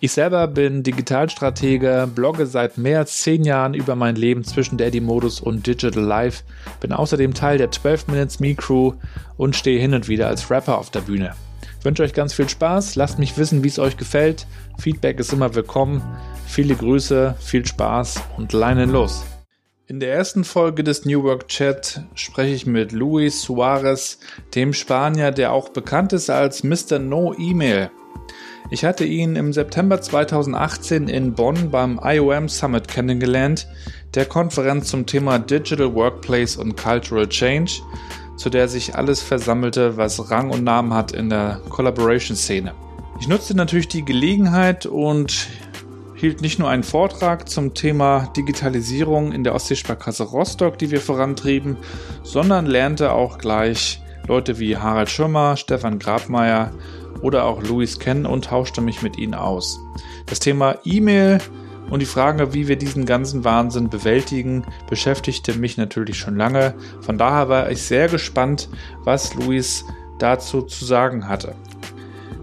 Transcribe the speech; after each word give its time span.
Ich 0.00 0.12
selber 0.12 0.46
bin 0.48 0.82
Digitalstratege, 0.82 2.08
blogge 2.14 2.46
seit 2.46 2.76
mehr 2.76 2.98
als 2.98 3.22
zehn 3.22 3.44
Jahren 3.44 3.74
über 3.74 3.96
mein 3.96 4.16
Leben 4.16 4.44
zwischen 4.44 4.76
Daddy-Modus 4.76 5.40
und 5.40 5.66
Digital 5.66 6.02
Life, 6.02 6.42
bin 6.80 6.92
außerdem 6.92 7.32
Teil 7.32 7.58
der 7.58 7.70
12 7.70 8.08
Minutes 8.08 8.40
Me 8.40 8.54
Crew 8.54 8.92
und 9.36 9.56
stehe 9.56 9.80
hin 9.80 9.94
und 9.94 10.08
wieder 10.08 10.28
als 10.28 10.50
Rapper 10.50 10.78
auf 10.78 10.90
der 10.90 11.00
Bühne. 11.00 11.34
Ich 11.78 11.84
wünsche 11.84 12.02
euch 12.02 12.12
ganz 12.12 12.34
viel 12.34 12.48
Spaß, 12.48 12.96
lasst 12.96 13.18
mich 13.18 13.38
wissen, 13.38 13.62
wie 13.62 13.68
es 13.68 13.78
euch 13.78 13.96
gefällt. 13.96 14.46
Feedback 14.78 15.20
ist 15.20 15.32
immer 15.32 15.54
willkommen. 15.54 16.02
Viele 16.46 16.74
Grüße, 16.74 17.36
viel 17.40 17.64
Spaß 17.66 18.20
und 18.36 18.52
leinen 18.52 18.90
los. 18.90 19.24
In 19.86 20.00
der 20.00 20.14
ersten 20.14 20.44
Folge 20.44 20.82
des 20.82 21.04
New 21.04 21.22
Work 21.24 21.48
Chat 21.48 22.02
spreche 22.14 22.54
ich 22.54 22.64
mit 22.64 22.92
Luis 22.92 23.42
Suarez, 23.42 24.18
dem 24.54 24.72
Spanier, 24.72 25.30
der 25.30 25.52
auch 25.52 25.68
bekannt 25.68 26.14
ist 26.14 26.30
als 26.30 26.64
Mr. 26.64 26.98
No 26.98 27.34
Email. 27.34 27.90
Ich 28.70 28.84
hatte 28.84 29.04
ihn 29.04 29.36
im 29.36 29.52
September 29.52 30.00
2018 30.00 31.08
in 31.08 31.34
Bonn 31.34 31.70
beim 31.70 32.00
IOM 32.02 32.48
Summit 32.48 32.88
kennengelernt, 32.88 33.68
der 34.14 34.24
Konferenz 34.24 34.88
zum 34.88 35.04
Thema 35.04 35.38
Digital 35.38 35.94
Workplace 35.94 36.56
und 36.56 36.74
Cultural 36.74 37.28
Change, 37.28 37.82
zu 38.36 38.48
der 38.48 38.68
sich 38.68 38.94
alles 38.94 39.22
versammelte, 39.22 39.98
was 39.98 40.30
Rang 40.30 40.50
und 40.50 40.64
Namen 40.64 40.94
hat 40.94 41.12
in 41.12 41.28
der 41.28 41.60
Collaboration-Szene. 41.68 42.72
Ich 43.20 43.28
nutzte 43.28 43.54
natürlich 43.54 43.88
die 43.88 44.04
Gelegenheit 44.04 44.86
und 44.86 45.46
hielt 46.14 46.40
nicht 46.40 46.58
nur 46.58 46.70
einen 46.70 46.84
Vortrag 46.84 47.50
zum 47.50 47.74
Thema 47.74 48.32
Digitalisierung 48.34 49.32
in 49.32 49.44
der 49.44 49.54
Ostseesparkasse 49.54 50.24
Rostock, 50.24 50.78
die 50.78 50.90
wir 50.90 51.02
vorantrieben, 51.02 51.76
sondern 52.22 52.64
lernte 52.64 53.12
auch 53.12 53.36
gleich 53.36 54.00
Leute 54.26 54.58
wie 54.58 54.78
Harald 54.78 55.10
Schirmer, 55.10 55.58
Stefan 55.58 55.98
Grabmeier 55.98 56.72
oder 57.24 57.46
auch 57.46 57.62
Louis 57.62 57.98
kennen 57.98 58.26
und 58.26 58.44
tauschte 58.44 58.82
mich 58.82 59.02
mit 59.02 59.16
ihnen 59.18 59.34
aus. 59.34 59.80
Das 60.26 60.40
Thema 60.40 60.76
E-Mail 60.84 61.38
und 61.90 62.00
die 62.00 62.06
Frage, 62.06 62.52
wie 62.52 62.68
wir 62.68 62.76
diesen 62.76 63.06
ganzen 63.06 63.44
Wahnsinn 63.44 63.88
bewältigen, 63.88 64.64
beschäftigte 64.88 65.54
mich 65.54 65.78
natürlich 65.78 66.18
schon 66.18 66.36
lange. 66.36 66.74
Von 67.00 67.16
daher 67.16 67.48
war 67.48 67.70
ich 67.70 67.82
sehr 67.82 68.08
gespannt, 68.08 68.68
was 69.04 69.34
Louis 69.34 69.84
dazu 70.18 70.62
zu 70.62 70.84
sagen 70.84 71.26
hatte. 71.26 71.54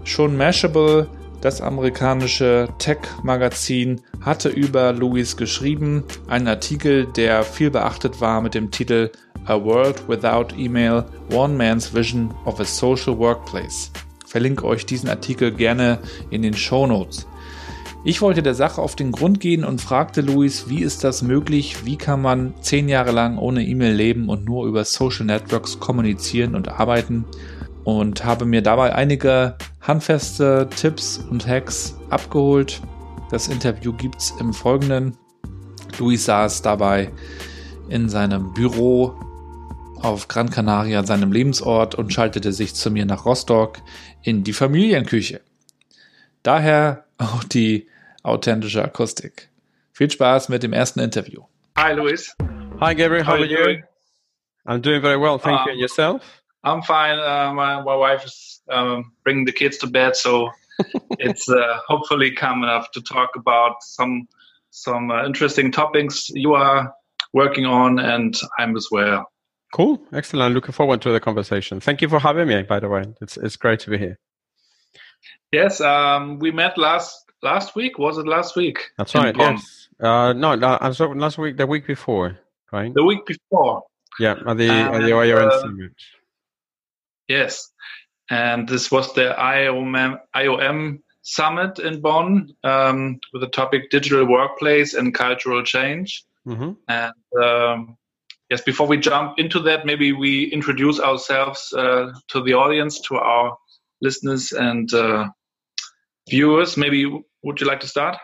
Schon 0.02 0.36
Mashable, 0.36 1.08
das 1.40 1.60
amerikanische 1.60 2.68
Tech-Magazin, 2.78 4.00
hatte 4.20 4.48
über 4.48 4.92
Louis 4.92 5.36
geschrieben, 5.36 6.02
einen 6.26 6.48
Artikel, 6.48 7.06
der 7.06 7.44
viel 7.44 7.70
beachtet 7.70 8.20
war 8.20 8.40
mit 8.40 8.54
dem 8.54 8.72
Titel 8.72 9.10
A 9.44 9.62
World 9.62 10.08
Without 10.08 10.54
Email, 10.56 11.04
One 11.32 11.54
Man's 11.54 11.94
Vision 11.94 12.34
of 12.44 12.58
a 12.58 12.64
Social 12.64 13.16
Workplace 13.16 13.92
verlinke 14.32 14.64
euch 14.64 14.86
diesen 14.86 15.10
Artikel 15.10 15.52
gerne 15.52 15.98
in 16.30 16.40
den 16.40 16.54
Show 16.54 16.86
Notes. 16.86 17.26
Ich 18.02 18.22
wollte 18.22 18.42
der 18.42 18.54
Sache 18.54 18.80
auf 18.80 18.96
den 18.96 19.12
Grund 19.12 19.40
gehen 19.40 19.62
und 19.62 19.82
fragte 19.82 20.22
Luis, 20.22 20.70
wie 20.70 20.80
ist 20.80 21.04
das 21.04 21.20
möglich? 21.20 21.84
Wie 21.84 21.98
kann 21.98 22.22
man 22.22 22.54
zehn 22.62 22.88
Jahre 22.88 23.12
lang 23.12 23.36
ohne 23.36 23.62
E-Mail 23.62 23.92
leben 23.92 24.30
und 24.30 24.46
nur 24.46 24.66
über 24.66 24.86
Social 24.86 25.26
Networks 25.26 25.78
kommunizieren 25.80 26.54
und 26.54 26.68
arbeiten? 26.68 27.26
Und 27.84 28.24
habe 28.24 28.46
mir 28.46 28.62
dabei 28.62 28.94
einige 28.94 29.56
handfeste 29.82 30.66
Tipps 30.74 31.18
und 31.30 31.46
Hacks 31.46 31.98
abgeholt. 32.08 32.80
Das 33.30 33.48
Interview 33.48 33.92
gibt 33.92 34.18
es 34.18 34.32
im 34.40 34.54
Folgenden. 34.54 35.14
Luis 35.98 36.24
saß 36.24 36.62
dabei 36.62 37.10
in 37.90 38.08
seinem 38.08 38.54
Büro 38.54 39.14
auf 40.02 40.28
Gran 40.28 40.50
Canaria, 40.50 41.04
seinem 41.04 41.32
Lebensort, 41.32 41.94
und 41.94 42.12
schaltete 42.12 42.52
sich 42.52 42.74
zu 42.74 42.90
mir 42.90 43.06
nach 43.06 43.24
Rostock 43.24 43.78
in 44.22 44.44
die 44.44 44.52
Familienküche. 44.52 45.40
Daher 46.42 47.04
auch 47.18 47.44
die 47.44 47.88
authentische 48.22 48.82
Akustik. 48.82 49.48
Viel 49.92 50.10
Spaß 50.10 50.48
mit 50.48 50.62
dem 50.62 50.72
ersten 50.72 51.00
Interview. 51.00 51.42
Hi, 51.78 51.92
Luis. 51.92 52.34
Hi, 52.80 52.94
Gabriel. 52.94 53.24
How, 53.24 53.34
How 53.34 53.40
are 53.40 53.46
you? 53.46 53.56
Doing? 53.56 53.82
I'm 54.66 54.80
doing 54.80 55.02
very 55.02 55.18
well, 55.18 55.38
thank 55.38 55.60
um, 55.60 55.66
you. 55.66 55.72
And 55.72 55.80
yourself? 55.80 56.22
I'm 56.64 56.82
fine. 56.82 57.18
Uh, 57.18 57.52
my, 57.52 57.82
my 57.82 57.96
wife 57.96 58.24
is 58.24 58.60
um, 58.70 59.12
bringing 59.24 59.44
the 59.44 59.52
kids 59.52 59.78
to 59.78 59.86
bed, 59.86 60.16
so 60.16 60.50
it's 61.18 61.48
uh, 61.48 61.78
hopefully 61.86 62.30
calm 62.32 62.62
enough 62.62 62.90
to 62.92 63.02
talk 63.02 63.30
about 63.36 63.82
some 63.82 64.28
some 64.70 65.10
uh, 65.10 65.26
interesting 65.26 65.70
topics 65.70 66.30
you 66.30 66.54
are 66.54 66.94
working 67.34 67.66
on, 67.66 67.98
and 67.98 68.34
I'm 68.58 68.76
as 68.76 68.88
well. 68.90 69.31
Cool, 69.72 70.02
excellent. 70.12 70.54
Looking 70.54 70.72
forward 70.72 71.00
to 71.02 71.12
the 71.12 71.20
conversation. 71.20 71.80
Thank 71.80 72.02
you 72.02 72.08
for 72.08 72.20
having 72.20 72.46
me. 72.46 72.62
By 72.62 72.78
the 72.78 72.88
way, 72.88 73.04
it's 73.20 73.36
it's 73.38 73.56
great 73.56 73.80
to 73.80 73.90
be 73.90 73.98
here. 73.98 74.18
Yes, 75.50 75.80
um, 75.80 76.38
we 76.38 76.50
met 76.50 76.76
last 76.76 77.24
last 77.42 77.74
week. 77.74 77.98
Was 77.98 78.18
it 78.18 78.26
last 78.26 78.54
week? 78.54 78.90
That's 78.98 79.14
right. 79.14 79.34
Yes. 79.36 79.88
Uh, 79.98 80.34
no, 80.34 80.52
I'm 80.52 80.92
sorry 80.94 81.18
last 81.18 81.38
week, 81.38 81.56
the 81.56 81.66
week 81.66 81.86
before, 81.86 82.38
right? 82.70 82.92
The 82.92 83.04
week 83.04 83.24
before. 83.24 83.82
Yeah, 84.18 84.36
at 84.46 84.58
the 84.58 84.68
and, 84.68 84.94
at 84.94 85.02
the 85.02 85.10
IOM 85.10 85.48
uh, 85.48 85.60
summit. 85.60 85.92
Yes, 87.28 87.70
and 88.28 88.68
this 88.68 88.90
was 88.90 89.14
the 89.14 89.34
IOM 89.38 90.18
IOM 90.36 90.98
summit 91.22 91.78
in 91.78 92.00
Bonn 92.00 92.54
um, 92.62 93.20
with 93.32 93.40
the 93.40 93.48
topic 93.48 93.90
digital 93.90 94.26
workplace 94.26 94.92
and 94.92 95.14
cultural 95.14 95.62
change. 95.62 96.24
Mm-hmm. 96.46 96.72
And 96.88 97.42
um, 97.42 97.96
yes, 98.52 98.60
before 98.60 98.86
we 98.86 98.98
jump 98.98 99.38
into 99.38 99.58
that, 99.60 99.86
maybe 99.86 100.12
we 100.12 100.44
introduce 100.52 101.00
ourselves 101.00 101.72
uh, 101.72 102.12
to 102.28 102.42
the 102.42 102.52
audience, 102.52 103.00
to 103.00 103.16
our 103.16 103.56
listeners 104.02 104.52
and 104.52 104.92
uh, 104.92 105.26
viewers. 106.28 106.76
Maybe 106.76 107.06
would 107.42 107.60
you 107.60 107.66
like 107.66 107.80
to 107.80 107.88
start? 107.88 108.18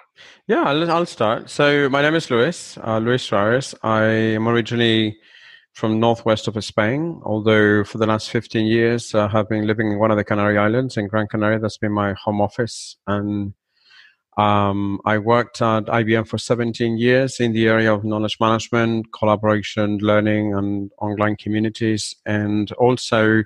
Yeah, 0.46 0.64
I'll, 0.64 0.90
I'll 0.90 1.06
start. 1.06 1.48
So 1.48 1.88
my 1.88 2.02
name 2.02 2.14
is 2.14 2.30
Luis, 2.30 2.76
uh, 2.76 2.98
Luis 2.98 3.22
Suarez. 3.22 3.74
I 3.82 4.04
am 4.36 4.46
originally 4.46 5.16
from 5.72 5.98
northwest 5.98 6.46
of 6.46 6.62
Spain, 6.62 7.22
although 7.24 7.84
for 7.84 7.96
the 7.96 8.06
last 8.06 8.28
15 8.28 8.66
years 8.66 9.14
I 9.14 9.28
have 9.28 9.48
been 9.48 9.66
living 9.66 9.92
in 9.92 9.98
one 9.98 10.10
of 10.10 10.18
the 10.18 10.24
Canary 10.24 10.58
Islands 10.58 10.98
in 10.98 11.08
Gran 11.08 11.28
Canaria. 11.28 11.58
That's 11.58 11.78
been 11.78 11.92
my 11.92 12.12
home 12.22 12.42
office. 12.42 12.98
And 13.06 13.54
um, 14.38 15.00
I 15.04 15.18
worked 15.18 15.60
at 15.60 15.86
IBM 15.86 16.28
for 16.28 16.38
17 16.38 16.96
years 16.96 17.40
in 17.40 17.52
the 17.52 17.66
area 17.66 17.92
of 17.92 18.04
knowledge 18.04 18.38
management, 18.40 19.12
collaboration, 19.12 19.98
learning, 19.98 20.54
and 20.54 20.92
online 20.98 21.34
communities. 21.34 22.14
And 22.24 22.70
also, 22.72 23.42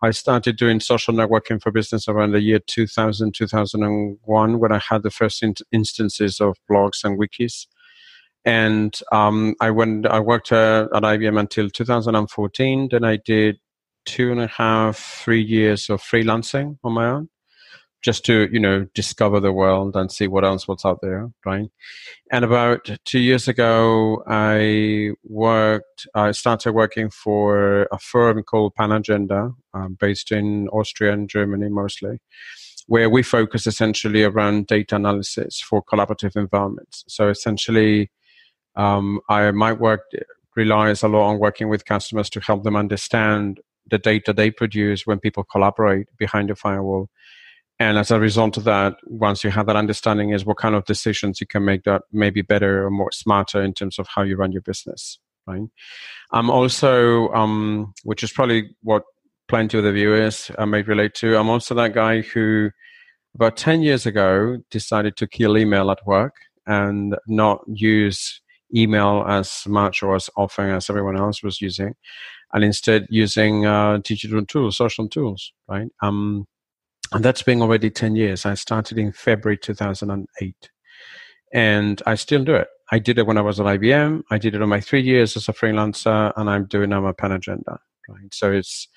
I 0.00 0.12
started 0.12 0.56
doing 0.56 0.80
social 0.80 1.12
networking 1.12 1.60
for 1.62 1.70
business 1.70 2.08
around 2.08 2.32
the 2.32 2.40
year 2.40 2.58
2000, 2.58 3.34
2001, 3.34 4.58
when 4.58 4.72
I 4.72 4.78
had 4.78 5.02
the 5.02 5.10
first 5.10 5.42
in- 5.42 5.54
instances 5.72 6.40
of 6.40 6.56
blogs 6.70 7.04
and 7.04 7.20
wikis. 7.20 7.66
And 8.46 8.98
um, 9.12 9.54
I 9.60 9.70
went, 9.70 10.06
I 10.06 10.20
worked 10.20 10.52
uh, 10.52 10.88
at 10.94 11.02
IBM 11.02 11.38
until 11.38 11.68
2014. 11.68 12.88
Then 12.90 13.04
I 13.04 13.16
did 13.16 13.58
two 14.06 14.32
and 14.32 14.40
a 14.40 14.46
half, 14.46 14.96
three 14.96 15.42
years 15.42 15.90
of 15.90 16.00
freelancing 16.00 16.78
on 16.82 16.94
my 16.94 17.10
own 17.10 17.28
just 18.02 18.24
to 18.24 18.48
you 18.52 18.58
know 18.58 18.86
discover 18.94 19.40
the 19.40 19.52
world 19.52 19.94
and 19.96 20.10
see 20.10 20.26
what 20.26 20.44
else 20.44 20.66
was 20.66 20.84
out 20.84 21.00
there 21.02 21.30
right 21.44 21.70
and 22.32 22.44
about 22.44 22.90
two 23.04 23.18
years 23.18 23.48
ago 23.48 24.22
i 24.26 25.10
worked 25.24 26.06
i 26.14 26.30
started 26.30 26.72
working 26.72 27.10
for 27.10 27.88
a 27.92 27.98
firm 27.98 28.42
called 28.42 28.74
panagenda 28.78 29.54
um, 29.74 29.96
based 30.00 30.32
in 30.32 30.68
austria 30.68 31.12
and 31.12 31.28
germany 31.28 31.68
mostly 31.68 32.18
where 32.86 33.10
we 33.10 33.22
focus 33.22 33.66
essentially 33.66 34.24
around 34.24 34.66
data 34.66 34.96
analysis 34.96 35.60
for 35.60 35.82
collaborative 35.82 36.36
environments 36.36 37.04
so 37.08 37.28
essentially 37.28 38.10
um, 38.76 39.20
i 39.28 39.50
might 39.50 39.78
work 39.80 40.02
relies 40.56 41.02
a 41.02 41.08
lot 41.08 41.28
on 41.28 41.38
working 41.38 41.68
with 41.68 41.84
customers 41.84 42.28
to 42.30 42.40
help 42.40 42.64
them 42.64 42.76
understand 42.76 43.60
the 43.90 43.98
data 43.98 44.32
they 44.32 44.50
produce 44.50 45.06
when 45.06 45.18
people 45.18 45.44
collaborate 45.44 46.06
behind 46.16 46.48
the 46.48 46.54
firewall. 46.54 47.08
And 47.80 47.96
as 47.96 48.10
a 48.10 48.20
result 48.20 48.58
of 48.58 48.64
that, 48.64 48.96
once 49.06 49.42
you 49.42 49.50
have 49.50 49.64
that 49.66 49.74
understanding, 49.74 50.30
is 50.30 50.44
what 50.44 50.58
kind 50.58 50.74
of 50.74 50.84
decisions 50.84 51.40
you 51.40 51.46
can 51.46 51.64
make 51.64 51.84
that 51.84 52.02
maybe 52.12 52.42
better 52.42 52.86
or 52.86 52.90
more 52.90 53.10
smarter 53.10 53.62
in 53.62 53.72
terms 53.72 53.98
of 53.98 54.06
how 54.06 54.22
you 54.22 54.36
run 54.36 54.52
your 54.52 54.60
business. 54.60 55.18
Right. 55.46 55.62
I'm 56.30 56.50
also, 56.50 57.30
um, 57.30 57.94
which 58.04 58.22
is 58.22 58.30
probably 58.30 58.76
what 58.82 59.04
plenty 59.48 59.78
of 59.78 59.84
the 59.84 59.92
viewers 59.92 60.50
uh, 60.58 60.66
may 60.66 60.82
relate 60.82 61.14
to. 61.14 61.36
I'm 61.38 61.48
also 61.48 61.74
that 61.74 61.94
guy 61.94 62.20
who, 62.20 62.70
about 63.34 63.56
10 63.56 63.80
years 63.80 64.04
ago, 64.04 64.58
decided 64.70 65.16
to 65.16 65.26
kill 65.26 65.56
email 65.56 65.90
at 65.90 66.06
work 66.06 66.34
and 66.66 67.16
not 67.26 67.62
use 67.66 68.42
email 68.76 69.24
as 69.26 69.64
much 69.66 70.02
or 70.02 70.14
as 70.14 70.28
often 70.36 70.68
as 70.68 70.90
everyone 70.90 71.16
else 71.16 71.42
was 71.42 71.62
using, 71.62 71.94
and 72.52 72.62
instead 72.62 73.06
using 73.08 73.64
uh, 73.64 73.98
digital 74.04 74.44
tools, 74.44 74.76
social 74.76 75.08
tools, 75.08 75.52
right? 75.66 75.88
Um, 76.02 76.46
and 77.12 77.24
that's 77.24 77.42
been 77.42 77.62
already 77.62 77.90
10 77.90 78.16
years. 78.16 78.46
I 78.46 78.54
started 78.54 78.98
in 78.98 79.12
February 79.12 79.58
2008, 79.58 80.70
and 81.52 82.02
I 82.06 82.14
still 82.14 82.44
do 82.44 82.54
it. 82.54 82.68
I 82.92 82.98
did 82.98 83.18
it 83.18 83.26
when 83.26 83.38
I 83.38 83.42
was 83.42 83.60
at 83.60 83.66
IBM. 83.66 84.22
I 84.30 84.38
did 84.38 84.54
it 84.54 84.62
on 84.62 84.68
my 84.68 84.80
three 84.80 85.02
years 85.02 85.36
as 85.36 85.48
a 85.48 85.52
freelancer, 85.52 86.32
and 86.36 86.50
I'm 86.50 86.66
doing 86.66 86.92
it 86.92 86.94
on 86.94 87.04
my 87.04 87.12
panagenda, 87.12 87.78
right? 88.08 88.32
So 88.32 88.52
it's, 88.52 88.88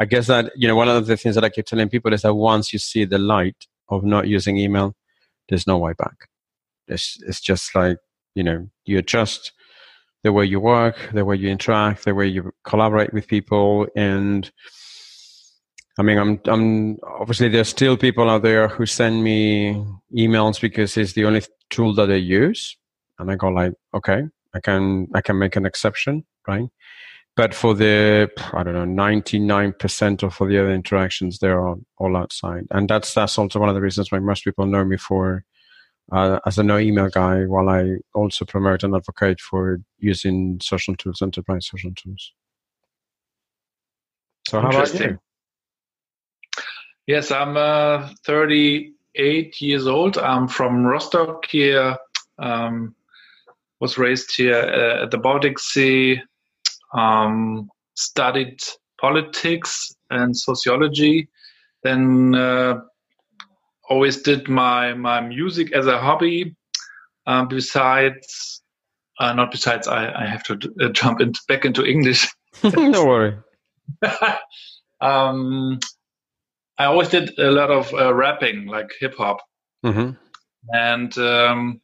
I 0.00 0.04
guess 0.04 0.26
that, 0.28 0.52
you 0.56 0.66
know, 0.68 0.76
one 0.76 0.88
of 0.88 1.06
the 1.06 1.16
things 1.16 1.34
that 1.34 1.44
I 1.44 1.50
keep 1.50 1.66
telling 1.66 1.88
people 1.88 2.12
is 2.12 2.22
that 2.22 2.34
once 2.34 2.72
you 2.72 2.78
see 2.78 3.04
the 3.04 3.18
light 3.18 3.66
of 3.88 4.04
not 4.04 4.26
using 4.26 4.56
email, 4.56 4.94
there's 5.48 5.66
no 5.66 5.78
way 5.78 5.92
back. 5.98 6.28
It's, 6.88 7.18
it's 7.26 7.40
just 7.40 7.74
like 7.74 7.98
you 8.34 8.42
know 8.42 8.68
you 8.84 8.98
adjust 8.98 9.52
the 10.22 10.32
way 10.32 10.44
you 10.44 10.60
work 10.60 10.96
the 11.12 11.24
way 11.24 11.36
you 11.36 11.48
interact 11.48 12.04
the 12.04 12.14
way 12.14 12.26
you 12.26 12.52
collaborate 12.64 13.12
with 13.12 13.26
people 13.26 13.86
and 13.96 14.50
i 15.98 16.02
mean 16.02 16.18
i'm 16.18 16.40
i'm 16.46 16.96
obviously 17.20 17.48
there's 17.48 17.68
still 17.68 17.96
people 17.96 18.28
out 18.28 18.42
there 18.42 18.68
who 18.68 18.86
send 18.86 19.22
me 19.22 19.74
emails 20.16 20.60
because 20.60 20.96
it's 20.96 21.12
the 21.12 21.24
only 21.24 21.42
tool 21.70 21.94
that 21.94 22.06
they 22.06 22.18
use 22.18 22.76
and 23.18 23.30
i 23.30 23.34
go 23.34 23.48
like 23.48 23.72
okay 23.94 24.22
i 24.54 24.60
can 24.60 25.08
i 25.14 25.20
can 25.20 25.38
make 25.38 25.56
an 25.56 25.66
exception 25.66 26.24
right 26.46 26.68
but 27.36 27.54
for 27.54 27.74
the 27.74 28.28
i 28.52 28.62
don't 28.62 28.74
know 28.74 29.02
99% 29.02 30.22
of 30.22 30.34
for 30.34 30.48
the 30.48 30.58
other 30.58 30.72
interactions 30.72 31.38
they're 31.38 31.66
all, 31.66 31.80
all 31.98 32.16
outside 32.16 32.64
and 32.70 32.88
that's 32.88 33.14
that's 33.14 33.38
also 33.38 33.58
one 33.58 33.68
of 33.68 33.74
the 33.74 33.80
reasons 33.80 34.10
why 34.12 34.18
most 34.18 34.44
people 34.44 34.66
know 34.66 34.84
me 34.84 34.96
for 34.96 35.44
uh, 36.10 36.38
as 36.44 36.58
a 36.58 36.62
no 36.62 36.78
email 36.78 37.08
guy 37.08 37.44
while 37.44 37.68
I 37.68 37.96
also 38.14 38.44
promote 38.44 38.82
and 38.82 38.94
advocate 38.94 39.40
for 39.40 39.80
using 39.98 40.58
social 40.60 40.96
tools, 40.96 41.22
enterprise 41.22 41.68
social 41.68 41.92
tools. 41.94 42.32
So 44.48 44.60
how 44.60 44.70
about 44.70 44.92
you? 44.98 45.18
Yes, 47.06 47.30
I'm 47.32 47.56
uh, 47.56 48.08
38 48.24 49.60
years 49.60 49.86
old. 49.86 50.18
I'm 50.18 50.46
from 50.46 50.84
Rostock 50.84 51.46
here. 51.46 51.96
Um, 52.38 52.94
was 53.80 53.98
raised 53.98 54.36
here 54.36 54.54
uh, 54.54 55.02
at 55.04 55.10
the 55.10 55.18
Baltic 55.18 55.58
Sea. 55.58 56.20
Um, 56.94 57.68
studied 57.94 58.60
politics 59.00 59.92
and 60.10 60.36
sociology. 60.36 61.28
Then 61.82 62.34
uh, 62.36 62.80
always 63.88 64.22
did 64.22 64.48
my 64.48 64.94
my 64.94 65.20
music 65.20 65.72
as 65.72 65.86
a 65.88 65.98
hobby. 65.98 66.54
Um, 67.26 67.48
besides, 67.48 68.62
uh, 69.18 69.32
not 69.32 69.50
besides, 69.50 69.88
I, 69.88 70.22
I 70.22 70.26
have 70.26 70.44
to 70.44 70.58
uh, 70.80 70.88
jump 70.90 71.20
in, 71.20 71.32
back 71.48 71.64
into 71.64 71.84
English. 71.84 72.28
Don't 72.62 73.06
worry. 73.06 73.36
um, 75.00 75.78
I 76.82 76.86
always 76.86 77.10
did 77.10 77.38
a 77.38 77.52
lot 77.52 77.70
of 77.70 77.94
uh, 77.94 78.12
rapping, 78.12 78.66
like 78.66 78.90
hip 78.98 79.14
hop, 79.16 79.38
mm-hmm. 79.86 80.10
and 80.74 81.18
um, 81.18 81.80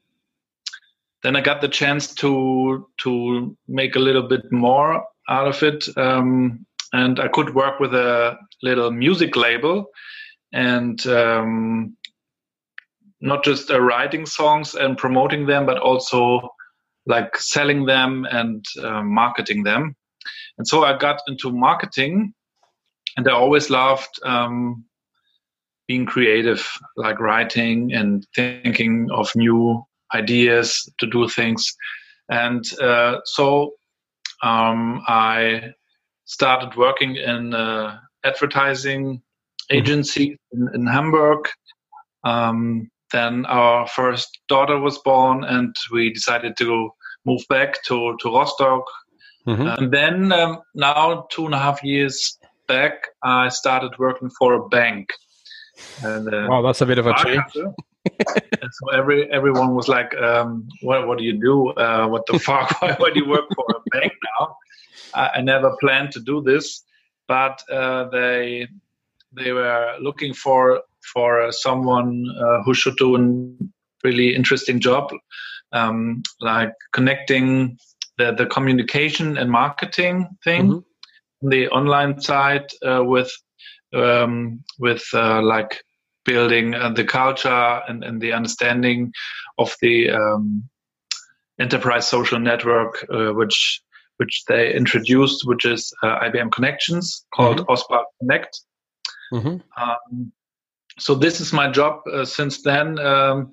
then 1.23 1.37
I 1.37 1.41
got 1.41 1.61
the 1.61 1.69
chance 1.69 2.15
to 2.15 2.89
to 3.05 3.57
make 3.69 3.95
a 3.95 4.01
little 4.01 4.27
bit 4.27 4.51
more 4.51 5.05
out 5.29 5.47
of 5.47 5.63
it, 5.63 5.85
um, 5.97 6.67
and 6.93 7.21
I 7.21 7.29
could 7.29 7.55
work 7.55 7.79
with 7.79 7.95
a 7.95 8.37
little 8.61 8.91
music 8.91 9.37
label, 9.37 9.87
and 10.53 11.07
um, 11.07 11.97
not 13.21 13.45
just 13.45 13.71
uh, 13.71 13.81
writing 13.81 14.27
songs 14.27 14.75
and 14.75 14.99
promoting 14.99 15.47
them, 15.47 15.65
but 15.65 15.79
also 15.79 16.41
like 17.07 17.37
selling 17.37 17.87
them 17.87 18.27
and 18.33 18.65
uh, 18.83 19.03
marketing 19.05 19.63
them. 19.63 19.95
And 20.59 20.67
so 20.67 20.83
I 20.83 20.99
got 20.99 21.23
into 21.29 21.53
marketing, 21.53 22.35
and 23.17 23.29
I 23.29 23.33
always 23.33 23.71
loved 23.71 24.19
um, 24.25 24.85
being 25.89 26.07
creative, 26.07 26.65
like 26.97 27.19
writing 27.19 27.93
and 27.93 28.27
thinking 28.37 29.09
of 29.11 29.35
new 29.35 29.83
ideas 30.15 30.89
to 30.99 31.07
do 31.07 31.29
things. 31.29 31.75
And 32.31 32.63
uh, 32.81 33.21
so 33.25 33.73
um, 34.43 35.03
I 35.09 35.73
started 36.27 36.77
working 36.77 37.17
in 37.17 37.55
uh, 37.55 37.99
advertising 38.25 39.17
mm-hmm. 39.17 39.77
agency 39.77 40.39
in, 40.53 40.69
in 40.75 40.87
Hamburg. 40.87 41.49
Um, 42.23 42.91
then 43.11 43.47
our 43.47 43.87
first 43.87 44.39
daughter 44.49 44.79
was 44.79 44.99
born, 44.99 45.43
and 45.43 45.75
we 45.91 46.13
decided 46.13 46.59
to 46.59 46.91
move 47.25 47.41
back 47.49 47.83
to 47.85 48.17
to 48.21 48.29
Rostock. 48.29 48.85
Mm-hmm. 49.47 49.67
And 49.67 49.93
then 49.93 50.33
um, 50.33 50.59
now 50.75 51.27
two 51.31 51.47
and 51.47 51.55
a 51.55 51.59
half 51.59 51.83
years 51.83 52.39
back, 52.67 53.07
I 53.23 53.49
started 53.49 53.99
working 53.99 54.31
for 54.39 54.53
a 54.55 54.69
bank. 54.69 55.09
And, 56.03 56.33
uh, 56.33 56.47
wow, 56.49 56.63
that's 56.63 56.81
a 56.81 56.87
bit 56.87 56.99
of 56.99 57.07
a 57.07 57.15
change. 57.15 57.43
and 57.57 58.71
so 58.73 58.91
every 58.91 59.31
everyone 59.31 59.75
was 59.75 59.89
like, 59.89 60.15
um, 60.17 60.69
"What 60.83 61.07
what 61.07 61.19
do 61.19 61.25
you 61.25 61.39
do? 61.41 61.69
Uh, 61.71 62.07
what 62.09 62.25
the 62.27 62.39
fuck? 62.49 62.81
why, 62.81 62.95
why 62.99 63.11
do 63.11 63.21
you 63.21 63.29
work 63.29 63.45
for 63.55 63.67
a 63.71 63.91
bank 63.91 64.13
now?" 64.39 64.57
I, 65.15 65.31
I 65.37 65.41
never 65.41 65.77
planned 65.81 66.13
to 66.13 66.21
do 66.21 66.43
this, 66.43 66.85
but 67.27 67.63
uh, 67.71 68.09
they 68.11 68.69
they 69.33 69.53
were 69.53 69.97
looking 70.01 70.35
for 70.35 70.83
for 71.13 71.41
uh, 71.43 71.53
someone 71.53 72.25
uh, 72.41 72.63
who 72.63 72.75
should 72.75 72.97
do 72.97 73.17
a 73.17 73.67
really 74.05 74.35
interesting 74.35 74.81
job, 74.81 75.13
um, 75.73 76.23
like 76.41 76.73
connecting 76.93 77.79
the, 78.19 78.33
the 78.33 78.47
communication 78.47 79.39
and 79.39 79.51
marketing 79.51 80.29
thing, 80.45 80.69
mm-hmm. 80.69 81.49
the 81.49 81.69
online 81.69 82.21
side 82.21 82.67
uh, 82.85 83.03
with 83.05 83.31
um, 83.95 84.63
with 84.79 85.05
uh, 85.15 85.43
like 85.43 85.83
building 86.25 86.75
uh, 86.75 86.91
the 86.91 87.05
culture 87.05 87.81
and, 87.89 88.05
and, 88.05 88.21
the 88.21 88.33
understanding 88.33 89.13
of 89.57 89.75
the 89.81 90.11
um, 90.11 90.63
enterprise 91.59 92.07
social 92.07 92.39
network, 92.39 93.07
uh, 93.13 93.33
which 93.33 93.83
which 94.19 94.45
they 94.49 94.75
introduced, 94.75 95.47
which 95.47 95.65
is 95.65 95.93
IBM 96.03 96.51
Connections, 96.51 97.25
called 97.33 97.61
mm-hmm. 97.61 97.71
OSPA 97.71 98.03
Connect. 98.21 98.61
Mm-hmm. 99.33 99.83
Um, 99.83 100.33
so 100.99 101.15
this 101.15 101.41
is 101.41 101.53
my 101.53 101.71
job 101.71 102.01
uh, 102.13 102.25
since 102.25 102.63
then, 102.63 102.99
um, 102.99 103.53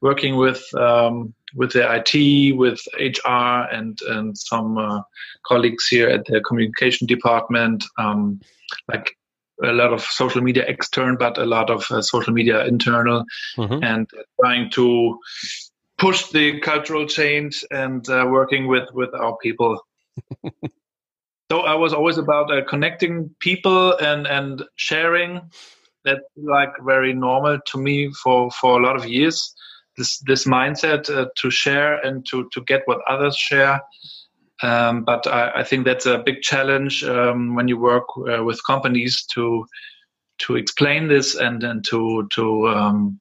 working 0.00 0.36
with 0.36 0.64
um, 0.74 1.34
with 1.54 1.72
the 1.72 1.84
IT, 1.96 2.56
with 2.56 2.80
HR, 2.98 3.68
and 3.72 3.98
and 4.08 4.36
some 4.36 4.78
uh, 4.78 5.00
colleagues 5.46 5.86
here 5.86 6.08
at 6.08 6.24
the 6.26 6.40
communication 6.40 7.06
department, 7.06 7.84
um, 7.98 8.40
like 8.88 9.16
a 9.62 9.72
lot 9.72 9.92
of 9.92 10.02
social 10.02 10.42
media 10.42 10.64
external, 10.66 11.16
but 11.16 11.38
a 11.38 11.46
lot 11.46 11.70
of 11.70 11.86
uh, 11.90 12.02
social 12.02 12.32
media 12.32 12.64
internal, 12.66 13.24
mm-hmm. 13.56 13.82
and 13.82 14.08
trying 14.40 14.70
to 14.72 15.18
push 15.98 16.28
the 16.30 16.60
cultural 16.60 17.06
change 17.06 17.64
and 17.70 18.08
uh, 18.08 18.26
working 18.28 18.66
with 18.66 18.88
with 18.92 19.14
our 19.14 19.36
people. 19.38 19.80
so 21.50 21.60
I 21.60 21.74
was 21.74 21.92
always 21.92 22.18
about 22.18 22.52
uh, 22.52 22.64
connecting 22.64 23.34
people 23.40 23.96
and 23.96 24.26
and 24.26 24.62
sharing 24.76 25.50
that's 26.04 26.20
like 26.36 26.72
very 26.84 27.12
normal 27.12 27.58
to 27.66 27.78
me 27.78 28.10
for 28.22 28.50
for 28.50 28.78
a 28.78 28.82
lot 28.82 28.96
of 28.96 29.06
years. 29.06 29.54
This 29.96 30.18
this 30.26 30.44
mindset 30.44 31.10
uh, 31.10 31.26
to 31.36 31.50
share 31.50 31.96
and 31.96 32.24
to 32.30 32.48
to 32.52 32.60
get 32.62 32.82
what 32.86 33.00
others 33.08 33.36
share. 33.36 33.80
Um, 34.62 35.04
but 35.04 35.26
I, 35.26 35.50
I, 35.56 35.64
think 35.64 35.84
that's 35.84 36.06
a 36.06 36.22
big 36.24 36.40
challenge 36.40 37.04
um, 37.04 37.54
when 37.54 37.68
you 37.68 37.78
work 37.78 38.04
uh, 38.16 38.42
with 38.42 38.58
companies 38.66 39.26
to 39.34 39.66
to 40.38 40.56
explain 40.56 41.08
this 41.08 41.34
and 41.34 41.62
and 41.62 41.84
to 41.88 42.26
to 42.32 42.68
um, 42.68 43.20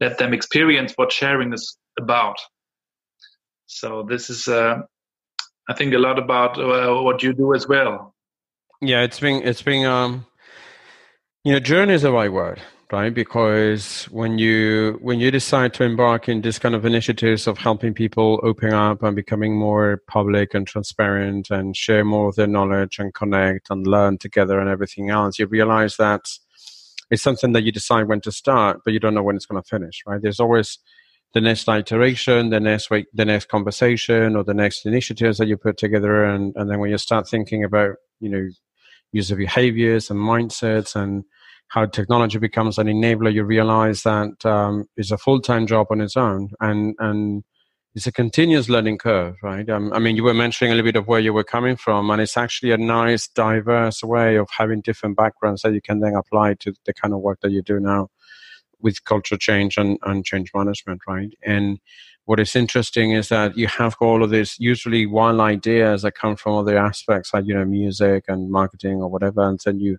let 0.00 0.18
them 0.18 0.34
experience 0.34 0.92
what 0.96 1.12
sharing 1.12 1.52
is 1.52 1.76
about. 1.98 2.36
So 3.66 4.04
this 4.08 4.30
is, 4.30 4.48
uh, 4.48 4.82
I 5.68 5.74
think, 5.74 5.94
a 5.94 5.98
lot 5.98 6.18
about 6.18 6.58
uh, 6.58 7.02
what 7.02 7.22
you 7.22 7.32
do 7.32 7.54
as 7.54 7.66
well. 7.66 8.14
Yeah, 8.80 9.02
it's 9.02 9.20
been 9.20 9.42
it's 9.42 9.62
been 9.62 9.86
um, 9.86 10.26
you 11.44 11.52
know, 11.52 11.60
journey 11.60 11.94
is 11.94 12.02
the 12.02 12.12
right 12.12 12.32
word, 12.32 12.60
right? 12.94 13.12
Because 13.12 14.04
when 14.12 14.38
you 14.38 14.98
when 15.02 15.18
you 15.18 15.32
decide 15.32 15.74
to 15.74 15.82
embark 15.82 16.28
in 16.28 16.42
this 16.42 16.60
kind 16.60 16.76
of 16.76 16.84
initiatives 16.84 17.48
of 17.48 17.58
helping 17.58 17.92
people 17.92 18.38
open 18.44 18.72
up 18.72 19.02
and 19.02 19.16
becoming 19.16 19.56
more 19.56 20.00
public 20.06 20.54
and 20.54 20.64
transparent 20.64 21.50
and 21.50 21.76
share 21.76 22.04
more 22.04 22.28
of 22.28 22.36
their 22.36 22.46
knowledge 22.46 23.00
and 23.00 23.12
connect 23.12 23.68
and 23.68 23.84
learn 23.84 24.16
together 24.18 24.60
and 24.60 24.70
everything 24.70 25.10
else, 25.10 25.40
you 25.40 25.46
realize 25.46 25.96
that 25.96 26.22
it's 27.10 27.22
something 27.22 27.52
that 27.52 27.64
you 27.64 27.72
decide 27.72 28.06
when 28.06 28.20
to 28.20 28.30
start, 28.30 28.80
but 28.84 28.92
you 28.92 29.00
don't 29.00 29.14
know 29.14 29.24
when 29.24 29.36
it's 29.36 29.46
going 29.46 29.60
to 29.60 29.68
finish, 29.68 30.02
right? 30.06 30.22
There's 30.22 30.40
always 30.40 30.78
the 31.32 31.40
next 31.40 31.68
iteration, 31.68 32.50
the 32.50 32.60
next 32.60 32.90
the 32.90 33.24
next 33.24 33.48
conversation, 33.48 34.36
or 34.36 34.44
the 34.44 34.54
next 34.54 34.86
initiatives 34.86 35.38
that 35.38 35.48
you 35.48 35.56
put 35.56 35.78
together, 35.78 36.24
and 36.24 36.54
and 36.54 36.70
then 36.70 36.78
when 36.78 36.90
you 36.92 36.98
start 36.98 37.28
thinking 37.28 37.64
about 37.64 37.96
you 38.20 38.30
know 38.30 38.46
user 39.10 39.34
behaviors 39.34 40.10
and 40.10 40.20
mindsets 40.20 40.94
and 40.94 41.24
how 41.74 41.84
technology 41.86 42.38
becomes 42.38 42.78
an 42.78 42.86
enabler, 42.86 43.34
you 43.34 43.42
realize 43.42 44.04
that 44.04 44.46
um, 44.46 44.84
it's 44.96 45.10
a 45.10 45.18
full 45.18 45.40
time 45.40 45.66
job 45.66 45.88
on 45.90 46.00
its 46.00 46.16
own, 46.16 46.50
and 46.60 46.94
and 47.00 47.42
it's 47.96 48.06
a 48.06 48.12
continuous 48.12 48.68
learning 48.68 48.98
curve, 48.98 49.34
right? 49.42 49.68
Um, 49.68 49.92
I 49.92 49.98
mean, 49.98 50.14
you 50.14 50.22
were 50.22 50.34
mentioning 50.34 50.70
a 50.70 50.76
little 50.76 50.88
bit 50.88 50.96
of 50.96 51.08
where 51.08 51.18
you 51.18 51.32
were 51.32 51.42
coming 51.42 51.74
from, 51.74 52.10
and 52.10 52.22
it's 52.22 52.36
actually 52.36 52.70
a 52.70 52.76
nice, 52.76 53.26
diverse 53.26 54.04
way 54.04 54.36
of 54.36 54.48
having 54.56 54.82
different 54.82 55.16
backgrounds 55.16 55.62
that 55.62 55.72
you 55.72 55.80
can 55.80 55.98
then 55.98 56.14
apply 56.14 56.54
to 56.60 56.72
the 56.86 56.94
kind 56.94 57.12
of 57.12 57.18
work 57.18 57.40
that 57.40 57.50
you 57.50 57.60
do 57.60 57.80
now 57.80 58.08
with 58.84 59.02
culture 59.04 59.36
change 59.36 59.76
and, 59.78 59.98
and 60.04 60.24
change 60.24 60.52
management, 60.54 61.00
right? 61.08 61.32
And 61.42 61.80
what 62.26 62.38
is 62.38 62.54
interesting 62.54 63.12
is 63.12 63.30
that 63.30 63.56
you 63.56 63.66
have 63.66 63.96
all 64.00 64.22
of 64.22 64.30
these 64.30 64.56
usually 64.58 65.06
wild 65.06 65.40
ideas 65.40 66.02
that 66.02 66.14
come 66.14 66.36
from 66.36 66.54
other 66.54 66.78
aspects 66.78 67.34
like 67.34 67.44
you 67.46 67.54
know 67.54 67.64
music 67.64 68.24
and 68.28 68.50
marketing 68.50 69.02
or 69.02 69.08
whatever 69.08 69.42
and 69.42 69.60
then 69.64 69.78
you 69.78 69.98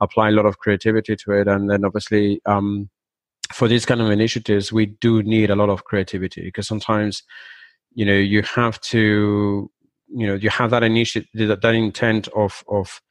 apply 0.00 0.28
a 0.28 0.32
lot 0.32 0.46
of 0.46 0.58
creativity 0.58 1.16
to 1.16 1.32
it 1.32 1.46
and 1.48 1.70
then 1.70 1.84
obviously 1.84 2.40
um, 2.46 2.88
for 3.52 3.68
these 3.68 3.84
kind 3.84 4.00
of 4.00 4.10
initiatives 4.10 4.72
we 4.72 4.86
do 4.86 5.22
need 5.22 5.50
a 5.50 5.56
lot 5.56 5.68
of 5.68 5.84
creativity 5.84 6.42
because 6.42 6.66
sometimes 6.66 7.22
you 7.94 8.06
know 8.06 8.16
you 8.16 8.42
have 8.42 8.80
to 8.80 9.70
you 10.08 10.26
know 10.26 10.34
you 10.34 10.48
have 10.48 10.70
that 10.70 10.82
initiative 10.82 11.28
that, 11.34 11.60
that 11.60 11.74
intent 11.74 12.26
of 12.28 12.64
of 12.68 13.02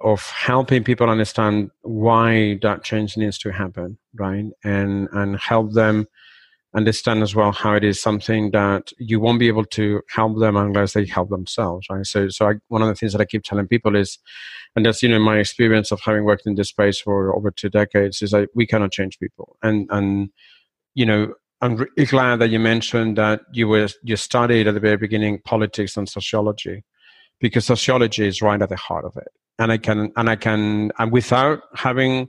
of 0.00 0.22
helping 0.30 0.84
people 0.84 1.08
understand 1.08 1.70
why 1.82 2.58
that 2.62 2.84
change 2.84 3.16
needs 3.16 3.38
to 3.38 3.52
happen, 3.52 3.98
right? 4.14 4.46
And 4.62 5.08
and 5.12 5.36
help 5.36 5.72
them 5.72 6.06
understand 6.74 7.22
as 7.22 7.34
well 7.34 7.52
how 7.52 7.74
it 7.74 7.84
is 7.84 8.00
something 8.00 8.50
that 8.50 8.92
you 8.98 9.20
won't 9.20 9.38
be 9.38 9.46
able 9.48 9.64
to 9.64 10.02
help 10.10 10.38
them 10.40 10.56
unless 10.56 10.92
they 10.92 11.06
help 11.06 11.30
themselves, 11.30 11.86
right? 11.90 12.04
So 12.06 12.28
so 12.28 12.48
I, 12.50 12.54
one 12.68 12.82
of 12.82 12.88
the 12.88 12.94
things 12.94 13.12
that 13.12 13.20
I 13.20 13.24
keep 13.24 13.44
telling 13.44 13.68
people 13.68 13.96
is, 13.96 14.18
and 14.76 14.84
that's 14.84 15.02
you 15.02 15.08
know 15.08 15.18
my 15.18 15.38
experience 15.38 15.92
of 15.92 16.00
having 16.00 16.24
worked 16.24 16.46
in 16.46 16.56
this 16.56 16.68
space 16.68 17.00
for 17.00 17.34
over 17.34 17.50
two 17.50 17.68
decades 17.70 18.22
is 18.22 18.32
that 18.32 18.48
we 18.54 18.66
cannot 18.66 18.92
change 18.92 19.18
people, 19.18 19.56
and 19.62 19.88
and 19.90 20.30
you 20.94 21.06
know 21.06 21.34
I'm 21.60 21.76
really 21.76 22.06
glad 22.06 22.40
that 22.40 22.50
you 22.50 22.58
mentioned 22.58 23.16
that 23.18 23.42
you 23.52 23.68
were 23.68 23.88
you 24.02 24.16
studied 24.16 24.66
at 24.66 24.74
the 24.74 24.80
very 24.80 24.96
beginning 24.96 25.40
politics 25.44 25.96
and 25.96 26.08
sociology, 26.08 26.84
because 27.40 27.64
sociology 27.64 28.26
is 28.26 28.42
right 28.42 28.60
at 28.60 28.68
the 28.68 28.76
heart 28.76 29.04
of 29.04 29.16
it 29.16 29.28
and 29.58 29.72
I 29.72 29.78
can 29.78 30.12
and 30.16 30.28
I 30.28 30.36
can 30.36 30.92
and 30.98 31.12
without 31.12 31.62
having 31.74 32.28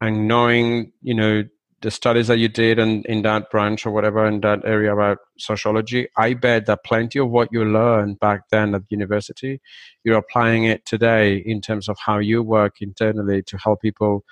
and 0.00 0.28
knowing 0.28 0.92
you 1.02 1.14
know 1.14 1.44
the 1.82 1.90
studies 1.90 2.26
that 2.28 2.38
you 2.38 2.48
did 2.48 2.78
in, 2.78 3.02
in 3.04 3.22
that 3.22 3.50
branch 3.50 3.84
or 3.84 3.90
whatever 3.90 4.26
in 4.26 4.40
that 4.40 4.64
area 4.64 4.92
about 4.92 5.18
sociology, 5.38 6.08
I 6.16 6.34
bet 6.34 6.66
that 6.66 6.84
plenty 6.84 7.18
of 7.18 7.30
what 7.30 7.50
you 7.52 7.64
learned 7.64 8.18
back 8.18 8.48
then 8.50 8.74
at 8.74 8.82
university, 8.88 9.60
you're 10.02 10.16
applying 10.16 10.64
it 10.64 10.86
today 10.86 11.36
in 11.36 11.60
terms 11.60 11.88
of 11.88 11.98
how 11.98 12.18
you 12.18 12.42
work 12.42 12.80
internally 12.80 13.42
to 13.42 13.58
help 13.58 13.82
people 13.82 14.24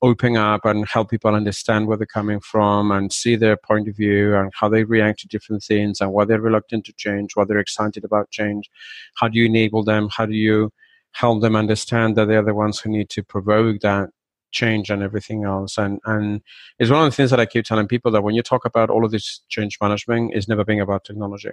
open 0.00 0.36
up 0.36 0.64
and 0.64 0.88
help 0.88 1.10
people 1.10 1.34
understand 1.34 1.86
where 1.86 1.96
they're 1.96 2.06
coming 2.06 2.40
from 2.40 2.90
and 2.90 3.12
see 3.12 3.36
their 3.36 3.56
point 3.56 3.88
of 3.88 3.96
view 3.96 4.34
and 4.34 4.50
how 4.54 4.68
they 4.68 4.84
react 4.84 5.20
to 5.20 5.28
different 5.28 5.62
things 5.62 6.00
and 6.00 6.12
why 6.12 6.24
they're 6.24 6.40
reluctant 6.40 6.84
to 6.86 6.92
change, 6.94 7.34
why 7.34 7.44
they're 7.44 7.58
excited 7.58 8.04
about 8.04 8.30
change. 8.30 8.70
How 9.16 9.28
do 9.28 9.38
you 9.38 9.46
enable 9.46 9.82
them? 9.82 10.08
How 10.10 10.24
do 10.24 10.34
you 10.34 10.72
help 11.18 11.42
them 11.42 11.56
understand 11.56 12.16
that 12.16 12.28
they're 12.28 12.44
the 12.44 12.54
ones 12.54 12.78
who 12.78 12.90
need 12.90 13.08
to 13.10 13.24
provoke 13.24 13.80
that 13.80 14.08
change 14.52 14.88
and 14.88 15.02
everything 15.02 15.42
else. 15.42 15.76
And 15.76 15.98
and 16.04 16.40
it's 16.78 16.90
one 16.90 17.04
of 17.04 17.10
the 17.10 17.16
things 17.16 17.30
that 17.30 17.40
I 17.40 17.46
keep 17.46 17.64
telling 17.64 17.88
people 17.88 18.12
that 18.12 18.22
when 18.22 18.36
you 18.36 18.42
talk 18.42 18.64
about 18.64 18.88
all 18.88 19.04
of 19.04 19.10
this 19.10 19.40
change 19.48 19.78
management, 19.82 20.32
it's 20.34 20.48
never 20.48 20.64
being 20.64 20.80
about 20.80 21.04
technology. 21.04 21.50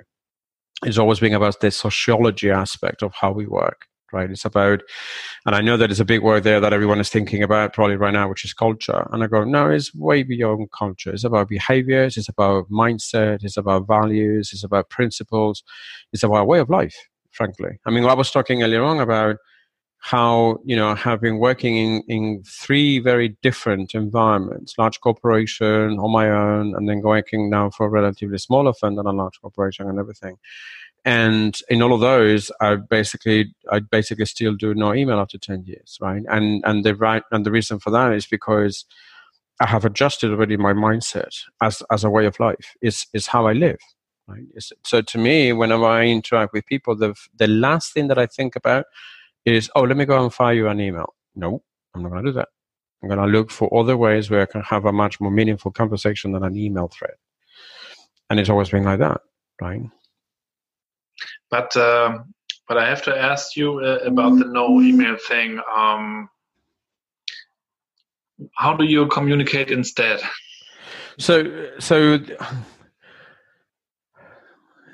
It's 0.84 1.00
always 1.00 1.20
being 1.20 1.34
about 1.34 1.60
the 1.62 1.72
sociology 1.72 2.52
aspect 2.52 3.02
of 3.02 3.14
how 3.16 3.32
we 3.32 3.48
work. 3.48 3.88
Right? 4.14 4.30
It's 4.30 4.46
about, 4.46 4.82
and 5.46 5.56
I 5.56 5.62
know 5.62 5.76
that 5.78 5.92
it's 5.92 6.00
a 6.00 6.06
big 6.06 6.22
word 6.22 6.44
there 6.44 6.62
that 6.62 6.72
everyone 6.72 7.00
is 7.02 7.10
thinking 7.10 7.44
about 7.44 7.74
probably 7.74 7.98
right 7.98 8.14
now, 8.14 8.30
which 8.30 8.46
is 8.46 8.54
culture. 8.54 9.06
And 9.12 9.24
I 9.24 9.28
go, 9.28 9.44
no, 9.44 9.70
it's 9.70 9.94
way 9.94 10.24
beyond 10.24 10.72
culture. 10.72 11.12
It's 11.12 11.26
about 11.26 11.50
behaviors. 11.50 12.16
It's 12.16 12.30
about 12.30 12.70
mindset. 12.70 13.44
It's 13.44 13.58
about 13.58 13.88
values. 13.88 14.52
It's 14.54 14.64
about 14.64 14.90
principles. 14.90 15.64
It's 16.14 16.24
about 16.24 16.48
way 16.48 16.60
of 16.60 16.70
life 16.70 16.96
frankly. 17.36 17.78
I 17.86 17.92
mean, 17.92 18.06
I 18.06 18.14
was 18.14 18.32
talking 18.32 18.64
earlier 18.64 18.84
on 18.84 19.00
about 19.00 19.38
how, 20.06 20.60
you 20.64 20.76
know, 20.76 20.94
having 20.94 21.40
working 21.40 21.78
in, 21.78 22.04
in 22.08 22.44
three 22.46 23.00
very 23.00 23.30
different 23.42 23.96
environments, 23.96 24.78
large 24.78 25.02
corporation, 25.02 25.98
on 25.98 26.12
my 26.12 26.30
own, 26.30 26.76
and 26.76 26.88
then 26.88 27.02
working 27.02 27.50
now 27.50 27.72
for 27.72 27.88
a 27.88 27.90
relatively 27.90 28.38
smaller 28.38 28.72
firm 28.72 28.98
than 28.98 29.08
a 29.08 29.12
large 29.12 29.42
corporation 29.42 29.90
and 29.90 29.98
everything. 29.98 30.38
And 31.06 31.60
in 31.70 31.82
all 31.82 31.92
of 31.92 32.02
those, 32.02 32.52
I 32.62 32.76
basically, 32.76 33.56
I 33.72 33.80
basically 33.80 34.28
still 34.28 34.54
do 34.54 34.76
no 34.76 34.94
email 34.94 35.20
after 35.20 35.40
10 35.40 35.64
years, 35.66 35.98
right? 36.00 36.22
And, 36.30 36.62
and 36.68 36.86
the 36.86 36.94
right, 36.94 37.24
and 37.32 37.44
the 37.44 37.52
reason 37.52 37.80
for 37.80 37.90
that 37.90 38.14
is 38.14 38.28
because 38.28 38.86
I 39.60 39.66
have 39.66 39.86
adjusted 39.86 40.30
already 40.30 40.56
my 40.56 40.74
mindset 40.74 41.36
as, 41.64 41.82
as 41.92 42.04
a 42.04 42.12
way 42.12 42.28
of 42.28 42.40
life. 42.40 42.76
Is 42.80 43.08
is 43.14 43.26
how 43.26 43.48
I 43.48 43.54
live. 43.54 43.80
Right? 44.28 44.44
So 44.84 45.02
to 45.02 45.18
me, 45.18 45.52
whenever 45.54 45.86
I 45.86 46.06
interact 46.06 46.54
with 46.54 46.68
people, 46.68 46.96
the 46.96 47.16
the 47.36 47.48
last 47.48 47.92
thing 47.94 48.08
that 48.10 48.20
I 48.20 48.28
think 48.28 48.56
about 48.56 48.86
is, 49.46 49.70
oh, 49.76 49.82
let 49.84 49.98
me 49.98 50.06
go 50.06 50.22
and 50.22 50.34
fire 50.34 50.54
you 50.54 50.68
an 50.68 50.80
email. 50.80 51.14
No, 51.36 51.62
I'm 51.94 52.02
not 52.02 52.12
going 52.12 52.26
to 52.26 52.32
do 52.32 52.36
that. 52.36 52.50
I'm 53.02 53.10
going 53.10 53.20
to 53.20 53.38
look 53.38 53.52
for 53.52 53.72
other 53.78 53.96
ways 53.96 54.30
where 54.30 54.42
I 54.42 54.46
can 54.46 54.62
have 54.62 54.86
a 54.86 54.92
much 54.92 55.20
more 55.22 55.32
meaningful 55.32 55.72
conversation 55.72 56.32
than 56.32 56.44
an 56.44 56.58
email 56.58 56.88
thread. 56.88 57.16
And 58.30 58.40
it's 58.40 58.50
always 58.50 58.70
been 58.70 58.84
like 58.84 59.00
that, 59.00 59.22
right? 59.62 59.82
But 61.52 61.78
um, 61.78 62.34
but 62.68 62.78
I 62.78 62.90
have 62.90 63.04
to 63.04 63.16
ask 63.16 63.56
you 63.56 63.80
uh, 63.80 64.00
about 64.04 64.40
the 64.40 64.46
no 64.46 64.82
email 64.82 65.18
thing. 65.28 65.60
Um, 65.74 66.30
how 68.56 68.76
do 68.76 68.84
you 68.84 69.08
communicate 69.08 69.70
instead? 69.70 70.22
So 71.20 71.70
so 71.80 72.20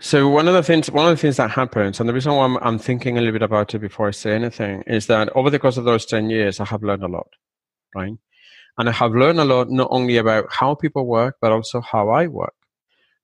so 0.01 0.27
one 0.27 0.47
of 0.47 0.55
the 0.55 0.63
things, 0.63 0.89
one 0.89 1.07
of 1.07 1.15
the 1.15 1.21
things 1.21 1.37
that 1.37 1.51
happens, 1.51 1.99
and 1.99 2.09
the 2.09 2.13
reason 2.13 2.33
why 2.33 2.43
I'm, 2.43 2.57
I'm, 2.57 2.79
thinking 2.79 3.17
a 3.17 3.21
little 3.21 3.33
bit 3.33 3.43
about 3.43 3.75
it 3.75 3.79
before 3.79 4.07
I 4.07 4.11
say 4.11 4.33
anything, 4.33 4.81
is 4.87 5.05
that 5.05 5.29
over 5.35 5.51
the 5.51 5.59
course 5.59 5.77
of 5.77 5.85
those 5.85 6.07
ten 6.07 6.31
years, 6.31 6.59
I 6.59 6.65
have 6.65 6.81
learned 6.81 7.03
a 7.03 7.07
lot, 7.07 7.27
right? 7.95 8.13
And 8.79 8.89
I 8.89 8.91
have 8.91 9.11
learned 9.11 9.39
a 9.39 9.45
lot 9.45 9.69
not 9.69 9.89
only 9.91 10.17
about 10.17 10.47
how 10.49 10.73
people 10.73 11.05
work, 11.05 11.35
but 11.39 11.51
also 11.51 11.81
how 11.81 12.09
I 12.09 12.25
work. 12.25 12.55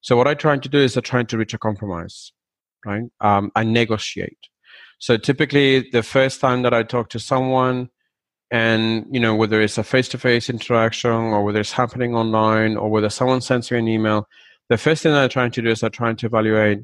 So 0.02 0.16
what 0.16 0.28
I'm 0.28 0.36
trying 0.36 0.60
to 0.60 0.68
do 0.68 0.78
is 0.78 0.96
I'm 0.96 1.02
trying 1.02 1.26
to 1.26 1.36
reach 1.36 1.52
a 1.52 1.58
compromise, 1.58 2.32
right? 2.86 3.10
Um, 3.20 3.50
and 3.56 3.72
negotiate. 3.72 4.38
So 5.00 5.16
typically, 5.16 5.90
the 5.90 6.04
first 6.04 6.40
time 6.40 6.62
that 6.62 6.72
I 6.72 6.84
talk 6.84 7.08
to 7.10 7.18
someone, 7.18 7.90
and 8.52 9.04
you 9.10 9.18
know 9.18 9.34
whether 9.34 9.60
it's 9.60 9.78
a 9.78 9.84
face-to-face 9.84 10.48
interaction 10.48 11.10
or 11.10 11.42
whether 11.42 11.60
it's 11.60 11.72
happening 11.72 12.14
online 12.14 12.76
or 12.76 12.88
whether 12.88 13.10
someone 13.10 13.40
sends 13.40 13.70
you 13.70 13.76
an 13.76 13.88
email 13.88 14.28
the 14.68 14.78
first 14.78 15.02
thing 15.02 15.12
I'm 15.12 15.28
trying 15.28 15.50
to 15.52 15.62
do 15.62 15.70
is 15.70 15.82
I'm 15.82 15.90
trying 15.90 16.16
to 16.16 16.26
evaluate 16.26 16.80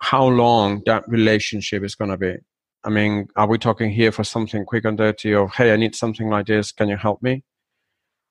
how 0.00 0.26
long 0.26 0.82
that 0.86 1.08
relationship 1.08 1.82
is 1.84 1.94
going 1.94 2.10
to 2.10 2.16
be. 2.16 2.36
I 2.84 2.90
mean, 2.90 3.28
are 3.36 3.48
we 3.48 3.58
talking 3.58 3.90
here 3.90 4.12
for 4.12 4.24
something 4.24 4.64
quick 4.64 4.84
and 4.84 4.96
dirty 4.96 5.34
of, 5.34 5.52
hey, 5.52 5.72
I 5.72 5.76
need 5.76 5.94
something 5.94 6.28
like 6.28 6.46
this, 6.46 6.72
can 6.72 6.88
you 6.88 6.96
help 6.96 7.22
me? 7.22 7.42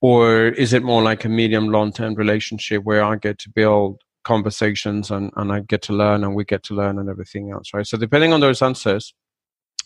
Or 0.02 0.48
is 0.48 0.74
it 0.74 0.84
more 0.84 1.02
like 1.02 1.26
a 1.26 1.30
medium 1.30 1.70
long 1.70 1.92
term 1.92 2.14
relationship 2.16 2.84
where 2.84 3.04
I 3.04 3.16
get 3.16 3.40
to 3.40 3.50
build 3.50 4.02
conversations 4.24 5.12
and, 5.12 5.32
and 5.36 5.52
I 5.52 5.62
get 5.62 5.82
to 5.84 5.94
learn 5.94 6.24
and 6.24 6.36
we 6.36 6.46
get 6.46 6.64
to 6.64 6.74
learn 6.74 7.00
and 7.00 7.10
everything 7.10 7.52
else, 7.52 7.74
right? 7.74 7.86
So 7.86 7.98
depending 7.98 8.34
on 8.34 8.40
those 8.40 8.62
answers, 8.62 9.14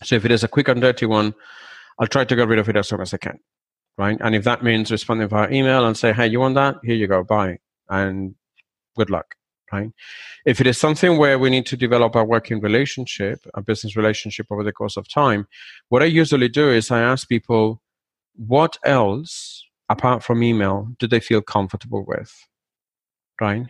so 0.04 0.16
if 0.16 0.26
it 0.26 0.32
is 0.32 0.44
a 0.44 0.48
quick 0.48 0.68
and 0.68 0.82
dirty 0.82 1.06
one, 1.06 1.34
I'll 2.00 2.08
try 2.08 2.26
to 2.26 2.36
get 2.36 2.48
rid 2.48 2.60
of 2.60 2.68
it 2.68 2.76
as 2.76 2.90
soon 2.90 3.02
as 3.02 3.14
I 3.14 3.18
can, 3.18 3.40
right? 3.98 4.18
And 4.20 4.36
if 4.36 4.44
that 4.44 4.64
means 4.64 4.92
responding 4.92 5.28
via 5.28 5.50
email 5.52 5.86
and 5.86 5.96
say, 5.96 6.12
hey, 6.12 6.28
you 6.28 6.40
want 6.40 6.56
that? 6.56 6.78
Here 6.84 6.96
you 6.96 7.08
go, 7.08 7.24
bye. 7.24 7.60
And 7.90 8.36
good 8.98 9.10
luck 9.10 9.36
right? 9.74 9.92
If 10.46 10.60
it 10.60 10.68
is 10.68 10.78
something 10.78 11.18
where 11.18 11.40
we 11.40 11.50
need 11.50 11.66
to 11.68 11.78
develop 11.78 12.16
a 12.16 12.24
working 12.24 12.60
relationship 12.60 13.40
a 13.54 13.62
business 13.62 13.96
relationship 13.96 14.48
over 14.52 14.64
the 14.64 14.74
course 14.74 14.98
of 14.98 15.08
time 15.08 15.48
what 15.90 16.02
i 16.02 16.06
usually 16.06 16.50
do 16.50 16.70
is 16.70 16.92
i 16.92 17.00
ask 17.00 17.28
people 17.30 17.82
what 18.36 18.78
else 18.84 19.64
apart 19.92 20.24
from 20.24 20.42
email 20.42 20.88
do 21.00 21.08
they 21.08 21.20
feel 21.20 21.42
comfortable 21.42 22.06
with? 22.08 22.34
Right? 23.40 23.68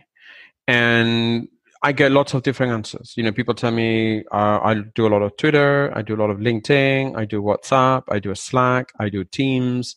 And 0.68 1.48
i 1.84 1.90
get 1.90 2.12
lots 2.12 2.32
of 2.34 2.42
different 2.44 2.72
answers. 2.72 3.14
You 3.16 3.24
know 3.24 3.32
people 3.32 3.54
tell 3.54 3.72
me 3.72 4.24
uh, 4.30 4.60
i 4.62 4.74
do 4.94 5.06
a 5.06 5.12
lot 5.14 5.22
of 5.22 5.36
twitter 5.36 5.90
i 5.96 6.02
do 6.02 6.14
a 6.14 6.20
lot 6.22 6.30
of 6.30 6.38
linkedin 6.38 7.16
i 7.16 7.24
do 7.24 7.42
whatsapp 7.42 8.04
i 8.08 8.20
do 8.20 8.30
a 8.30 8.36
slack 8.36 8.92
i 9.00 9.08
do 9.08 9.24
teams 9.24 9.96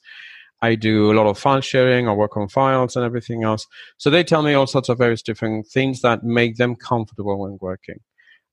I 0.66 0.76
do 0.76 1.12
a 1.12 1.16
lot 1.16 1.28
of 1.28 1.38
file 1.38 1.62
sharing. 1.62 2.08
I 2.08 2.14
work 2.14 2.36
on 2.38 2.48
files 2.48 2.96
and 2.96 3.06
everything 3.06 3.44
else. 3.44 3.66
So 3.98 4.10
they 4.10 4.24
tell 4.24 4.42
me 4.42 4.54
all 4.54 4.68
sorts 4.68 4.90
of 4.90 4.98
various 4.98 5.22
different 5.22 5.68
things 5.68 6.02
that 6.02 6.24
make 6.24 6.58
them 6.58 6.76
comfortable 6.76 7.38
when 7.40 7.58
working, 7.62 8.00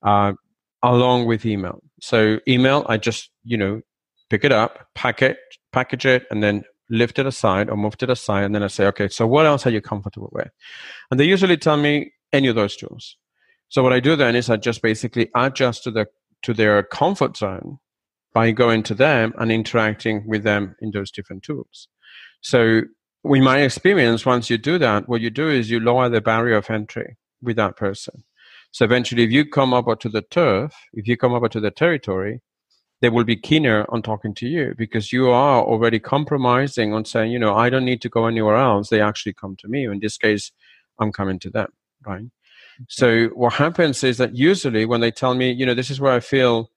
uh, 0.03 0.33
along 0.81 1.25
with 1.25 1.45
email. 1.45 1.79
So 2.01 2.39
email, 2.47 2.85
I 2.87 2.97
just 2.97 3.29
you 3.43 3.57
know 3.57 3.81
pick 4.29 4.43
it 4.43 4.51
up, 4.51 4.87
pack 4.95 5.21
it, 5.21 5.37
package 5.71 6.05
it, 6.05 6.25
and 6.31 6.43
then 6.43 6.63
lift 6.89 7.19
it 7.19 7.25
aside 7.25 7.69
or 7.69 7.77
move 7.77 7.95
it 8.01 8.09
aside. 8.09 8.43
And 8.43 8.53
then 8.55 8.63
I 8.63 8.67
say, 8.67 8.85
okay, 8.87 9.07
so 9.07 9.25
what 9.25 9.45
else 9.45 9.65
are 9.65 9.71
you 9.71 9.81
comfortable 9.81 10.29
with? 10.31 10.49
And 11.09 11.19
they 11.19 11.25
usually 11.25 11.57
tell 11.57 11.77
me 11.77 12.13
any 12.31 12.47
of 12.47 12.55
those 12.55 12.75
tools. 12.75 13.17
So 13.69 13.81
what 13.81 13.93
I 13.93 13.99
do 13.99 14.15
then 14.15 14.35
is 14.35 14.49
I 14.49 14.57
just 14.57 14.81
basically 14.81 15.29
adjust 15.35 15.83
to 15.83 15.91
the 15.91 16.05
to 16.43 16.53
their 16.53 16.83
comfort 16.83 17.37
zone 17.37 17.79
by 18.33 18.51
going 18.51 18.83
to 18.83 18.95
them 18.95 19.33
and 19.37 19.51
interacting 19.51 20.27
with 20.27 20.43
them 20.43 20.75
in 20.81 20.91
those 20.91 21.11
different 21.11 21.43
tools. 21.43 21.87
So, 22.41 22.81
in 23.25 23.43
my 23.43 23.59
experience, 23.59 24.25
once 24.25 24.49
you 24.49 24.57
do 24.57 24.77
that, 24.79 25.07
what 25.07 25.21
you 25.21 25.29
do 25.29 25.49
is 25.49 25.69
you 25.69 25.79
lower 25.79 26.09
the 26.09 26.21
barrier 26.21 26.57
of 26.57 26.69
entry 26.69 27.17
with 27.41 27.55
that 27.55 27.77
person. 27.77 28.23
So 28.71 28.85
eventually, 28.85 29.23
if 29.23 29.31
you 29.31 29.45
come 29.45 29.73
over 29.73 29.95
to 29.95 30.09
the 30.09 30.23
turf, 30.23 30.73
if 30.93 31.07
you 31.07 31.15
come 31.15 31.33
over 31.33 31.47
to 31.47 31.59
the 31.59 31.71
territory, 31.71 32.41
they 33.01 33.09
will 33.09 33.23
be 33.23 33.35
keener 33.35 33.85
on 33.89 34.01
talking 34.01 34.33
to 34.35 34.47
you 34.47 34.73
because 34.77 35.13
you 35.13 35.29
are 35.29 35.61
already 35.61 35.99
compromising 35.99 36.93
on 36.93 37.05
saying, 37.05 37.31
you 37.31 37.37
know, 37.37 37.53
I 37.55 37.69
don't 37.69 37.85
need 37.85 38.01
to 38.01 38.09
go 38.09 38.25
anywhere 38.25 38.55
else. 38.55 38.89
They 38.89 39.01
actually 39.01 39.33
come 39.33 39.55
to 39.57 39.67
me. 39.67 39.85
In 39.85 39.99
this 39.99 40.17
case, 40.17 40.51
I'm 40.99 41.11
coming 41.11 41.37
to 41.39 41.49
them, 41.49 41.67
right? 42.05 42.25
So 42.89 43.27
what 43.35 43.53
happens 43.53 44.03
is 44.03 44.17
that 44.17 44.35
usually 44.35 44.85
when 44.85 45.01
they 45.01 45.11
tell 45.11 45.35
me, 45.35 45.51
you 45.51 45.65
know, 45.65 45.75
this 45.75 45.91
is 45.91 45.99
where 45.99 46.13
I 46.13 46.19
feel 46.19 46.71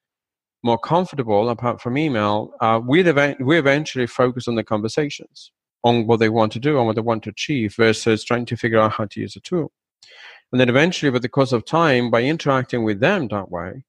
more 0.66 0.78
comfortable 0.78 1.48
apart 1.48 1.80
from 1.80 1.96
email, 1.96 2.52
uh, 2.60 2.80
we, 2.84 3.02
ev- 3.02 3.36
we 3.40 3.58
eventually 3.58 4.06
focus 4.06 4.46
on 4.48 4.56
the 4.56 4.64
conversations, 4.64 5.52
on 5.82 6.06
what 6.06 6.18
they 6.20 6.28
want 6.28 6.52
to 6.52 6.58
do 6.58 6.78
on 6.78 6.86
what 6.86 6.96
they 6.96 7.02
want 7.02 7.22
to 7.22 7.30
achieve 7.30 7.74
versus 7.76 8.24
trying 8.24 8.44
to 8.46 8.56
figure 8.56 8.80
out 8.80 8.92
how 8.92 9.06
to 9.06 9.20
use 9.20 9.36
a 9.36 9.40
tool. 9.40 9.72
And 10.52 10.60
then 10.60 10.68
eventually, 10.68 11.10
with 11.10 11.22
the 11.22 11.28
course 11.28 11.52
of 11.52 11.64
time, 11.64 12.10
by 12.10 12.22
interacting 12.22 12.84
with 12.84 13.00
them 13.00 13.28
that 13.28 13.50
way, 13.50 13.84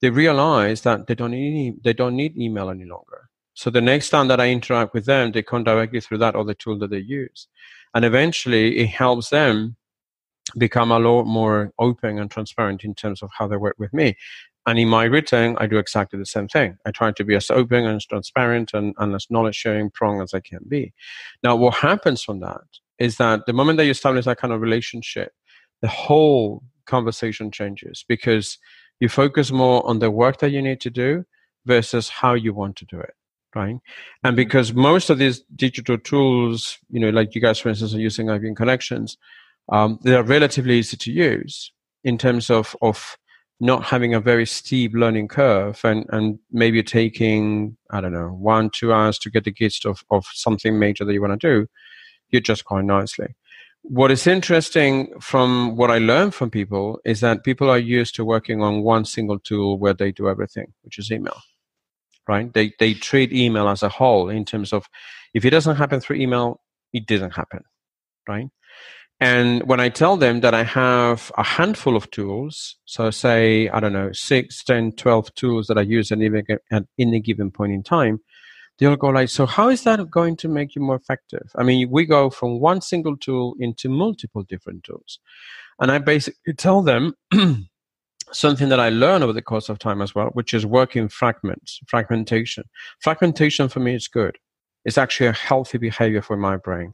they 0.00 0.10
realize 0.10 0.82
that 0.82 1.06
they 1.06 1.14
don't 1.14 1.30
need, 1.30 1.82
they 1.82 1.92
don't 1.92 2.16
need 2.16 2.36
email 2.36 2.68
any 2.70 2.84
longer. 2.84 3.28
So 3.54 3.70
the 3.70 3.80
next 3.80 4.10
time 4.10 4.28
that 4.28 4.40
I 4.40 4.50
interact 4.50 4.94
with 4.94 5.06
them, 5.06 5.32
they 5.32 5.42
come 5.42 5.64
directly 5.64 6.00
through 6.00 6.18
that 6.18 6.34
other 6.34 6.54
tool 6.54 6.78
that 6.80 6.90
they 6.90 6.98
use. 6.98 7.48
And 7.94 8.04
eventually 8.04 8.78
it 8.78 8.88
helps 8.88 9.30
them 9.30 9.76
become 10.58 10.90
a 10.90 10.98
lot 10.98 11.24
more 11.24 11.72
open 11.78 12.18
and 12.18 12.30
transparent 12.30 12.84
in 12.84 12.94
terms 12.94 13.22
of 13.22 13.30
how 13.38 13.46
they 13.48 13.56
work 13.56 13.76
with 13.78 13.92
me. 13.94 14.16
And 14.66 14.78
in 14.78 14.88
my 14.88 15.04
written, 15.04 15.56
I 15.58 15.66
do 15.66 15.78
exactly 15.78 16.18
the 16.18 16.26
same 16.26 16.48
thing. 16.48 16.78
I 16.86 16.90
try 16.90 17.12
to 17.12 17.24
be 17.24 17.34
as 17.34 17.50
open 17.50 17.84
and 17.84 17.96
as 17.96 18.06
transparent 18.06 18.72
and, 18.72 18.94
and 18.98 19.14
as 19.14 19.26
knowledge 19.28 19.56
sharing 19.56 19.90
prong 19.90 20.22
as 20.22 20.32
I 20.32 20.40
can 20.40 20.60
be. 20.68 20.94
Now, 21.42 21.56
what 21.56 21.74
happens 21.74 22.22
from 22.22 22.40
that 22.40 22.62
is 22.98 23.18
that 23.18 23.46
the 23.46 23.52
moment 23.52 23.76
that 23.76 23.84
you 23.84 23.90
establish 23.90 24.24
that 24.24 24.38
kind 24.38 24.52
of 24.54 24.60
relationship, 24.60 25.32
the 25.82 25.88
whole 25.88 26.62
conversation 26.86 27.50
changes 27.50 28.04
because 28.08 28.58
you 29.00 29.08
focus 29.08 29.50
more 29.50 29.86
on 29.86 29.98
the 29.98 30.10
work 30.10 30.38
that 30.38 30.50
you 30.50 30.62
need 30.62 30.80
to 30.80 30.90
do 30.90 31.24
versus 31.66 32.08
how 32.08 32.34
you 32.34 32.52
want 32.52 32.76
to 32.76 32.84
do 32.84 33.00
it 33.00 33.14
right 33.54 33.70
and 33.70 33.80
mm-hmm. 34.24 34.36
because 34.36 34.74
most 34.74 35.08
of 35.08 35.18
these 35.18 35.40
digital 35.56 35.96
tools 35.96 36.78
you 36.90 37.00
know 37.00 37.08
like 37.08 37.34
you 37.34 37.40
guys 37.40 37.58
for 37.58 37.70
instance 37.70 37.94
are 37.94 38.00
using 38.00 38.26
IBM 38.26 38.54
connections 38.54 39.16
um, 39.70 39.98
they 40.02 40.14
are 40.14 40.22
relatively 40.22 40.78
easy 40.78 40.96
to 40.96 41.10
use 41.10 41.72
in 42.02 42.18
terms 42.18 42.50
of, 42.50 42.76
of 42.82 43.16
not 43.60 43.84
having 43.84 44.14
a 44.14 44.20
very 44.20 44.46
steep 44.46 44.92
learning 44.94 45.28
curve 45.28 45.80
and, 45.84 46.06
and 46.10 46.38
maybe 46.50 46.82
taking, 46.82 47.76
I 47.90 48.00
don't 48.00 48.12
know, 48.12 48.28
one, 48.28 48.70
two 48.70 48.92
hours 48.92 49.18
to 49.20 49.30
get 49.30 49.44
the 49.44 49.52
gist 49.52 49.86
of, 49.86 50.04
of 50.10 50.26
something 50.32 50.78
major 50.78 51.04
that 51.04 51.12
you 51.12 51.20
want 51.20 51.40
to 51.40 51.48
do, 51.48 51.66
you 52.30 52.40
just 52.40 52.64
quite 52.64 52.84
nicely. 52.84 53.34
What 53.82 54.10
is 54.10 54.26
interesting 54.26 55.12
from 55.20 55.76
what 55.76 55.90
I 55.90 55.98
learn 55.98 56.30
from 56.30 56.50
people 56.50 57.00
is 57.04 57.20
that 57.20 57.44
people 57.44 57.68
are 57.68 57.78
used 57.78 58.14
to 58.16 58.24
working 58.24 58.62
on 58.62 58.82
one 58.82 59.04
single 59.04 59.38
tool 59.38 59.78
where 59.78 59.92
they 59.92 60.10
do 60.10 60.28
everything, 60.28 60.72
which 60.82 60.98
is 60.98 61.12
email. 61.12 61.40
Right? 62.26 62.50
They 62.54 62.72
they 62.78 62.94
treat 62.94 63.34
email 63.34 63.68
as 63.68 63.82
a 63.82 63.90
whole 63.90 64.30
in 64.30 64.46
terms 64.46 64.72
of 64.72 64.88
if 65.34 65.44
it 65.44 65.50
doesn't 65.50 65.76
happen 65.76 66.00
through 66.00 66.16
email, 66.16 66.62
it 66.94 67.06
didn't 67.06 67.32
happen. 67.32 67.64
Right? 68.26 68.48
And 69.20 69.62
when 69.64 69.80
I 69.80 69.88
tell 69.88 70.16
them 70.16 70.40
that 70.40 70.54
I 70.54 70.64
have 70.64 71.30
a 71.38 71.44
handful 71.44 71.96
of 71.96 72.10
tools, 72.10 72.76
so 72.84 73.10
say, 73.10 73.68
I 73.68 73.80
don't 73.80 73.92
know, 73.92 74.10
six, 74.12 74.64
10, 74.64 74.92
12 74.92 75.34
tools 75.34 75.66
that 75.68 75.78
I 75.78 75.82
use 75.82 76.10
at 76.12 76.18
any 76.98 77.20
given 77.20 77.50
point 77.50 77.72
in 77.72 77.82
time, 77.82 78.20
they'll 78.78 78.96
go 78.96 79.08
like, 79.08 79.28
so 79.28 79.46
how 79.46 79.68
is 79.68 79.84
that 79.84 80.10
going 80.10 80.36
to 80.38 80.48
make 80.48 80.74
you 80.74 80.82
more 80.82 80.96
effective? 80.96 81.50
I 81.56 81.62
mean, 81.62 81.90
we 81.90 82.06
go 82.06 82.28
from 82.28 82.60
one 82.60 82.80
single 82.80 83.16
tool 83.16 83.54
into 83.58 83.88
multiple 83.88 84.42
different 84.42 84.84
tools. 84.84 85.20
And 85.80 85.90
I 85.90 85.98
basically 85.98 86.54
tell 86.54 86.82
them 86.82 87.14
something 88.32 88.68
that 88.68 88.80
I 88.80 88.88
learned 88.88 89.24
over 89.24 89.32
the 89.32 89.42
course 89.42 89.68
of 89.68 89.78
time 89.78 90.02
as 90.02 90.14
well, 90.14 90.28
which 90.32 90.52
is 90.52 90.66
working 90.66 91.08
fragments, 91.08 91.80
fragmentation. 91.86 92.64
Fragmentation 93.00 93.68
for 93.68 93.80
me 93.80 93.94
is 93.94 94.08
good. 94.08 94.38
It's 94.84 94.98
actually 94.98 95.28
a 95.28 95.32
healthy 95.32 95.78
behavior 95.78 96.22
for 96.22 96.36
my 96.36 96.56
brain. 96.56 96.92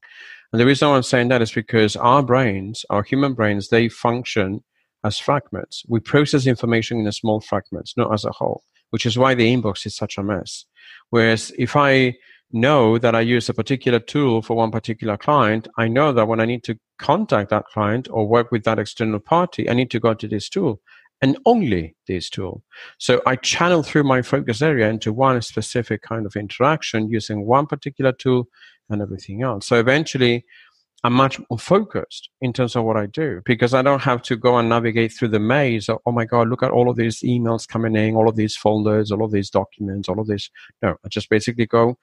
And 0.52 0.60
the 0.60 0.66
reason 0.66 0.88
I'm 0.88 1.02
saying 1.02 1.28
that 1.28 1.42
is 1.42 1.52
because 1.52 1.96
our 1.96 2.22
brains, 2.22 2.84
our 2.90 3.02
human 3.02 3.34
brains, 3.34 3.68
they 3.68 3.88
function 3.88 4.62
as 5.04 5.18
fragments. 5.18 5.84
We 5.88 6.00
process 6.00 6.46
information 6.46 6.98
in 6.98 7.12
small 7.12 7.40
fragments, 7.40 7.94
not 7.96 8.12
as 8.12 8.24
a 8.24 8.32
whole, 8.32 8.62
which 8.90 9.06
is 9.06 9.16
why 9.16 9.34
the 9.34 9.54
inbox 9.54 9.86
is 9.86 9.94
such 9.94 10.18
a 10.18 10.22
mess. 10.22 10.64
Whereas 11.10 11.52
if 11.58 11.76
I 11.76 12.16
know 12.52 12.98
that 12.98 13.14
I 13.14 13.20
use 13.20 13.48
a 13.48 13.54
particular 13.54 14.00
tool 14.00 14.42
for 14.42 14.56
one 14.56 14.70
particular 14.70 15.16
client, 15.16 15.68
I 15.78 15.88
know 15.88 16.12
that 16.12 16.26
when 16.26 16.40
I 16.40 16.46
need 16.46 16.64
to 16.64 16.78
contact 16.98 17.50
that 17.50 17.66
client 17.66 18.08
or 18.10 18.26
work 18.26 18.50
with 18.50 18.64
that 18.64 18.78
external 18.78 19.20
party, 19.20 19.70
I 19.70 19.74
need 19.74 19.90
to 19.92 20.00
go 20.00 20.14
to 20.14 20.28
this 20.28 20.48
tool 20.48 20.80
and 21.22 21.38
only 21.44 21.94
this 22.06 22.30
tool. 22.30 22.62
So 22.98 23.20
I 23.26 23.36
channel 23.36 23.82
through 23.82 24.04
my 24.04 24.22
focus 24.22 24.62
area 24.62 24.88
into 24.88 25.12
one 25.12 25.40
specific 25.42 26.02
kind 26.02 26.26
of 26.26 26.36
interaction 26.36 27.10
using 27.10 27.46
one 27.46 27.66
particular 27.66 28.12
tool 28.12 28.48
and 28.88 29.02
everything 29.02 29.42
else. 29.42 29.66
So 29.66 29.76
eventually, 29.76 30.44
I'm 31.02 31.14
much 31.14 31.38
more 31.48 31.58
focused 31.58 32.28
in 32.42 32.52
terms 32.52 32.76
of 32.76 32.84
what 32.84 32.98
I 32.98 33.06
do 33.06 33.40
because 33.46 33.72
I 33.72 33.80
don't 33.80 34.02
have 34.02 34.20
to 34.22 34.36
go 34.36 34.58
and 34.58 34.68
navigate 34.68 35.12
through 35.12 35.28
the 35.28 35.38
maze 35.38 35.88
of, 35.88 35.98
oh 36.04 36.12
my 36.12 36.26
God, 36.26 36.48
look 36.48 36.62
at 36.62 36.70
all 36.70 36.90
of 36.90 36.96
these 36.96 37.20
emails 37.20 37.66
coming 37.66 37.96
in, 37.96 38.16
all 38.16 38.28
of 38.28 38.36
these 38.36 38.54
folders, 38.54 39.10
all 39.10 39.24
of 39.24 39.32
these 39.32 39.48
documents, 39.48 40.08
all 40.08 40.20
of 40.20 40.26
this. 40.26 40.50
No, 40.82 40.96
I 41.04 41.08
just 41.08 41.30
basically 41.30 41.66
go 41.66 41.96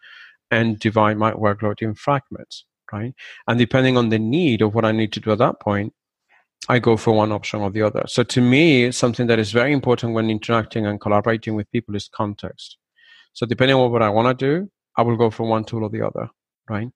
and 0.49 0.79
divide 0.79 1.17
my 1.17 1.31
workload 1.33 1.81
in 1.83 1.93
fragments, 1.93 2.65
right? 2.91 3.13
And 3.47 3.59
depending 3.59 3.97
on 3.97 4.09
the 4.09 4.17
need 4.17 4.63
of 4.63 4.73
what 4.73 4.85
I 4.85 4.91
need 4.93 5.13
to 5.13 5.19
do 5.19 5.31
at 5.31 5.37
that 5.39 5.59
point, 5.59 5.93
I 6.69 6.79
go 6.79 6.97
for 6.97 7.13
one 7.13 7.31
option 7.31 7.61
or 7.61 7.69
the 7.69 7.81
other. 7.81 8.03
So 8.07 8.23
to 8.23 8.41
me, 8.41 8.91
something 8.91 9.27
that 9.27 9.39
is 9.39 9.51
very 9.51 9.71
important 9.71 10.13
when 10.13 10.29
interacting 10.29 10.85
and 10.85 10.99
collaborating 10.99 11.55
with 11.55 11.71
people 11.71 11.95
is 11.95 12.09
context. 12.09 12.77
So 13.33 13.45
depending 13.45 13.77
on 13.77 13.91
what 13.91 14.01
I 14.01 14.09
want 14.09 14.37
to 14.37 14.45
do, 14.45 14.69
I 14.97 15.03
will 15.03 15.15
go 15.15 15.29
for 15.29 15.47
one 15.47 15.63
tool 15.63 15.83
or 15.83 15.89
the 15.89 16.05
other 16.05 16.29
right? 16.69 16.89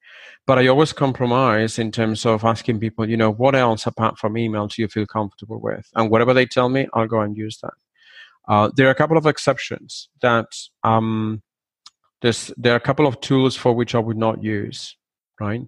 But 0.45 0.60
I 0.60 0.67
always 0.67 0.93
compromise 0.93 1.79
in 1.79 1.91
terms 1.91 2.25
of 2.25 2.43
asking 2.43 2.79
people, 2.79 3.10
you 3.10 3.17
know, 3.17 3.31
what 3.31 3.55
else 3.55 3.86
apart 3.86 4.17
from 4.17 4.38
email 4.38 4.67
do 4.67 4.81
you 4.81 4.88
feel 4.88 5.05
comfortable 5.05 5.60
with? 5.60 5.88
And 5.95 6.10
whatever 6.10 6.34
they 6.34 6.45
tell 6.45 6.69
me, 6.69 6.88
I'll 6.93 7.07
go 7.07 7.21
and 7.21 7.38
use 7.38 7.60
that. 7.60 7.73
Uh, 8.47 8.69
there 8.75 8.88
are 8.88 8.91
a 8.91 8.95
couple 8.95 9.17
of 9.17 9.25
exceptions 9.25 10.10
that 10.21 10.47
um, 10.84 11.41
there's, 12.21 12.51
there 12.57 12.73
are 12.73 12.77
a 12.77 12.81
couple 12.81 13.07
of 13.07 13.21
tools 13.21 13.55
for 13.55 13.73
which 13.73 13.95
I 13.95 13.99
would 13.99 14.17
not 14.17 14.43
use, 14.43 14.95
right? 15.39 15.62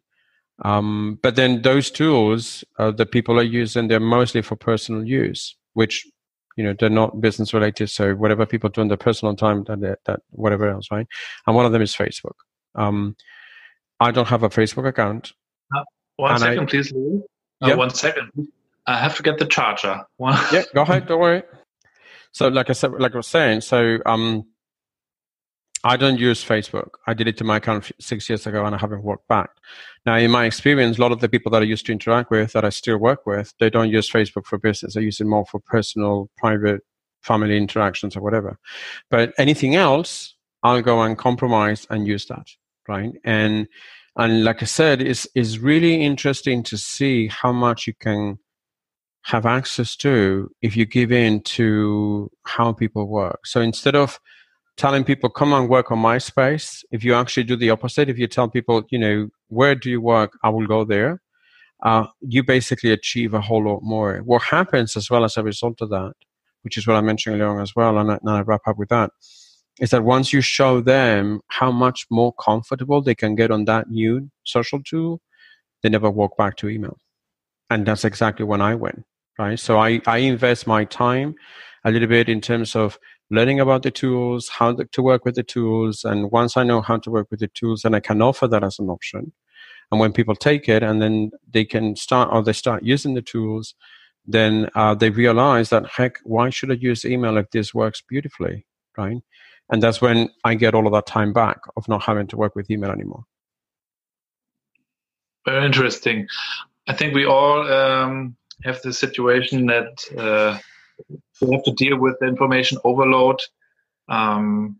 Um, 0.61 1.19
but 1.21 1.35
then 1.35 1.61
those 1.61 1.89
tools 1.89 2.63
uh, 2.77 2.91
that 2.91 3.11
people 3.11 3.39
are 3.39 3.43
using, 3.43 3.87
they're 3.87 3.99
mostly 3.99 4.41
for 4.41 4.55
personal 4.55 5.03
use, 5.03 5.55
which 5.73 6.05
you 6.55 6.63
know 6.63 6.75
they're 6.77 6.89
not 6.89 7.19
business 7.21 7.53
related. 7.53 7.89
So 7.89 8.13
whatever 8.13 8.45
people 8.45 8.69
do 8.69 8.81
in 8.81 8.87
their 8.87 8.97
personal 8.97 9.35
time, 9.35 9.63
that 9.65 9.99
that 10.05 10.19
whatever 10.29 10.69
else, 10.69 10.89
right? 10.91 11.07
And 11.47 11.55
one 11.55 11.65
of 11.65 11.71
them 11.71 11.81
is 11.81 11.95
Facebook. 11.95 12.35
Um, 12.75 13.15
I 13.99 14.11
don't 14.11 14.27
have 14.27 14.43
a 14.43 14.49
Facebook 14.49 14.87
account. 14.87 15.33
Uh, 15.75 15.83
one 16.17 16.39
second, 16.39 16.59
I, 16.59 16.65
please, 16.65 16.91
Luis. 16.91 17.23
Uh, 17.61 17.67
yeah. 17.67 17.75
One 17.75 17.89
second. 17.89 18.29
I 18.85 18.97
have 18.97 19.15
to 19.15 19.23
get 19.23 19.39
the 19.39 19.45
charger. 19.45 20.01
Yeah, 20.19 20.63
go 20.75 20.81
ahead. 20.81 21.07
Don't 21.07 21.19
worry. 21.19 21.43
So, 22.31 22.47
like 22.47 22.69
I 22.69 22.73
said, 22.73 22.91
like 22.93 23.13
I 23.13 23.17
was 23.17 23.27
saying, 23.27 23.61
so 23.61 23.99
um, 24.05 24.45
I 25.84 25.98
don't 25.98 26.19
use 26.19 26.43
Facebook. 26.43 26.91
I 27.08 27.13
deleted 27.13 27.46
my 27.46 27.58
account 27.58 27.91
six 28.00 28.30
years 28.30 28.48
ago, 28.48 28.65
and 28.65 28.74
I 28.74 28.78
haven't 28.78 29.04
worked 29.04 29.28
back. 29.28 29.50
Now, 30.06 30.15
in 30.15 30.32
my 30.32 30.46
experience, 30.46 30.98
a 30.98 31.02
lot 31.02 31.12
of 31.12 31.19
the 31.19 31.30
people 31.30 31.52
that 31.52 31.62
I 31.62 31.65
used 31.65 31.86
to 31.88 31.91
interact 31.91 32.32
with, 32.32 32.54
that 32.54 32.63
I 32.63 32.69
still 32.69 32.98
work 32.98 33.26
with, 33.26 33.54
they 33.60 33.69
don't 33.69 33.89
use 33.89 34.10
Facebook 34.10 34.46
for 34.46 34.58
business. 34.58 34.93
They 34.93 35.02
use 35.02 35.19
it 35.19 35.26
more 35.26 35.46
for 35.46 35.60
personal, 35.60 36.30
private, 36.38 36.82
family 37.22 37.58
interactions 37.58 38.15
or 38.15 38.22
whatever. 38.22 38.58
But 39.10 39.34
anything 39.38 39.76
else, 39.76 40.36
I'll 40.62 40.82
go 40.82 41.02
and 41.02 41.17
compromise 41.17 41.86
and 41.89 42.08
use 42.08 42.26
that 42.28 42.48
right? 42.88 43.13
And 43.24 43.67
and 44.15 44.43
like 44.43 44.62
I 44.62 44.65
said, 44.65 45.02
it's 45.02 45.28
is 45.36 45.60
really 45.60 46.04
interesting 46.04 46.63
to 46.63 46.78
see 46.78 47.28
how 47.28 47.52
much 47.52 47.88
you 47.88 47.93
can 48.00 48.39
have 49.24 49.46
access 49.46 49.96
to 49.96 50.52
if 50.62 50.76
you 50.76 50.86
give 50.86 51.12
in 51.12 51.41
to 51.41 52.30
how 52.46 52.74
people 52.74 53.08
work. 53.08 53.46
So 53.46 53.62
instead 53.62 53.96
of 53.96 54.19
telling 54.77 55.03
people 55.03 55.29
come 55.29 55.53
and 55.53 55.69
work 55.69 55.91
on 55.91 55.99
MySpace. 55.99 56.83
If 56.91 57.03
you 57.03 57.13
actually 57.13 57.43
do 57.43 57.55
the 57.55 57.69
opposite, 57.69 58.09
if 58.09 58.17
you 58.17 58.27
tell 58.27 58.49
people, 58.49 58.83
you 58.89 58.99
know, 58.99 59.29
where 59.47 59.75
do 59.75 59.89
you 59.89 60.01
work? 60.01 60.38
I 60.43 60.49
will 60.49 60.67
go 60.67 60.83
there. 60.83 61.21
Uh, 61.83 62.07
you 62.21 62.43
basically 62.43 62.91
achieve 62.91 63.33
a 63.33 63.41
whole 63.41 63.63
lot 63.63 63.81
more. 63.83 64.19
What 64.19 64.43
happens 64.43 64.95
as 64.95 65.09
well 65.09 65.23
as 65.25 65.38
a 65.38 65.43
result 65.43 65.81
of 65.81 65.89
that, 65.89 66.13
which 66.62 66.77
is 66.77 66.88
what 66.88 66.95
I 66.95 67.01
mentioned 67.01 67.41
earlier 67.41 67.62
as 67.62 67.75
well, 67.75 67.97
and 67.97 68.12
I, 68.12 68.19
and 68.21 68.29
I 68.29 68.41
wrap 68.41 68.62
up 68.65 68.77
with 68.77 68.89
that, 68.89 69.12
is 69.79 69.89
that 69.89 70.03
once 70.03 70.31
you 70.31 70.41
show 70.41 70.81
them 70.81 71.41
how 71.47 71.71
much 71.71 72.05
more 72.09 72.33
comfortable 72.33 73.01
they 73.01 73.15
can 73.15 73.36
get 73.36 73.51
on 73.51 73.65
that 73.65 73.89
new 73.89 74.29
social 74.43 74.81
tool, 74.81 75.21
they 75.81 75.89
never 75.89 76.09
walk 76.09 76.38
back 76.38 76.55
to 76.57 76.69
email. 76.69 76.97
And 77.69 77.86
that's 77.86 78.05
exactly 78.05 78.45
when 78.45 78.62
I 78.62 78.75
went, 78.75 79.03
right? 79.38 79.59
So 79.59 79.77
I, 79.77 79.99
I 80.05 80.19
invest 80.19 80.67
my 80.67 80.86
time 80.86 81.36
a 81.83 81.91
little 81.91 82.07
bit 82.07 82.29
in 82.29 82.39
terms 82.39 82.75
of 82.75 82.97
learning 83.34 83.60
about 83.60 83.84
the 83.84 83.91
tools, 83.91 84.48
how 84.48 84.74
to 84.74 85.02
work 85.02 85.26
with 85.26 85.36
the 85.36 85.43
tools. 85.43 86.04
And 86.04 86.32
once 86.32 86.56
I 86.56 86.63
know 86.63 86.82
how 86.82 86.98
to 86.98 87.10
work 87.10 87.32
with 87.32 87.39
the 87.39 87.48
tools, 87.48 87.82
then 87.82 87.96
I 87.96 88.00
can 88.00 88.22
offer 88.22 88.48
that 88.48 88.63
as 88.63 88.80
an 88.80 88.89
option. 88.89 89.32
And 89.91 90.00
when 90.00 90.13
people 90.13 90.36
take 90.36 90.69
it 90.69 90.84
and 90.84 91.02
then 91.02 91.32
they 91.52 91.65
can 91.65 91.96
start 91.96 92.30
or 92.32 92.43
they 92.43 92.54
start 92.54 92.84
using 92.84 93.15
the 93.15 93.22
tools, 93.22 93.76
then 94.26 94.69
uh, 94.76 94.96
they 94.96 95.10
realize 95.10 95.69
that, 95.69 95.88
heck, 95.88 96.19
why 96.24 96.50
should 96.50 96.72
I 96.72 96.76
use 96.76 97.06
email 97.06 97.38
if 97.38 97.50
this 97.52 97.74
works 97.74 98.02
beautifully, 98.02 98.65
right? 98.98 99.17
And 99.69 99.82
that's 99.82 100.02
when 100.02 100.30
I 100.43 100.56
get 100.56 100.76
all 100.76 100.88
of 100.88 100.93
that 100.93 101.08
time 101.08 101.34
back 101.34 101.60
of 101.76 101.88
not 101.88 102.04
having 102.04 102.28
to 102.28 102.38
work 102.38 102.56
with 102.56 102.69
email 102.69 102.91
anymore. 102.91 103.26
Very 105.46 105.65
interesting. 105.65 106.28
I 106.88 106.93
think 106.93 107.13
we 107.13 107.26
all 107.26 107.72
um, 107.72 108.36
have 108.63 108.82
the 108.82 108.93
situation 108.93 109.65
that 109.67 109.89
uh, 110.17 110.60
we 111.43 111.56
have 111.56 111.63
to 111.63 111.73
deal 111.73 111.97
with 111.97 112.15
the 112.19 112.27
information 112.27 112.77
overload 112.84 113.39
um, 114.10 114.77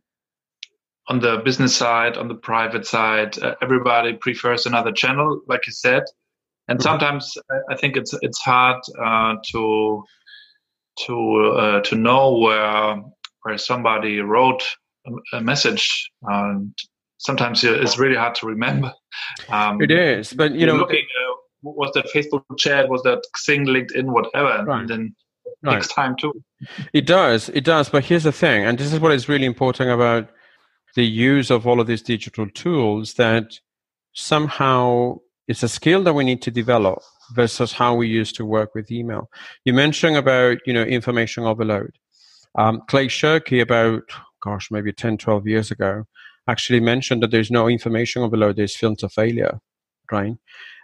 on 1.08 1.19
the 1.19 1.41
business 1.43 1.76
side, 1.76 2.17
on 2.17 2.28
the 2.28 2.36
private 2.36 2.86
side. 2.86 3.38
Uh, 3.41 3.56
everybody 3.62 4.13
prefers 4.13 4.65
another 4.65 4.91
channel, 4.91 5.41
like 5.47 5.67
you 5.67 5.73
said, 5.73 6.04
and 6.67 6.80
mm-hmm. 6.80 6.84
sometimes 6.84 7.38
I 7.69 7.76
think 7.76 7.97
it's 7.97 8.13
it's 8.21 8.39
hard 8.39 8.82
uh, 9.02 9.36
to 9.52 10.04
to 11.06 11.41
uh, 11.58 11.82
to 11.82 11.95
know 11.95 12.38
where 12.38 13.02
where 13.43 13.58
somebody 13.58 14.19
wrote 14.19 14.63
a, 15.06 15.38
a 15.38 15.41
message. 15.41 16.10
And 16.23 16.73
sometimes 17.17 17.63
it's 17.63 17.97
really 17.97 18.15
hard 18.15 18.36
to 18.36 18.47
remember. 18.47 18.93
Um, 19.49 19.82
it 19.82 19.91
is, 19.91 20.34
but 20.34 20.54
you 20.54 20.65
know, 20.65 20.76
looking, 20.76 21.06
uh, 21.06 21.34
was 21.62 21.91
that 21.93 22.06
Facebook 22.08 22.43
chat, 22.58 22.89
was 22.89 23.04
that 23.04 23.21
Xing, 23.38 23.67
LinkedIn, 23.67 24.06
whatever, 24.06 24.63
right. 24.65 24.82
and 24.82 24.89
then 24.89 25.15
next 25.63 25.89
time 25.89 26.15
too. 26.15 26.34
It 26.93 27.06
does, 27.06 27.49
it 27.49 27.63
does. 27.63 27.89
But 27.89 28.06
here's 28.06 28.23
the 28.23 28.32
thing, 28.32 28.65
and 28.65 28.78
this 28.78 28.91
is 28.93 28.99
what 28.99 29.12
is 29.12 29.30
really 29.30 29.45
important 29.45 29.89
about 29.89 30.30
the 30.95 31.06
use 31.06 31.49
of 31.49 31.65
all 31.65 31.80
of 31.80 31.88
these 31.88 32.02
digital 32.02 32.47
tools 32.49 33.15
that 33.15 33.60
somehow 34.13 35.17
it's 35.47 35.63
a 35.63 35.69
skill 35.69 36.04
that 36.04 36.13
we 36.13 36.23
need 36.23 36.41
to 36.43 36.52
develop 36.52 36.99
versus 37.34 37.73
how 37.73 37.95
we 37.95 38.08
used 38.08 38.36
to 38.36 38.45
work 38.45 38.76
with 38.76 38.91
email. 38.91 39.30
You 39.65 39.73
mentioned 39.73 40.17
about 40.17 40.58
you 40.65 40.73
know 40.73 40.84
information 40.84 41.43
overload. 41.43 41.91
Um, 42.56 42.82
Clay 42.88 43.08
Shirky 43.08 43.62
about 43.62 44.04
gosh 44.43 44.69
maybe 44.69 44.91
10, 44.93 45.17
12 45.17 45.47
years 45.47 45.71
ago 45.71 46.04
actually 46.47 46.80
mentioned 46.80 47.23
that 47.23 47.32
there's 47.32 47.52
no 47.52 47.67
information 47.67 48.21
overload. 48.21 48.58
There's 48.58 48.76
filter 48.76 49.10
failure, 49.10 49.60
right? 50.12 50.36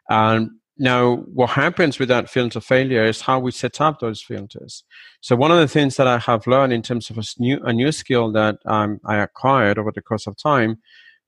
And 0.09 0.49
now, 0.79 1.17
what 1.33 1.49
happens 1.49 1.99
with 1.99 2.07
that 2.07 2.29
filter 2.29 2.61
failure 2.61 3.03
is 3.03 3.19
how 3.19 3.37
we 3.37 3.51
set 3.51 3.81
up 3.81 3.99
those 3.99 4.21
filters. 4.21 4.83
So, 5.19 5.35
one 5.35 5.51
of 5.51 5.59
the 5.59 5.67
things 5.67 5.97
that 5.97 6.07
I 6.07 6.19
have 6.19 6.47
learned 6.47 6.71
in 6.71 6.81
terms 6.81 7.09
of 7.09 7.17
a 7.17 7.23
new, 7.37 7.59
a 7.63 7.73
new 7.73 7.91
skill 7.91 8.31
that 8.31 8.59
um, 8.65 9.01
I 9.05 9.17
acquired 9.17 9.77
over 9.77 9.91
the 9.91 10.01
course 10.01 10.25
of 10.25 10.37
time 10.37 10.77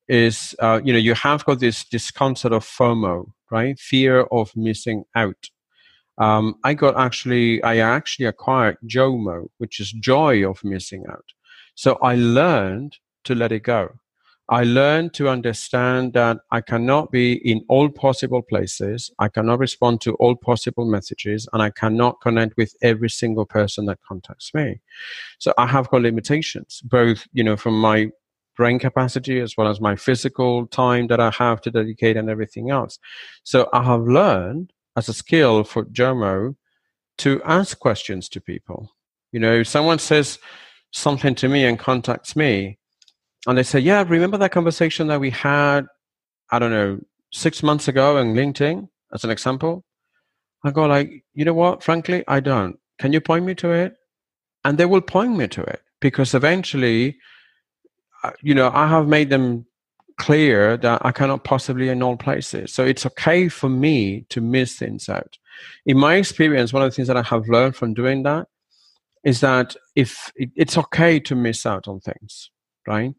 is, 0.07 0.55
uh, 0.59 0.79
you 0.83 0.93
know, 0.93 0.99
you 0.99 1.13
have 1.15 1.43
got 1.43 1.59
this 1.59 1.83
this 1.89 2.11
concept 2.11 2.53
of 2.53 2.65
FOMO, 2.65 3.31
right? 3.51 3.77
Fear 3.77 4.21
of 4.31 4.55
missing 4.55 5.03
out. 5.15 5.49
Um, 6.17 6.55
I 6.63 6.73
got 6.73 6.97
actually, 6.97 7.61
I 7.63 7.77
actually 7.77 8.27
acquired 8.27 8.77
JOMO, 8.85 9.49
which 9.57 9.79
is 9.79 9.91
joy 9.91 10.47
of 10.49 10.63
missing 10.63 11.03
out. 11.09 11.25
So 11.75 11.97
I 12.01 12.15
learned 12.15 12.97
to 13.25 13.35
let 13.35 13.51
it 13.51 13.63
go. 13.63 14.00
I 14.51 14.63
learned 14.63 15.13
to 15.13 15.29
understand 15.29 16.11
that 16.11 16.39
I 16.51 16.59
cannot 16.59 17.09
be 17.09 17.35
in 17.49 17.63
all 17.69 17.87
possible 17.87 18.41
places. 18.41 19.09
I 19.17 19.29
cannot 19.29 19.59
respond 19.59 20.01
to 20.01 20.15
all 20.15 20.35
possible 20.35 20.83
messages 20.83 21.47
and 21.53 21.63
I 21.63 21.69
cannot 21.69 22.19
connect 22.19 22.57
with 22.57 22.75
every 22.81 23.09
single 23.09 23.45
person 23.45 23.85
that 23.85 23.99
contacts 24.05 24.53
me. 24.53 24.81
So 25.39 25.53
I 25.57 25.67
have 25.67 25.89
got 25.89 26.01
limitations, 26.01 26.81
both, 26.81 27.25
you 27.31 27.45
know, 27.45 27.55
from 27.55 27.79
my 27.79 28.11
brain 28.57 28.77
capacity 28.77 29.39
as 29.39 29.55
well 29.55 29.69
as 29.69 29.79
my 29.79 29.95
physical 29.95 30.67
time 30.67 31.07
that 31.07 31.21
I 31.21 31.29
have 31.29 31.61
to 31.61 31.71
dedicate 31.71 32.17
and 32.17 32.29
everything 32.29 32.71
else. 32.71 32.99
So 33.45 33.69
I 33.71 33.83
have 33.83 34.01
learned 34.01 34.73
as 34.97 35.07
a 35.07 35.13
skill 35.13 35.63
for 35.63 35.85
JOMO 35.85 36.57
to 37.19 37.41
ask 37.45 37.79
questions 37.79 38.27
to 38.27 38.41
people. 38.41 38.91
You 39.31 39.39
know, 39.39 39.53
if 39.53 39.69
someone 39.69 39.99
says 39.99 40.39
something 40.91 41.35
to 41.35 41.47
me 41.47 41.63
and 41.63 41.79
contacts 41.79 42.35
me, 42.35 42.79
and 43.47 43.57
they 43.57 43.63
say, 43.63 43.79
"Yeah, 43.79 44.03
remember 44.07 44.37
that 44.37 44.51
conversation 44.51 45.07
that 45.07 45.19
we 45.19 45.31
had? 45.31 45.87
I 46.51 46.59
don't 46.59 46.71
know, 46.71 46.99
six 47.31 47.63
months 47.63 47.87
ago 47.87 48.17
in 48.17 48.33
LinkedIn, 48.33 48.87
as 49.13 49.23
an 49.23 49.29
example." 49.29 49.83
I 50.63 50.71
go 50.71 50.85
like, 50.85 51.23
"You 51.33 51.45
know 51.45 51.53
what? 51.53 51.83
Frankly, 51.83 52.23
I 52.27 52.39
don't. 52.39 52.77
Can 52.99 53.13
you 53.13 53.21
point 53.21 53.45
me 53.45 53.55
to 53.55 53.71
it?" 53.71 53.95
And 54.63 54.77
they 54.77 54.85
will 54.85 55.01
point 55.01 55.35
me 55.37 55.47
to 55.49 55.61
it 55.61 55.81
because 55.99 56.33
eventually, 56.33 57.17
uh, 58.23 58.31
you 58.41 58.53
know, 58.53 58.69
I 58.73 58.87
have 58.87 59.07
made 59.07 59.29
them 59.29 59.65
clear 60.17 60.77
that 60.77 61.03
I 61.03 61.11
cannot 61.11 61.43
possibly 61.43 61.89
in 61.89 62.03
all 62.03 62.15
places. 62.15 62.71
So 62.71 62.85
it's 62.85 63.07
okay 63.07 63.49
for 63.49 63.69
me 63.69 64.25
to 64.29 64.39
miss 64.39 64.75
things 64.77 65.09
out. 65.09 65.39
In 65.85 65.97
my 65.97 66.15
experience, 66.15 66.71
one 66.71 66.83
of 66.83 66.91
the 66.91 66.95
things 66.95 67.07
that 67.07 67.17
I 67.17 67.23
have 67.23 67.47
learned 67.47 67.75
from 67.75 67.95
doing 67.95 68.21
that 68.23 68.47
is 69.23 69.39
that 69.41 69.75
if 69.95 70.31
it's 70.35 70.77
okay 70.77 71.19
to 71.21 71.35
miss 71.35 71.65
out 71.65 71.87
on 71.87 71.99
things, 71.99 72.51
right? 72.87 73.13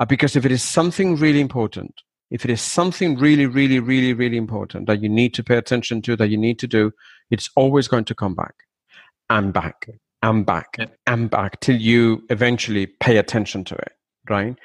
Uh, 0.00 0.06
because 0.06 0.34
if 0.34 0.46
it 0.46 0.50
is 0.50 0.62
something 0.62 1.16
really 1.16 1.40
important, 1.40 2.02
if 2.30 2.44
it 2.44 2.50
is 2.50 2.62
something 2.62 3.18
really, 3.18 3.44
really, 3.46 3.78
really, 3.78 4.14
really 4.14 4.38
important 4.38 4.86
that 4.86 5.02
you 5.02 5.08
need 5.08 5.34
to 5.34 5.44
pay 5.44 5.56
attention 5.56 6.00
to, 6.00 6.16
that 6.16 6.28
you 6.28 6.38
need 6.38 6.58
to 6.58 6.66
do, 6.66 6.90
it's 7.30 7.50
always 7.54 7.86
going 7.86 8.04
to 8.06 8.14
come 8.14 8.34
back 8.34 8.54
and 9.28 9.52
back 9.52 9.86
and 10.22 10.46
back 10.46 10.76
yeah. 10.78 10.86
and 11.06 11.30
back 11.30 11.60
till 11.60 11.76
you 11.76 12.22
eventually 12.30 12.86
pay 12.86 13.18
attention 13.18 13.62
to 13.64 13.74
it, 13.74 13.92
right? 14.28 14.56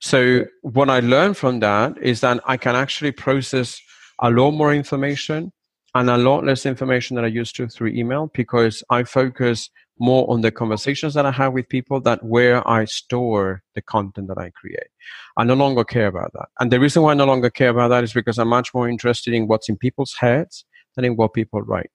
So, 0.00 0.44
what 0.62 0.88
I 0.88 1.00
learned 1.00 1.36
from 1.36 1.60
that 1.60 1.96
is 2.00 2.20
that 2.20 2.40
I 2.46 2.56
can 2.56 2.76
actually 2.76 3.12
process 3.12 3.80
a 4.20 4.30
lot 4.30 4.52
more 4.52 4.72
information 4.72 5.52
and 5.94 6.10
a 6.10 6.16
lot 6.16 6.44
less 6.44 6.66
information 6.66 7.16
than 7.16 7.24
I 7.24 7.28
used 7.28 7.54
to 7.56 7.68
through 7.68 7.88
email 7.88 8.30
because 8.34 8.82
I 8.90 9.04
focus 9.04 9.70
more 9.98 10.28
on 10.28 10.40
the 10.40 10.50
conversations 10.50 11.14
that 11.14 11.24
I 11.24 11.30
have 11.30 11.52
with 11.52 11.68
people 11.68 12.00
that 12.00 12.24
where 12.24 12.66
I 12.68 12.84
store 12.84 13.62
the 13.74 13.82
content 13.82 14.26
that 14.28 14.38
I 14.38 14.50
create. 14.50 14.88
I 15.36 15.44
no 15.44 15.54
longer 15.54 15.84
care 15.84 16.08
about 16.08 16.32
that. 16.32 16.48
And 16.58 16.72
the 16.72 16.80
reason 16.80 17.02
why 17.02 17.12
I 17.12 17.14
no 17.14 17.26
longer 17.26 17.48
care 17.50 17.68
about 17.68 17.88
that 17.88 18.02
is 18.02 18.12
because 18.12 18.38
I'm 18.38 18.48
much 18.48 18.74
more 18.74 18.88
interested 18.88 19.34
in 19.34 19.46
what's 19.46 19.68
in 19.68 19.76
people's 19.76 20.14
heads 20.18 20.64
than 20.96 21.04
in 21.04 21.16
what 21.16 21.32
people 21.32 21.62
write. 21.62 21.90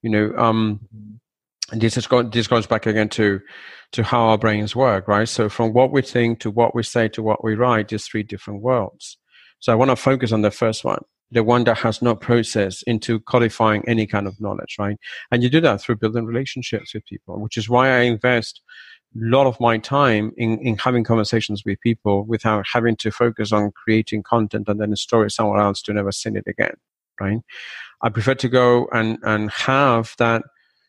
You 0.00 0.10
know, 0.10 0.34
um, 0.38 0.80
and 1.70 1.80
this 1.80 1.96
is 1.96 2.06
go- 2.06 2.22
this 2.22 2.46
goes 2.46 2.66
back 2.66 2.86
again 2.86 3.08
to 3.10 3.40
to 3.92 4.02
how 4.02 4.24
our 4.24 4.38
brains 4.38 4.74
work, 4.74 5.06
right? 5.06 5.28
So 5.28 5.48
from 5.48 5.72
what 5.72 5.92
we 5.92 6.02
think 6.02 6.40
to 6.40 6.50
what 6.50 6.74
we 6.74 6.82
say 6.82 7.08
to 7.08 7.22
what 7.22 7.44
we 7.44 7.54
write 7.54 7.92
is 7.92 8.06
three 8.06 8.22
different 8.22 8.62
worlds. 8.62 9.18
So 9.60 9.72
I 9.72 9.76
want 9.76 9.90
to 9.90 9.96
focus 9.96 10.32
on 10.32 10.42
the 10.42 10.50
first 10.50 10.84
one 10.84 11.04
the 11.30 11.42
one 11.42 11.64
that 11.64 11.78
has 11.78 12.00
not 12.00 12.20
processed 12.20 12.84
into 12.86 13.20
codifying 13.20 13.82
any 13.88 14.06
kind 14.06 14.26
of 14.26 14.40
knowledge, 14.40 14.76
right? 14.78 14.96
And 15.30 15.42
you 15.42 15.50
do 15.50 15.60
that 15.62 15.80
through 15.80 15.96
building 15.96 16.26
relationships 16.26 16.94
with 16.94 17.04
people, 17.06 17.40
which 17.40 17.56
is 17.56 17.68
why 17.68 17.90
I 17.90 18.00
invest 18.00 18.60
a 19.14 19.18
lot 19.18 19.46
of 19.46 19.58
my 19.60 19.78
time 19.78 20.32
in, 20.36 20.58
in 20.58 20.76
having 20.76 21.04
conversations 21.04 21.62
with 21.64 21.80
people 21.80 22.24
without 22.24 22.64
having 22.72 22.96
to 22.96 23.10
focus 23.10 23.52
on 23.52 23.72
creating 23.72 24.22
content 24.22 24.68
and 24.68 24.80
then 24.80 24.94
store 24.96 25.26
it 25.26 25.30
somewhere 25.30 25.60
else 25.60 25.82
to 25.82 25.92
never 25.92 26.12
see 26.12 26.30
it 26.30 26.44
again, 26.46 26.74
right? 27.20 27.38
I 28.02 28.08
prefer 28.10 28.34
to 28.34 28.48
go 28.48 28.86
and, 28.92 29.18
and 29.22 29.50
have 29.50 30.14
that 30.18 30.42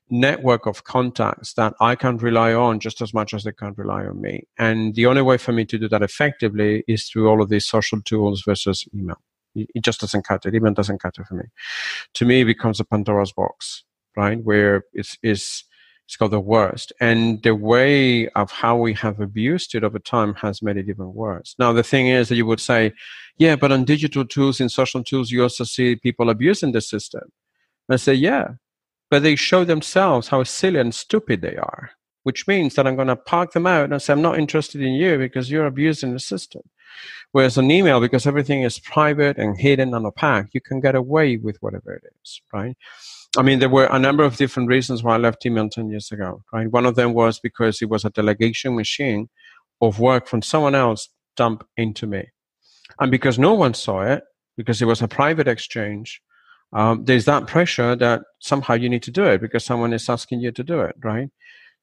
network 0.10 0.68
of 0.68 0.84
contacts 0.84 1.54
that 1.54 1.74
I 1.80 1.96
can 1.96 2.18
rely 2.18 2.54
on 2.54 2.80
just 2.80 3.02
as 3.02 3.14
much 3.14 3.34
as 3.34 3.44
they 3.44 3.52
can 3.52 3.74
rely 3.76 4.06
on 4.06 4.22
me. 4.22 4.44
And 4.60 4.94
the 4.94 5.08
only 5.08 5.22
way 5.22 5.38
for 5.38 5.52
me 5.52 5.66
to 5.66 5.78
do 5.78 5.88
that 5.90 6.04
effectively 6.04 6.84
is 6.88 7.08
through 7.08 7.30
all 7.30 7.42
of 7.42 7.50
these 7.50 7.66
social 7.66 8.02
tools 8.02 8.44
versus 8.46 8.86
email. 8.94 9.18
It 9.56 9.84
just 9.84 10.02
doesn't 10.02 10.28
cut 10.28 10.46
it. 10.46 10.56
Even 10.56 10.74
doesn't 10.74 11.02
cut 11.02 11.18
it 11.18 11.26
for 11.26 11.36
me. 11.36 11.46
To 12.16 12.26
me, 12.26 12.42
it 12.42 12.46
becomes 12.46 12.80
a 12.80 12.86
Pandora's 12.86 13.32
box, 13.32 13.84
right? 14.16 14.44
Where 14.44 14.84
it's, 14.94 15.18
it's, 15.24 15.64
it's 16.06 16.18
got 16.18 16.32
the 16.32 16.40
worst. 16.40 16.94
And 17.00 17.42
the 17.42 17.56
way 17.56 18.28
of 18.30 18.52
how 18.52 18.78
we 18.78 18.94
have 18.94 19.20
abused 19.20 19.74
it 19.74 19.84
over 19.84 19.98
time 19.98 20.36
has 20.36 20.62
made 20.62 20.78
it 20.78 20.88
even 20.90 21.14
worse. 21.14 21.56
Now, 21.58 21.74
the 21.74 21.84
thing 21.84 22.08
is 22.08 22.30
that 22.30 22.36
you 22.36 22.46
would 22.46 22.60
say, 22.60 22.94
yeah, 23.38 23.56
but 23.56 23.72
on 23.72 23.86
digital 23.86 24.26
tools, 24.26 24.62
in 24.62 24.70
social 24.70 25.04
tools, 25.04 25.32
you 25.32 25.42
also 25.42 25.64
see 25.64 25.96
people 25.96 26.30
abusing 26.30 26.74
the 26.74 26.82
system. 26.82 27.32
I 27.90 27.98
say, 27.98 28.14
yeah, 28.14 28.50
but 29.10 29.24
they 29.24 29.36
show 29.36 29.64
themselves 29.64 30.28
how 30.28 30.44
silly 30.44 30.80
and 30.80 30.94
stupid 30.94 31.42
they 31.42 31.56
are, 31.56 31.92
which 32.24 32.48
means 32.48 32.76
that 32.76 32.88
I'm 32.88 32.96
going 32.96 33.08
to 33.08 33.16
park 33.16 33.54
them 33.54 33.68
out 33.68 33.92
and 33.92 34.02
say, 34.02 34.14
I'm 34.14 34.22
not 34.22 34.40
interested 34.40 34.82
in 34.82 34.94
you 34.94 35.18
because 35.18 35.52
you're 35.52 35.68
abusing 35.68 36.14
the 36.14 36.20
system. 36.20 36.62
Whereas 37.32 37.58
on 37.58 37.70
email, 37.70 38.00
because 38.00 38.26
everything 38.26 38.64
is 38.64 38.80
private 38.80 39.38
and 39.38 39.58
hidden 39.58 39.94
and 39.94 40.06
opaque, 40.06 40.54
you 40.54 40.62
can 40.62 40.80
get 40.80 40.96
away 40.96 41.38
with 41.38 41.58
whatever 41.62 41.94
it 41.94 42.04
is, 42.24 42.42
right? 42.54 42.78
I 43.38 43.42
mean, 43.42 43.60
there 43.60 43.70
were 43.70 43.88
a 43.88 44.00
number 44.00 44.24
of 44.24 44.38
different 44.38 44.70
reasons 44.70 45.04
why 45.04 45.16
I 45.16 45.18
left 45.18 45.46
email 45.46 45.70
10 45.70 45.90
years 45.90 46.12
ago, 46.12 46.44
right? 46.54 46.72
One 46.72 46.86
of 46.86 46.96
them 46.96 47.14
was 47.14 47.40
because 47.40 47.82
it 47.82 47.90
was 47.90 48.06
a 48.06 48.10
delegation 48.10 48.76
machine 48.76 49.30
of 49.82 50.00
work 50.00 50.28
from 50.28 50.42
someone 50.42 50.76
else 50.76 51.10
dumped 51.36 51.66
into 51.76 52.08
me. 52.08 52.30
And 53.00 53.12
because 53.12 53.38
no 53.38 53.54
one 53.54 53.74
saw 53.74 54.02
it, 54.04 54.24
because 54.56 54.82
it 54.82 54.86
was 54.86 55.02
a 55.02 55.08
private 55.08 55.48
exchange, 55.48 56.22
um, 56.72 57.06
there's 57.06 57.26
that 57.26 57.48
pressure 57.48 57.96
that 57.96 58.22
somehow 58.40 58.74
you 58.74 58.90
need 58.90 59.04
to 59.04 59.12
do 59.12 59.26
it 59.26 59.42
because 59.42 59.64
someone 59.66 59.94
is 59.94 60.10
asking 60.10 60.40
you 60.40 60.52
to 60.52 60.64
do 60.64 60.82
it, 60.82 60.96
right? 61.04 61.30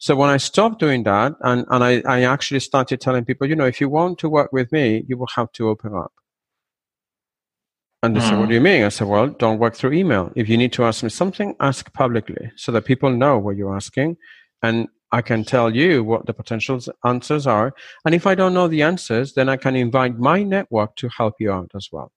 So 0.03 0.17
when 0.17 0.31
I 0.31 0.37
stopped 0.37 0.81
doing 0.81 1.05
that, 1.05 1.35
and, 1.43 1.65
and 1.71 1.85
I, 1.85 2.03
I 2.09 2.23
actually 2.25 2.59
started 2.59 3.01
telling 3.01 3.25
people, 3.25 3.49
you 3.49 3.55
know, 3.55 3.67
if 3.67 3.81
you 3.81 3.89
want 3.89 4.19
to 4.19 4.29
work 4.29 4.53
with 4.53 4.73
me, 4.73 5.05
you 5.07 5.17
will 5.17 5.29
have 5.37 5.53
to 5.53 5.69
open 5.69 5.95
up. 5.95 6.13
And 8.03 8.17
they 8.17 8.21
mm. 8.21 8.29
said, 8.29 8.39
What 8.41 8.49
do 8.49 8.55
you 8.55 8.59
hmm. 8.59 8.65
mean? 8.65 8.83
I 8.83 8.89
said, 8.89 9.07
Well, 9.07 9.29
don't 9.29 9.61
work 9.61 9.77
through 9.77 9.93
email. 9.93 10.33
If 10.35 10.49
you 10.49 10.57
need 10.57 10.73
to 10.73 10.85
ask 10.85 11.05
me 11.05 11.09
something, 11.09 11.55
ask 11.61 11.93
publicly 11.93 12.51
so 12.57 12.73
that 12.73 12.85
people 12.85 13.11
know 13.11 13.39
what 13.39 13.55
you're 13.55 13.77
asking. 13.77 14.17
And 14.61 14.89
I 15.13 15.23
can 15.23 15.45
tell 15.45 15.73
you 15.73 16.03
what 16.03 16.27
the 16.27 16.35
potential 16.35 16.81
answers 17.05 17.47
are. 17.47 17.73
And 18.05 18.13
if 18.13 18.27
I 18.27 18.35
don't 18.35 18.55
know 18.55 18.67
the 18.67 18.83
answers, 18.83 19.35
then 19.35 19.49
I 19.49 19.57
can 19.57 19.77
invite 19.77 20.19
my 20.19 20.43
network 20.43 20.97
to 20.97 21.11
help 21.17 21.35
you 21.39 21.53
out 21.53 21.71
as 21.77 21.91
well. 21.93 22.11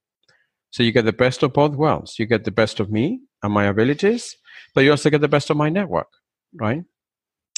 So 0.71 0.81
you 0.81 0.91
get 0.91 1.05
the 1.05 1.13
best 1.13 1.43
of 1.43 1.53
both 1.53 1.75
worlds. 1.75 2.17
You 2.17 2.25
get 2.25 2.45
the 2.45 2.51
best 2.51 2.79
of 2.79 2.89
me 2.89 3.19
and 3.43 3.53
my 3.53 3.65
abilities, 3.65 4.35
but 4.73 4.83
you 4.83 4.89
also 4.89 5.11
get 5.11 5.21
the 5.21 5.27
best 5.27 5.51
of 5.51 5.57
my 5.57 5.69
network, 5.69 6.09
right? 6.55 6.83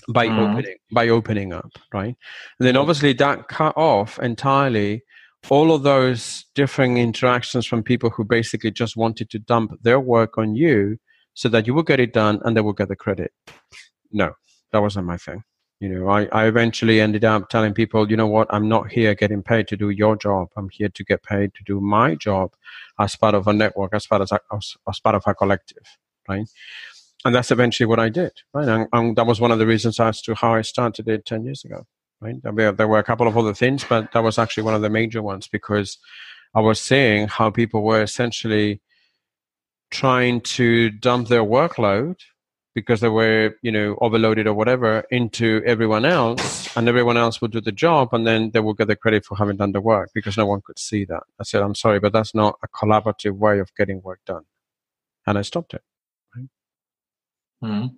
By 0.10 0.28
mm. 0.28 0.39
opening, 0.39 0.76
by 0.91 1.10
opening 1.10 1.54
up, 1.54 1.72
right? 1.93 2.15
And 2.60 2.67
then 2.67 2.78
obviously 2.78 3.12
that 3.13 3.50
cut 3.50 3.76
off 3.76 4.17
entirely 4.20 5.04
all 5.50 5.74
of 5.74 5.84
those 5.84 6.46
different 6.56 6.98
interactions 6.98 7.65
from 7.65 7.84
people 7.84 8.10
who 8.10 8.24
basically 8.24 8.72
just 8.72 8.98
wanted 8.98 9.30
to 9.30 9.39
dump 9.39 9.72
their 9.82 10.00
work 10.00 10.38
on 10.38 10.56
you 10.56 10.98
so 11.34 11.50
that 11.50 11.67
you 11.67 11.74
will 11.74 11.84
get 11.84 12.00
it 12.00 12.13
done 12.13 12.39
and 12.43 12.56
they 12.56 12.62
will 12.62 12.74
get 12.74 12.88
the 12.88 12.96
credit. 12.96 13.32
No, 14.12 14.34
that 14.72 14.82
wasn't 14.82 15.06
my 15.06 15.17
thing. 15.17 15.43
You 15.80 15.89
know, 15.89 16.10
I, 16.10 16.26
I 16.32 16.48
eventually 16.48 17.00
ended 17.00 17.24
up 17.24 17.50
telling 17.50 17.74
people, 17.74 18.10
you 18.10 18.17
know 18.17 18.28
what, 18.28 18.48
I'm 18.50 18.67
not 18.67 18.91
here 18.91 19.13
getting 19.13 19.43
paid 19.43 19.67
to 19.67 19.78
do 19.78 19.91
your 19.91 20.15
job. 20.15 20.48
I'm 20.58 20.70
here 20.72 20.89
to 20.89 21.04
get 21.04 21.22
paid 21.22 21.54
to 21.54 21.63
do 21.65 21.80
my 21.80 22.15
job 22.15 22.54
as 23.00 23.15
part 23.15 23.36
of 23.36 23.48
a 23.48 23.54
network, 23.54 23.93
as 23.93 24.08
part 24.08 24.24
of 24.24 24.32
a, 24.32 24.39
as, 24.56 24.76
as 24.89 25.00
part 25.00 25.15
of 25.15 25.24
a 25.28 25.36
collective, 25.36 25.84
right? 26.28 26.48
And 27.28 27.36
that's 27.36 27.52
eventually 27.52 27.88
what 27.88 28.00
I 28.00 28.10
did, 28.10 28.32
right? 28.54 28.68
And, 28.68 28.88
and 28.94 29.16
that 29.18 29.28
was 29.28 29.42
one 29.42 29.52
of 29.52 29.60
the 29.60 29.68
reasons 29.68 30.00
as 30.00 30.22
to 30.24 30.34
how 30.34 30.54
I 30.54 30.62
started 30.62 31.08
it 31.10 31.26
10 31.26 31.44
years 31.44 31.66
ago 31.66 31.86
right? 32.22 32.36
There 32.42 32.88
were 32.88 33.00
a 33.00 33.04
couple 33.04 33.28
of 33.28 33.38
other 33.38 33.54
things, 33.54 33.84
but 33.84 34.12
that 34.12 34.24
was 34.24 34.38
actually 34.40 34.63
one 34.63 34.74
of 34.74 34.82
the 34.82 34.90
major 34.90 35.22
ones 35.22 35.48
because 35.48 35.98
I 36.56 36.62
was 36.62 36.80
seeing 36.80 37.28
how 37.28 37.50
people 37.50 37.84
were 37.84 38.02
essentially 38.02 38.82
trying 39.92 40.42
to 40.42 40.90
dump 40.90 41.28
their 41.28 41.44
workload 41.44 42.16
because 42.74 43.02
they 43.02 43.10
were, 43.10 43.56
you 43.62 43.72
know, 43.72 43.98
overloaded 44.02 44.48
or 44.48 44.54
whatever 44.54 45.04
into 45.10 45.63
everyone 45.66 46.06
else, 46.06 46.76
and 46.78 46.88
everyone 46.88 47.18
else 47.18 47.42
would 47.42 47.52
do 47.52 47.62
the 47.62 47.72
job, 47.72 48.13
and 48.13 48.26
then 48.28 48.52
they 48.52 48.60
would 48.60 48.78
get 48.78 48.88
the 48.88 48.96
credit 48.96 49.26
for 49.26 49.36
having 49.36 49.58
done 49.58 49.72
the 49.72 49.82
work 49.82 50.10
because 50.13 50.38
no 50.38 50.46
one 50.46 50.62
could 50.62 50.78
see 50.78 51.04
that. 51.06 51.24
I 51.40 51.44
said, 51.44 51.63
"I'm 51.63 51.74
sorry, 51.74 52.00
but 52.00 52.13
that's 52.13 52.36
not 52.36 52.60
a 52.63 52.68
collaborative 52.68 53.36
way 53.38 53.60
of 53.60 53.74
getting 53.76 54.02
work 54.04 54.20
done," 54.26 54.46
and 55.26 55.40
I 55.40 55.42
stopped 55.42 55.74
it. 55.74 55.82
Mm. 57.63 57.96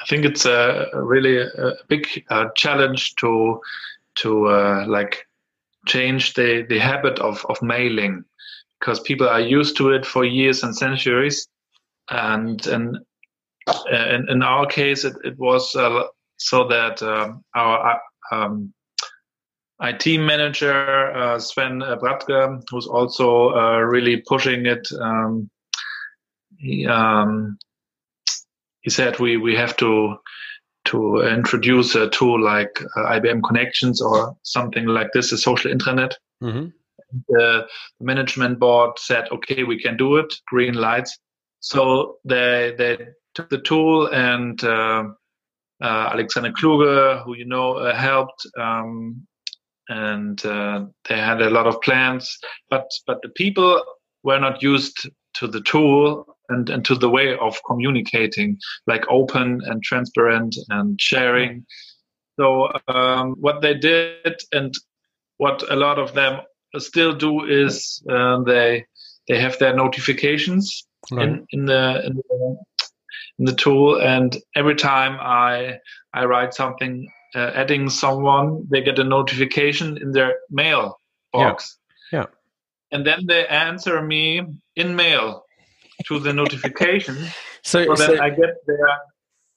I 0.00 0.06
think 0.06 0.24
it's 0.24 0.46
a 0.46 0.88
really 0.94 1.38
a 1.38 1.72
big 1.88 2.24
uh, 2.30 2.46
challenge 2.56 3.14
to 3.16 3.60
to 4.16 4.46
uh, 4.48 4.84
like 4.86 5.26
change 5.86 6.34
the 6.34 6.64
the 6.68 6.78
habit 6.78 7.18
of 7.18 7.44
of 7.48 7.60
mailing 7.62 8.24
because 8.80 9.00
people 9.00 9.28
are 9.28 9.40
used 9.40 9.76
to 9.76 9.90
it 9.90 10.06
for 10.06 10.24
years 10.24 10.62
and 10.62 10.76
centuries, 10.76 11.48
and 12.10 12.66
and 12.66 12.98
uh, 13.66 14.18
in, 14.28 14.42
our 14.42 14.66
case 14.66 15.04
it, 15.04 15.14
it 15.24 15.38
was 15.38 15.74
uh, 15.74 16.04
so 16.36 16.68
that 16.68 17.02
um, 17.02 17.42
our 17.54 18.00
uh, 18.32 18.34
um, 18.34 18.72
IT 19.80 20.18
manager 20.18 21.12
uh, 21.14 21.38
Sven 21.38 21.80
Bratke, 21.80 22.62
who's 22.70 22.86
also 22.86 23.50
really 23.80 24.22
pushing 24.26 24.66
it. 24.66 24.86
Um, 25.00 25.50
he, 26.58 26.86
um, 26.86 27.58
he 28.84 28.90
said 28.90 29.18
we 29.18 29.36
we 29.36 29.56
have 29.56 29.76
to 29.78 30.16
to 30.84 31.22
introduce 31.22 31.94
a 31.94 32.10
tool 32.10 32.40
like 32.40 32.82
uh, 32.96 33.06
IBM 33.18 33.42
Connections 33.42 34.02
or 34.02 34.36
something 34.42 34.84
like 34.84 35.08
this, 35.14 35.32
a 35.32 35.38
social 35.38 35.72
intranet. 35.72 36.12
Mm-hmm. 36.42 36.66
The 37.28 37.66
management 38.00 38.58
board 38.58 38.98
said, 38.98 39.28
"Okay, 39.32 39.64
we 39.64 39.80
can 39.80 39.96
do 39.96 40.16
it. 40.16 40.32
Green 40.46 40.74
lights." 40.74 41.18
So 41.60 42.18
they 42.24 42.74
they 42.76 42.98
took 43.34 43.48
the 43.48 43.62
tool 43.62 44.08
and 44.12 44.62
uh, 44.62 45.04
uh, 45.82 46.10
Alexander 46.12 46.52
Kluge, 46.52 47.24
who 47.24 47.36
you 47.36 47.46
know, 47.46 47.74
uh, 47.74 47.94
helped. 47.94 48.46
Um, 48.58 49.26
and 49.88 50.44
uh, 50.46 50.86
they 51.08 51.18
had 51.18 51.42
a 51.42 51.50
lot 51.50 51.66
of 51.66 51.80
plans, 51.82 52.38
but 52.70 52.86
but 53.06 53.20
the 53.22 53.28
people 53.30 53.82
were 54.22 54.38
not 54.38 54.62
used 54.62 55.08
to 55.34 55.46
the 55.46 55.60
tool 55.60 56.33
and, 56.48 56.70
and 56.70 56.84
to 56.84 56.94
the 56.94 57.08
way 57.08 57.36
of 57.36 57.60
communicating, 57.66 58.58
like 58.86 59.04
open 59.08 59.60
and 59.64 59.82
transparent 59.82 60.56
and 60.68 61.00
sharing. 61.00 61.66
So 62.38 62.72
um, 62.88 63.36
what 63.40 63.62
they 63.62 63.74
did 63.74 64.40
and 64.52 64.74
what 65.38 65.62
a 65.70 65.76
lot 65.76 65.98
of 65.98 66.14
them 66.14 66.40
still 66.78 67.14
do 67.14 67.44
is 67.44 68.02
uh, 68.10 68.42
they 68.42 68.86
they 69.28 69.40
have 69.40 69.58
their 69.58 69.74
notifications 69.74 70.86
right. 71.10 71.28
in, 71.28 71.46
in 71.50 71.64
the, 71.64 72.04
in 72.04 72.16
the 72.16 72.56
in 73.38 73.44
the 73.46 73.54
tool, 73.54 74.00
and 74.00 74.36
every 74.54 74.74
time 74.74 75.18
I 75.20 75.78
I 76.12 76.24
write 76.24 76.54
something 76.54 77.08
uh, 77.34 77.50
adding 77.54 77.90
someone, 77.90 78.66
they 78.70 78.82
get 78.82 78.98
a 78.98 79.04
notification 79.04 79.98
in 79.98 80.12
their 80.12 80.36
mail 80.50 81.00
box. 81.32 81.78
Yeah. 82.12 82.18
yeah. 82.18 82.26
And 82.92 83.04
then 83.04 83.26
they 83.26 83.46
answer 83.46 84.00
me 84.02 84.42
in 84.76 84.94
mail 84.94 85.43
to 86.06 86.18
the 86.18 86.32
notification. 86.32 87.16
so, 87.62 87.84
so 87.84 87.94
then 87.94 88.16
so, 88.16 88.22
I 88.22 88.30
get 88.30 88.54
the 88.66 88.76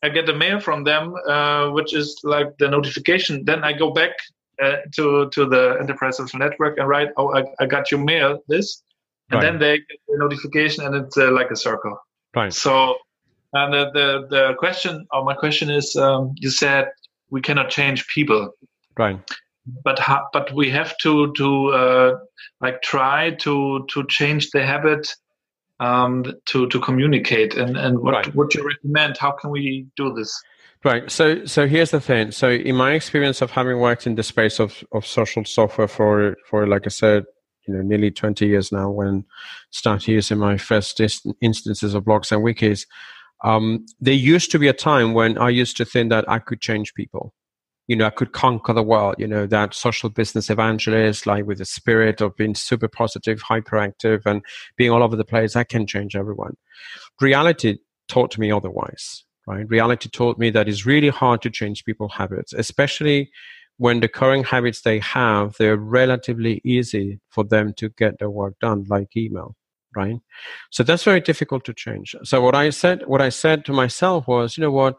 I 0.04 0.10
get 0.10 0.26
the 0.26 0.34
mail 0.34 0.60
from 0.60 0.84
them, 0.84 1.16
uh, 1.28 1.70
which 1.72 1.94
is 1.94 2.20
like 2.24 2.58
the 2.60 2.68
notification. 2.68 3.44
Then 3.46 3.64
I 3.64 3.74
go 3.74 3.92
back 3.92 4.12
uh, 4.62 4.78
to 4.96 5.30
to 5.30 5.46
the 5.46 5.78
enterprise 5.80 6.18
social 6.18 6.40
network 6.40 6.78
and 6.78 6.88
write, 6.88 7.10
"Oh, 7.18 7.36
I, 7.36 7.46
I 7.60 7.66
got 7.66 7.92
your 7.92 8.00
mail." 8.00 8.40
This, 8.48 8.84
and 9.32 9.42
right. 9.42 9.52
then 9.52 9.60
they 9.60 9.78
get 9.78 10.00
the 10.08 10.18
notification, 10.18 10.86
and 10.86 10.96
it's 10.96 11.18
uh, 11.18 11.32
like 11.32 11.50
a 11.52 11.56
circle. 11.56 11.98
Right. 12.36 12.54
So, 12.54 12.96
and 13.54 13.74
the 13.74 13.92
the, 13.92 14.28
the 14.30 14.54
question, 14.60 15.06
or 15.12 15.24
my 15.24 15.34
question 15.34 15.70
is, 15.70 15.96
um, 15.96 16.34
you 16.36 16.52
said 16.52 16.90
we 17.30 17.42
cannot 17.42 17.70
change 17.70 18.08
people. 18.08 18.52
Right. 18.98 19.20
But 19.84 20.00
ha- 20.00 20.28
but 20.32 20.54
we 20.54 20.70
have 20.70 20.96
to 21.00 21.34
to 21.34 21.68
uh, 21.70 22.18
like 22.62 22.82
try 22.84 23.32
to 23.32 23.86
to 23.90 24.06
change 24.08 24.52
the 24.52 24.64
habit 24.64 25.14
um, 25.80 26.26
to 26.46 26.68
to 26.68 26.80
communicate. 26.80 27.56
And 27.56 27.78
and 27.78 28.00
what 28.00 28.14
right. 28.14 28.36
would 28.36 28.54
you 28.54 28.66
recommend 28.66 29.18
how 29.18 29.32
can 29.32 29.50
we 29.50 29.88
do 29.96 30.14
this? 30.14 30.42
Right. 30.84 31.10
So 31.12 31.46
so 31.46 31.68
here's 31.68 31.92
the 31.92 32.02
thing. 32.02 32.32
So 32.32 32.50
in 32.50 32.76
my 32.76 32.94
experience 32.94 33.42
of 33.42 33.52
having 33.52 33.80
worked 33.80 34.08
in 34.08 34.16
the 34.16 34.24
space 34.24 34.60
of 34.60 34.84
of 34.92 35.06
social 35.06 35.44
software 35.46 35.88
for 35.88 36.36
for 36.50 36.68
like 36.68 36.86
i 36.86 36.90
said 36.90 37.26
you 37.68 37.74
know 37.74 37.82
nearly 37.82 38.10
20 38.10 38.48
years 38.48 38.72
now 38.72 38.90
when 38.90 39.26
started 39.72 40.08
using 40.08 40.38
my 40.38 40.58
first 40.58 41.00
instances 41.42 41.94
of 41.94 42.04
blogs 42.04 42.32
and 42.32 42.44
wikis 42.44 42.88
um, 43.44 43.86
there 44.00 44.16
used 44.16 44.50
to 44.52 44.60
be 44.60 44.68
a 44.68 44.74
time 44.74 45.14
when 45.14 45.38
i 45.38 45.50
used 45.50 45.78
to 45.78 45.86
think 45.86 46.10
that 46.10 46.28
i 46.30 46.40
could 46.40 46.62
change 46.62 46.94
people 46.94 47.34
you 47.88 47.96
know, 47.96 48.06
I 48.06 48.10
could 48.10 48.34
conquer 48.34 48.74
the 48.74 48.84
world, 48.84 49.16
you 49.18 49.28
know, 49.28 49.48
that 49.48 49.74
social 49.74 50.10
business 50.10 50.50
evangelist, 50.50 51.26
like 51.26 51.46
with 51.46 51.60
the 51.60 51.66
spirit 51.66 52.22
of 52.22 52.36
being 52.36 52.54
super 52.54 52.88
positive, 52.88 53.42
hyperactive, 53.42 54.26
and 54.26 54.42
being 54.76 54.92
all 54.92 55.04
over 55.04 55.16
the 55.16 55.26
place, 55.26 55.56
I 55.56 55.64
can 55.64 55.88
change 55.88 56.16
everyone. 56.16 56.56
Reality 57.22 57.78
taught 58.10 58.38
me 58.38 58.52
otherwise, 58.52 59.24
right? 59.48 59.68
Reality 59.70 60.10
taught 60.10 60.38
me 60.38 60.50
that 60.52 60.68
it's 60.68 60.86
really 60.86 61.10
hard 61.10 61.42
to 61.44 61.50
change 61.50 61.86
people's 61.86 62.14
habits, 62.14 62.54
especially 62.54 63.30
when 63.78 64.00
the 64.02 64.08
current 64.08 64.48
habits 64.48 64.82
they 64.82 65.00
have, 65.00 65.56
they're 65.58 65.78
relatively 65.78 66.62
easy 66.66 67.20
for 67.30 67.44
them 67.44 67.74
to 67.78 67.90
get 67.90 68.20
their 68.20 68.30
work 68.30 68.56
done, 68.60 68.86
like 68.90 69.16
email, 69.16 69.56
right? 69.96 70.18
So 70.72 70.84
that's 70.84 71.04
very 71.04 71.22
difficult 71.22 71.64
to 71.66 71.74
change. 71.74 72.16
So 72.24 72.42
what 72.42 72.56
I 72.56 72.72
said, 72.72 73.04
what 73.06 73.22
I 73.22 73.30
said 73.30 73.66
to 73.66 73.74
myself 73.74 74.28
was, 74.28 74.58
you 74.58 74.64
know 74.64 74.72
what? 74.72 74.98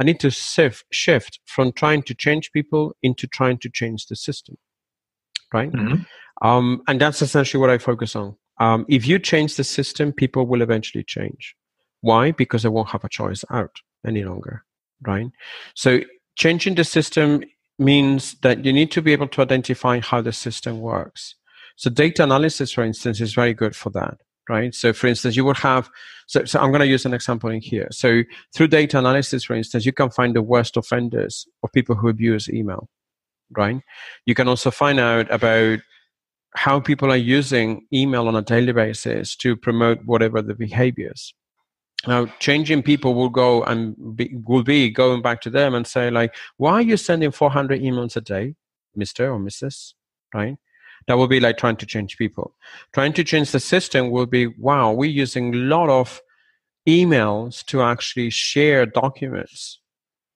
I 0.00 0.02
need 0.02 0.18
to 0.20 0.30
shift, 0.30 0.84
shift 0.90 1.40
from 1.44 1.72
trying 1.72 2.02
to 2.04 2.14
change 2.14 2.50
people 2.52 2.96
into 3.02 3.26
trying 3.26 3.58
to 3.58 3.68
change 3.68 4.06
the 4.06 4.16
system. 4.16 4.56
Right? 5.52 5.70
Mm-hmm. 5.70 6.46
Um, 6.46 6.82
and 6.88 7.00
that's 7.00 7.20
essentially 7.20 7.60
what 7.60 7.70
I 7.70 7.78
focus 7.78 8.16
on. 8.16 8.36
Um, 8.58 8.86
if 8.88 9.06
you 9.06 9.18
change 9.18 9.56
the 9.56 9.64
system, 9.64 10.12
people 10.12 10.46
will 10.46 10.62
eventually 10.62 11.04
change. 11.04 11.54
Why? 12.00 12.32
Because 12.32 12.62
they 12.62 12.70
won't 12.70 12.88
have 12.88 13.04
a 13.04 13.08
choice 13.10 13.44
out 13.50 13.76
any 14.06 14.24
longer. 14.24 14.64
Right? 15.06 15.26
So 15.74 16.00
changing 16.36 16.76
the 16.76 16.84
system 16.84 17.44
means 17.78 18.36
that 18.40 18.64
you 18.64 18.72
need 18.72 18.90
to 18.92 19.02
be 19.02 19.12
able 19.12 19.28
to 19.28 19.42
identify 19.42 20.00
how 20.00 20.22
the 20.22 20.32
system 20.32 20.80
works. 20.80 21.34
So 21.76 21.90
data 21.90 22.24
analysis, 22.24 22.72
for 22.72 22.84
instance, 22.84 23.20
is 23.20 23.34
very 23.34 23.54
good 23.54 23.74
for 23.76 23.90
that, 23.90 24.18
right? 24.48 24.74
So 24.74 24.92
for 24.92 25.06
instance, 25.06 25.36
you 25.36 25.44
would 25.44 25.58
have, 25.58 25.90
so, 26.26 26.44
so 26.44 26.60
I'm 26.60 26.70
going 26.70 26.80
to 26.80 26.86
use 26.86 27.06
an 27.06 27.14
example 27.14 27.50
in 27.50 27.60
here. 27.60 27.88
So 27.90 28.22
through 28.54 28.68
data 28.68 28.98
analysis, 28.98 29.44
for 29.44 29.54
instance, 29.54 29.86
you 29.86 29.92
can 29.92 30.10
find 30.10 30.34
the 30.34 30.42
worst 30.42 30.76
offenders 30.76 31.46
of 31.62 31.72
people 31.72 31.96
who 31.96 32.08
abuse 32.08 32.48
email, 32.48 32.88
right? 33.50 33.80
You 34.26 34.34
can 34.34 34.48
also 34.48 34.70
find 34.70 34.98
out 34.98 35.30
about 35.30 35.80
how 36.54 36.80
people 36.80 37.12
are 37.12 37.16
using 37.16 37.86
email 37.92 38.26
on 38.26 38.36
a 38.36 38.42
daily 38.42 38.72
basis 38.72 39.36
to 39.36 39.56
promote 39.56 40.04
whatever 40.04 40.42
the 40.42 40.54
behaviors. 40.54 41.32
Now, 42.06 42.26
changing 42.38 42.82
people 42.82 43.14
will 43.14 43.28
go 43.28 43.62
and 43.62 44.16
be, 44.16 44.34
will 44.46 44.62
be 44.62 44.90
going 44.90 45.22
back 45.22 45.42
to 45.42 45.50
them 45.50 45.74
and 45.74 45.86
say 45.86 46.10
like, 46.10 46.34
"Why 46.56 46.72
are 46.72 46.82
you 46.82 46.96
sending 46.96 47.30
400 47.30 47.80
emails 47.80 48.16
a 48.16 48.22
day, 48.22 48.54
Mister 48.96 49.30
or 49.30 49.38
Mrs.?" 49.38 49.92
Right? 50.34 50.56
That 51.06 51.16
will 51.18 51.28
be 51.28 51.40
like 51.40 51.56
trying 51.56 51.76
to 51.76 51.86
change 51.86 52.16
people. 52.16 52.54
Trying 52.92 53.12
to 53.14 53.24
change 53.24 53.50
the 53.52 53.60
system 53.60 54.10
will 54.10 54.26
be, 54.26 54.46
"Wow, 54.46 54.92
we're 54.92 55.10
using 55.10 55.54
a 55.54 55.58
lot 55.58 55.88
of 55.88 56.20
emails 56.88 57.64
to 57.66 57.82
actually 57.82 58.30
share 58.30 58.86
documents 58.86 59.80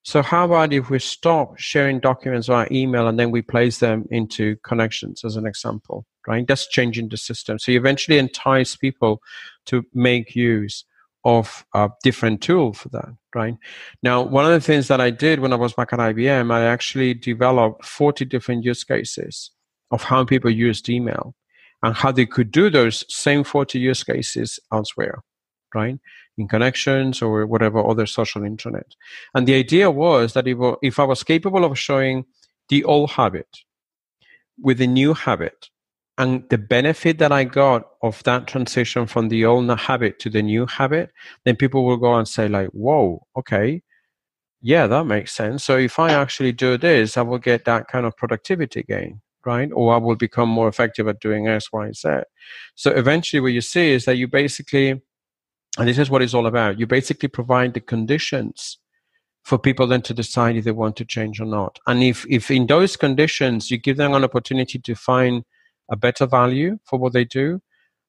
so 0.04 0.20
how 0.20 0.44
about 0.44 0.74
if 0.74 0.90
we 0.90 0.98
stop 0.98 1.58
sharing 1.58 1.98
documents 1.98 2.48
via 2.48 2.68
email 2.70 3.08
and 3.08 3.18
then 3.18 3.30
we 3.30 3.40
place 3.40 3.78
them 3.78 4.04
into 4.10 4.56
connections 4.56 5.24
as 5.24 5.36
an 5.36 5.46
example, 5.46 6.04
right? 6.28 6.46
That's 6.46 6.68
changing 6.68 7.08
the 7.08 7.16
system. 7.16 7.58
So 7.58 7.72
you 7.72 7.78
eventually 7.78 8.18
entice 8.18 8.76
people 8.76 9.22
to 9.64 9.82
make 9.94 10.36
use 10.36 10.84
of 11.24 11.64
a 11.72 11.88
different 12.02 12.42
tool 12.42 12.74
for 12.74 12.90
that, 12.90 13.16
right? 13.34 13.56
Now, 14.02 14.20
one 14.20 14.44
of 14.44 14.52
the 14.52 14.60
things 14.60 14.88
that 14.88 15.00
I 15.00 15.08
did 15.08 15.40
when 15.40 15.54
I 15.54 15.56
was 15.56 15.72
back 15.72 15.94
at 15.94 15.98
IBM, 15.98 16.52
I 16.52 16.66
actually 16.66 17.14
developed 17.14 17.86
40 17.86 18.26
different 18.26 18.62
use 18.62 18.84
cases 18.84 19.52
of 19.94 20.02
how 20.02 20.24
people 20.24 20.50
used 20.50 20.88
email 20.88 21.34
and 21.82 21.94
how 21.94 22.10
they 22.12 22.26
could 22.26 22.50
do 22.50 22.70
those 22.70 23.04
same 23.08 23.44
40 23.44 23.78
use 23.78 24.02
cases 24.04 24.58
elsewhere, 24.72 25.22
right? 25.74 25.98
in 26.36 26.48
connections 26.48 27.22
or 27.22 27.46
whatever 27.46 27.84
other 27.84 28.06
social 28.06 28.44
internet. 28.44 28.94
And 29.34 29.46
the 29.46 29.54
idea 29.54 29.90
was 29.90 30.32
that 30.34 30.48
if, 30.48 30.58
if 30.82 30.98
I 30.98 31.04
was 31.04 31.22
capable 31.22 31.64
of 31.64 31.78
showing 31.78 32.24
the 32.68 32.84
old 32.84 33.10
habit 33.10 33.48
with 34.60 34.78
the 34.78 34.86
new 34.86 35.14
habit 35.14 35.70
and 36.16 36.44
the 36.48 36.58
benefit 36.58 37.18
that 37.18 37.32
I 37.32 37.44
got 37.44 37.88
of 38.02 38.22
that 38.24 38.46
transition 38.46 39.06
from 39.06 39.28
the 39.28 39.44
old 39.44 39.68
habit 39.78 40.18
to 40.20 40.30
the 40.30 40.42
new 40.42 40.66
habit, 40.66 41.10
then 41.44 41.56
people 41.56 41.84
will 41.84 41.96
go 41.96 42.14
and 42.14 42.26
say 42.26 42.48
like, 42.48 42.68
whoa, 42.68 43.26
okay, 43.36 43.82
yeah, 44.60 44.86
that 44.86 45.04
makes 45.04 45.32
sense. 45.32 45.64
So 45.64 45.76
if 45.76 45.98
I 45.98 46.12
actually 46.12 46.52
do 46.52 46.78
this, 46.78 47.16
I 47.16 47.22
will 47.22 47.38
get 47.38 47.64
that 47.66 47.88
kind 47.88 48.06
of 48.06 48.16
productivity 48.16 48.82
gain 48.82 49.20
right? 49.46 49.70
Or 49.72 49.94
I 49.94 49.98
will 49.98 50.16
become 50.16 50.48
more 50.48 50.68
effective 50.68 51.08
at 51.08 51.20
doing 51.20 51.48
X, 51.48 51.72
Y, 51.72 51.92
Z. 51.92 52.08
So 52.74 52.90
eventually, 52.90 53.40
what 53.40 53.52
you 53.52 53.60
see 53.60 53.90
is 53.90 54.04
that 54.04 54.16
you 54.16 54.28
basically 54.28 55.00
and 55.78 55.88
this 55.88 55.98
is 55.98 56.10
what 56.10 56.22
it's 56.22 56.34
all 56.34 56.46
about. 56.46 56.78
You 56.78 56.86
basically 56.86 57.28
provide 57.28 57.74
the 57.74 57.80
conditions 57.80 58.78
for 59.42 59.58
people 59.58 59.86
then 59.86 60.02
to 60.02 60.14
decide 60.14 60.56
if 60.56 60.64
they 60.64 60.70
want 60.70 60.96
to 60.96 61.04
change 61.04 61.40
or 61.40 61.46
not. 61.46 61.78
And 61.86 62.02
if, 62.02 62.24
if 62.30 62.50
in 62.50 62.66
those 62.66 62.96
conditions 62.96 63.70
you 63.70 63.78
give 63.78 63.96
them 63.96 64.14
an 64.14 64.24
opportunity 64.24 64.78
to 64.78 64.94
find 64.94 65.44
a 65.90 65.96
better 65.96 66.26
value 66.26 66.78
for 66.84 66.98
what 66.98 67.12
they 67.12 67.24
do, 67.24 67.60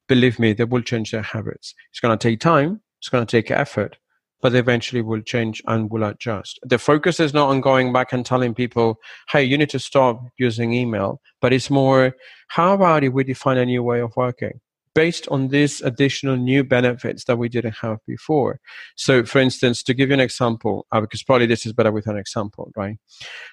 believe 0.08 0.40
me, 0.40 0.54
they 0.54 0.64
will 0.64 0.82
change 0.82 1.12
their 1.12 1.24
habits. 1.24 1.74
It's 1.92 2.00
going 2.00 2.18
to 2.18 2.30
take 2.30 2.40
time, 2.40 2.82
it's 3.00 3.10
going 3.10 3.26
to 3.26 3.30
take 3.30 3.52
effort, 3.52 3.98
but 4.46 4.54
eventually 4.54 5.02
will 5.02 5.22
change 5.22 5.60
and 5.66 5.90
will 5.90 6.04
adjust. 6.04 6.60
The 6.62 6.78
focus 6.78 7.20
is 7.20 7.34
not 7.34 7.50
on 7.50 7.62
going 7.62 7.92
back 7.92 8.14
and 8.14 8.24
telling 8.24 8.54
people, 8.54 9.00
hey, 9.32 9.44
you 9.44 9.58
need 9.58 9.72
to 9.72 9.80
stop 9.80 10.22
using 10.38 10.72
email, 10.72 11.20
but 11.42 11.52
it's 11.52 11.72
more, 11.72 12.16
how 12.50 12.76
about 12.76 13.04
if 13.04 13.12
we 13.12 13.24
define 13.24 13.58
a 13.58 13.66
new 13.66 13.82
way 13.82 14.02
of 14.02 14.14
working? 14.16 14.60
based 14.94 15.28
on 15.30 15.48
these 15.50 15.82
additional 15.82 16.38
new 16.38 16.64
benefits 16.64 17.26
that 17.26 17.38
we 17.38 17.50
didn't 17.50 17.76
have 17.82 17.98
before. 18.08 18.60
So, 18.96 19.26
for 19.26 19.40
instance, 19.40 19.82
to 19.84 19.94
give 19.96 20.08
you 20.10 20.14
an 20.14 20.22
example, 20.22 20.86
uh, 20.92 21.02
because 21.02 21.22
probably 21.24 21.48
this 21.48 21.66
is 21.66 21.74
better 21.74 21.92
with 21.92 22.08
an 22.08 22.16
example, 22.16 22.72
right? 22.78 22.98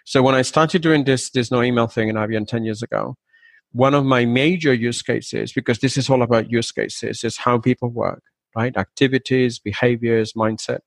So, 0.04 0.22
when 0.22 0.36
I 0.36 0.42
started 0.42 0.82
doing 0.82 1.02
this 1.02 1.30
this 1.30 1.50
no 1.50 1.62
email 1.62 1.88
thing 1.88 2.10
in 2.10 2.16
IBM 2.16 2.46
ten 2.46 2.64
years 2.64 2.80
ago, 2.80 3.16
one 3.72 3.94
of 3.94 4.04
my 4.04 4.24
major 4.24 4.72
use 4.72 5.02
cases, 5.02 5.52
because 5.52 5.80
this 5.80 5.96
is 5.96 6.08
all 6.08 6.22
about 6.22 6.52
use 6.52 6.70
cases, 6.70 7.24
is 7.24 7.38
how 7.38 7.58
people 7.58 7.88
work, 7.88 8.22
right? 8.56 8.76
Activities, 8.76 9.58
behaviors, 9.58 10.32
mindset. 10.34 10.80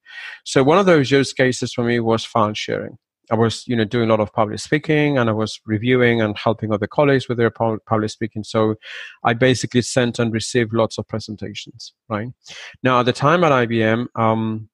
So, 0.44 0.64
one 0.64 0.78
of 0.78 0.86
those 0.86 1.12
use 1.12 1.34
cases 1.34 1.74
for 1.74 1.84
me 1.84 2.00
was 2.00 2.26
file 2.26 2.54
sharing. 2.54 2.98
I 3.32 3.36
was, 3.36 3.68
you 3.68 3.76
know, 3.76 3.86
doing 3.86 4.10
a 4.10 4.12
lot 4.12 4.20
of 4.20 4.34
public 4.34 4.60
speaking 4.60 5.18
and 5.18 5.30
I 5.30 5.34
was 5.34 5.60
reviewing 5.66 6.22
and 6.22 6.38
helping 6.38 6.72
other 6.72 6.88
colleagues 6.88 7.28
with 7.28 7.38
their 7.38 7.50
public 7.50 8.10
speaking. 8.10 8.44
So 8.44 8.76
I 9.24 9.34
basically 9.34 9.82
sent 9.82 10.20
and 10.20 10.32
received 10.32 10.74
lots 10.74 10.98
of 10.98 11.08
presentations, 11.08 11.94
right? 12.08 12.30
Now, 12.84 13.00
at 13.00 13.08
the 13.08 13.14
time 13.14 13.44
at 13.44 13.52
IBM, 13.52 14.08
um, 14.16 14.70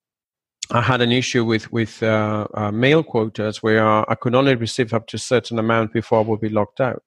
I 0.70 0.82
had 0.82 1.02
an 1.02 1.12
issue 1.12 1.44
with, 1.44 1.72
with 1.72 2.02
uh, 2.02 2.48
uh, 2.54 2.72
mail 2.72 3.04
quotas 3.04 3.62
where 3.62 3.86
I 4.10 4.16
could 4.16 4.36
only 4.36 4.56
receive 4.56 4.94
up 4.94 5.08
to 5.08 5.18
a 5.18 5.20
certain 5.20 5.60
amount 5.60 5.94
before 5.94 6.20
I 6.20 6.24
would 6.24 6.42
be 6.42 6.50
locked 6.50 6.80
out. 6.80 7.04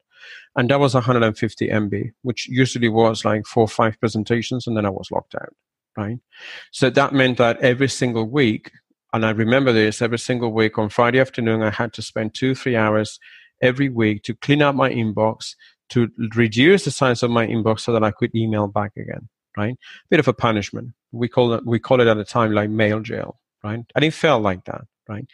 And 0.57 0.71
that 0.71 0.81
was 0.81 0.95
150 0.95 1.69
MB, 1.69 2.13
which 2.23 2.49
usually 2.49 2.89
was 2.89 3.25
like 3.25 3.47
four 3.47 3.65
or 3.65 3.69
five 3.69 3.99
presentations, 3.99 4.67
and 4.67 4.77
then 4.77 4.87
I 4.87 4.91
was 4.91 5.11
locked 5.11 5.35
out, 5.35 5.53
right? 5.97 6.19
So 6.73 6.91
that 6.91 7.13
meant 7.13 7.39
that 7.39 7.59
every 7.61 7.89
single 7.89 8.29
week 8.29 8.71
and 9.15 9.25
I 9.25 9.31
remember 9.31 9.73
this 9.73 10.03
every 10.03 10.19
single 10.19 10.53
week 10.53 10.77
on 10.77 10.89
Friday 10.89 11.21
afternoon, 11.21 11.63
I 11.63 11.71
had 11.71 11.93
to 11.93 12.03
spend 12.03 12.35
two, 12.35 12.53
three 12.57 12.75
hours 12.75 13.21
every 13.63 13.89
week 13.89 14.25
to 14.25 14.35
clean 14.35 14.61
up 14.61 14.75
my 14.75 14.91
inbox, 14.91 15.55
to 15.91 16.09
reduce 16.35 16.85
the 16.85 16.91
size 16.91 17.23
of 17.23 17.31
my 17.31 17.47
inbox 17.47 17.81
so 17.81 17.93
that 17.93 18.03
I 18.03 18.11
could 18.11 18.35
email 18.35 18.67
back 18.67 18.91
again, 18.97 19.29
right? 19.57 19.77
Bit 20.11 20.19
of 20.19 20.27
a 20.27 20.33
punishment. 20.33 20.95
We 21.13 21.29
call 21.29 21.53
it, 21.53 21.65
we 21.65 21.79
call 21.79 22.01
it 22.01 22.09
at 22.09 22.17
the 22.17 22.25
time 22.25 22.53
like 22.53 22.71
mail 22.71 22.99
jail, 22.99 23.39
right? 23.63 23.85
And 23.95 24.05
it 24.05 24.15
felt 24.15 24.43
like 24.43 24.65
that, 24.65 24.81
right? 25.09 25.27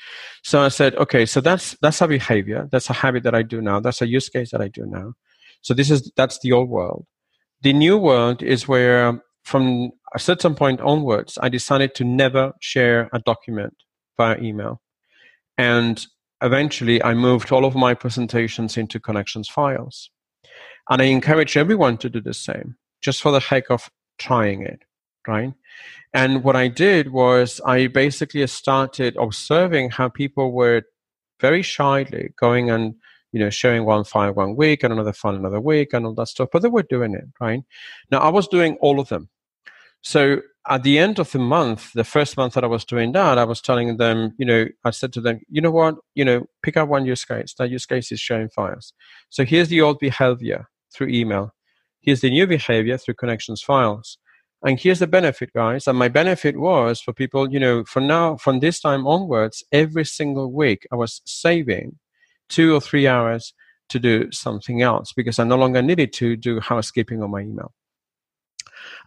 So 0.42 0.60
I 0.60 0.68
said, 0.68 0.94
okay, 0.96 1.24
so 1.24 1.40
that's, 1.40 1.74
that's 1.80 2.02
a 2.02 2.06
behavior. 2.06 2.68
That's 2.70 2.90
a 2.90 2.92
habit 2.92 3.22
that 3.22 3.34
I 3.34 3.40
do 3.40 3.62
now. 3.62 3.80
That's 3.80 4.02
a 4.02 4.06
use 4.06 4.28
case 4.28 4.50
that 4.50 4.60
I 4.60 4.68
do 4.68 4.84
now. 4.84 5.14
So 5.62 5.72
this 5.72 5.90
is, 5.90 6.12
that's 6.16 6.38
the 6.40 6.52
old 6.52 6.68
world. 6.68 7.06
The 7.62 7.72
new 7.72 7.96
world 7.96 8.42
is 8.42 8.68
where 8.68 9.22
from 9.42 9.92
a 10.14 10.18
certain 10.18 10.54
point 10.54 10.80
onwards, 10.80 11.38
I 11.40 11.48
decided 11.48 11.94
to 11.96 12.04
never 12.04 12.52
share 12.60 13.08
a 13.12 13.18
document 13.18 13.74
via 14.16 14.38
email. 14.38 14.80
And 15.56 16.04
eventually, 16.42 17.02
I 17.02 17.14
moved 17.14 17.52
all 17.52 17.64
of 17.64 17.74
my 17.74 17.94
presentations 17.94 18.76
into 18.76 18.98
connections 18.98 19.48
files. 19.48 20.10
And 20.88 21.00
I 21.00 21.06
encourage 21.06 21.56
everyone 21.56 21.98
to 21.98 22.10
do 22.10 22.20
the 22.20 22.34
same, 22.34 22.76
just 23.00 23.22
for 23.22 23.30
the 23.30 23.40
heck 23.40 23.70
of 23.70 23.88
trying 24.18 24.62
it, 24.62 24.82
right? 25.28 25.52
And 26.12 26.42
what 26.42 26.56
I 26.56 26.68
did 26.68 27.12
was 27.12 27.60
I 27.64 27.86
basically 27.86 28.44
started 28.48 29.16
observing 29.16 29.90
how 29.90 30.08
people 30.08 30.52
were 30.52 30.82
very 31.40 31.62
shyly 31.62 32.34
going 32.38 32.70
and 32.70 32.94
you 33.32 33.38
know, 33.38 33.50
sharing 33.50 33.84
one 33.84 34.04
file 34.04 34.32
one 34.32 34.56
week 34.56 34.82
and 34.82 34.92
another 34.92 35.12
file 35.12 35.36
another 35.36 35.60
week 35.60 35.92
and 35.92 36.04
all 36.04 36.14
that 36.14 36.28
stuff, 36.28 36.48
but 36.52 36.62
they 36.62 36.68
were 36.68 36.82
doing 36.82 37.14
it, 37.14 37.24
right? 37.40 37.62
Now, 38.10 38.18
I 38.18 38.28
was 38.28 38.48
doing 38.48 38.76
all 38.80 38.98
of 38.98 39.08
them. 39.08 39.28
So 40.02 40.40
at 40.68 40.82
the 40.82 40.98
end 40.98 41.18
of 41.18 41.32
the 41.32 41.38
month, 41.38 41.92
the 41.94 42.04
first 42.04 42.36
month 42.36 42.54
that 42.54 42.64
I 42.64 42.68
was 42.68 42.84
doing 42.84 43.12
that, 43.12 43.38
I 43.38 43.44
was 43.44 43.60
telling 43.60 43.96
them, 43.96 44.34
you 44.38 44.46
know, 44.46 44.66
I 44.84 44.90
said 44.90 45.12
to 45.14 45.20
them, 45.20 45.40
you 45.48 45.60
know 45.60 45.70
what, 45.70 45.96
you 46.14 46.24
know, 46.24 46.46
pick 46.62 46.76
up 46.76 46.88
one 46.88 47.06
use 47.06 47.24
case. 47.24 47.54
That 47.58 47.70
use 47.70 47.86
case 47.86 48.12
is 48.12 48.20
sharing 48.20 48.48
files. 48.50 48.92
So 49.30 49.44
here's 49.44 49.68
the 49.68 49.80
old 49.80 49.98
behavior 49.98 50.68
through 50.92 51.08
email. 51.08 51.54
Here's 52.00 52.20
the 52.20 52.30
new 52.30 52.46
behavior 52.46 52.98
through 52.98 53.14
connections 53.14 53.62
files. 53.62 54.18
And 54.62 54.78
here's 54.78 54.98
the 54.98 55.06
benefit, 55.06 55.52
guys. 55.54 55.86
And 55.86 55.98
my 55.98 56.08
benefit 56.08 56.58
was 56.58 57.00
for 57.00 57.14
people, 57.14 57.50
you 57.50 57.58
know, 57.58 57.84
from 57.84 58.06
now, 58.06 58.36
from 58.36 58.60
this 58.60 58.80
time 58.80 59.06
onwards, 59.06 59.64
every 59.72 60.04
single 60.04 60.52
week, 60.52 60.86
I 60.92 60.96
was 60.96 61.22
saving 61.24 61.98
two 62.50 62.74
or 62.74 62.80
three 62.80 63.06
hours 63.06 63.54
to 63.88 63.98
do 63.98 64.30
something 64.30 64.82
else 64.82 65.12
because 65.14 65.38
I 65.38 65.44
no 65.44 65.56
longer 65.56 65.80
needed 65.80 66.12
to 66.14 66.36
do 66.36 66.60
housekeeping 66.60 67.22
on 67.22 67.30
my 67.30 67.40
email. 67.40 67.72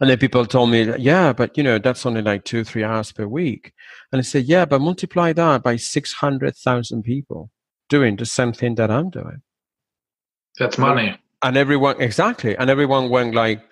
And 0.00 0.10
then 0.10 0.18
people 0.18 0.44
told 0.46 0.70
me, 0.70 0.92
yeah, 0.98 1.32
but 1.32 1.56
you 1.56 1.62
know, 1.62 1.78
that's 1.78 2.04
only 2.04 2.22
like 2.22 2.44
two, 2.44 2.64
three 2.64 2.84
hours 2.84 3.12
per 3.12 3.26
week. 3.26 3.72
And 4.12 4.18
I 4.18 4.22
said, 4.22 4.44
yeah, 4.44 4.64
but 4.64 4.80
multiply 4.80 5.32
that 5.32 5.62
by 5.62 5.76
600,000 5.76 7.02
people 7.02 7.50
doing 7.88 8.16
the 8.16 8.26
same 8.26 8.52
thing 8.52 8.74
that 8.76 8.90
I'm 8.90 9.10
doing. 9.10 9.42
That's 10.58 10.78
money. 10.78 11.18
And 11.42 11.56
everyone, 11.56 12.00
exactly. 12.00 12.56
And 12.56 12.70
everyone 12.70 13.08
went 13.08 13.34
like, 13.34 13.62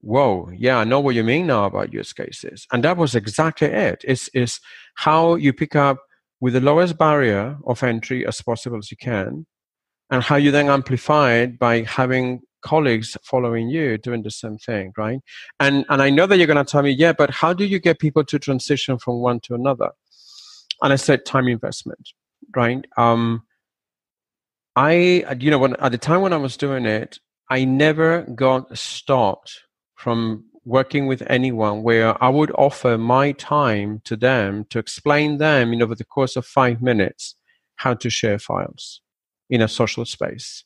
whoa, 0.00 0.50
yeah, 0.54 0.78
I 0.78 0.84
know 0.84 1.00
what 1.00 1.14
you 1.14 1.24
mean 1.24 1.46
now 1.46 1.64
about 1.64 1.92
use 1.92 2.12
cases. 2.12 2.66
And 2.72 2.82
that 2.84 2.96
was 2.96 3.14
exactly 3.14 3.68
it. 3.68 4.04
It's, 4.04 4.28
it's 4.34 4.60
how 4.96 5.34
you 5.36 5.52
pick 5.52 5.76
up 5.76 5.98
with 6.40 6.54
the 6.54 6.60
lowest 6.60 6.98
barrier 6.98 7.56
of 7.66 7.82
entry 7.82 8.26
as 8.26 8.42
possible 8.42 8.78
as 8.78 8.90
you 8.90 8.96
can 8.96 9.46
and 10.10 10.22
how 10.22 10.36
you 10.36 10.50
then 10.50 10.68
amplify 10.68 11.32
it 11.32 11.58
by 11.58 11.82
having 11.82 12.40
colleagues 12.64 13.16
following 13.22 13.68
you 13.68 13.98
doing 13.98 14.22
the 14.22 14.30
same 14.30 14.58
thing, 14.58 14.92
right? 14.96 15.20
And 15.60 15.84
and 15.88 16.02
I 16.02 16.10
know 16.10 16.26
that 16.26 16.38
you're 16.38 16.46
going 16.52 16.64
to 16.64 16.70
tell 16.70 16.82
me, 16.82 16.90
yeah, 16.90 17.12
but 17.12 17.30
how 17.30 17.52
do 17.52 17.64
you 17.64 17.78
get 17.78 17.98
people 18.00 18.24
to 18.24 18.38
transition 18.38 18.98
from 18.98 19.20
one 19.20 19.40
to 19.40 19.54
another? 19.54 19.90
And 20.82 20.92
I 20.92 20.96
said 20.96 21.24
time 21.24 21.48
investment. 21.48 22.10
right? 22.56 22.84
Um, 22.96 23.44
I, 24.76 25.24
you 25.38 25.50
know, 25.50 25.58
when 25.58 25.76
at 25.76 25.92
the 25.92 25.98
time 25.98 26.20
when 26.22 26.32
I 26.32 26.36
was 26.38 26.56
doing 26.56 26.86
it, 26.86 27.18
I 27.50 27.64
never 27.64 28.22
got 28.22 28.76
stopped 28.76 29.62
from 29.94 30.46
working 30.64 31.06
with 31.06 31.22
anyone 31.28 31.82
where 31.82 32.22
I 32.22 32.28
would 32.28 32.50
offer 32.52 32.96
my 32.98 33.32
time 33.32 34.00
to 34.04 34.16
them 34.16 34.64
to 34.70 34.78
explain 34.78 35.38
them 35.38 35.72
in 35.72 35.82
over 35.82 35.94
the 35.94 36.04
course 36.04 36.36
of 36.36 36.46
five 36.46 36.80
minutes 36.82 37.36
how 37.76 37.94
to 37.94 38.10
share 38.10 38.38
files 38.38 39.00
in 39.50 39.60
a 39.60 39.68
social 39.68 40.04
space. 40.04 40.64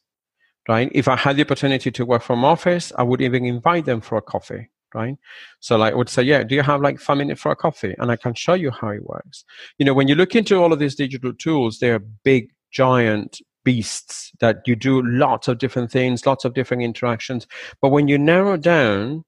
Right? 0.68 0.90
If 0.94 1.08
I 1.08 1.16
had 1.16 1.36
the 1.36 1.42
opportunity 1.42 1.90
to 1.90 2.04
work 2.04 2.22
from 2.22 2.44
office, 2.44 2.92
I 2.98 3.02
would 3.02 3.22
even 3.22 3.46
invite 3.46 3.86
them 3.86 4.00
for 4.00 4.18
a 4.18 4.22
coffee. 4.22 4.68
Right? 4.94 5.16
So 5.60 5.76
like 5.76 5.92
I 5.92 5.96
would 5.96 6.08
say, 6.08 6.22
yeah, 6.22 6.42
do 6.44 6.54
you 6.54 6.62
have 6.62 6.80
like 6.80 6.98
five 6.98 7.18
minutes 7.18 7.40
for 7.40 7.52
a 7.52 7.56
coffee? 7.56 7.94
And 7.98 8.10
I 8.10 8.16
can 8.16 8.34
show 8.34 8.54
you 8.54 8.70
how 8.70 8.88
it 8.88 9.04
works. 9.04 9.44
You 9.78 9.86
know, 9.86 9.94
when 9.94 10.08
you 10.08 10.14
look 10.14 10.34
into 10.34 10.56
all 10.56 10.72
of 10.72 10.78
these 10.78 10.94
digital 10.94 11.32
tools, 11.32 11.78
they're 11.78 11.98
big, 11.98 12.50
giant 12.70 13.40
beasts 13.64 14.32
that 14.40 14.62
you 14.66 14.76
do 14.76 15.02
lots 15.02 15.48
of 15.48 15.58
different 15.58 15.90
things, 15.90 16.24
lots 16.24 16.44
of 16.44 16.54
different 16.54 16.82
interactions. 16.82 17.46
But 17.82 17.90
when 17.90 18.08
you 18.08 18.18
narrow 18.18 18.56
down 18.56 19.24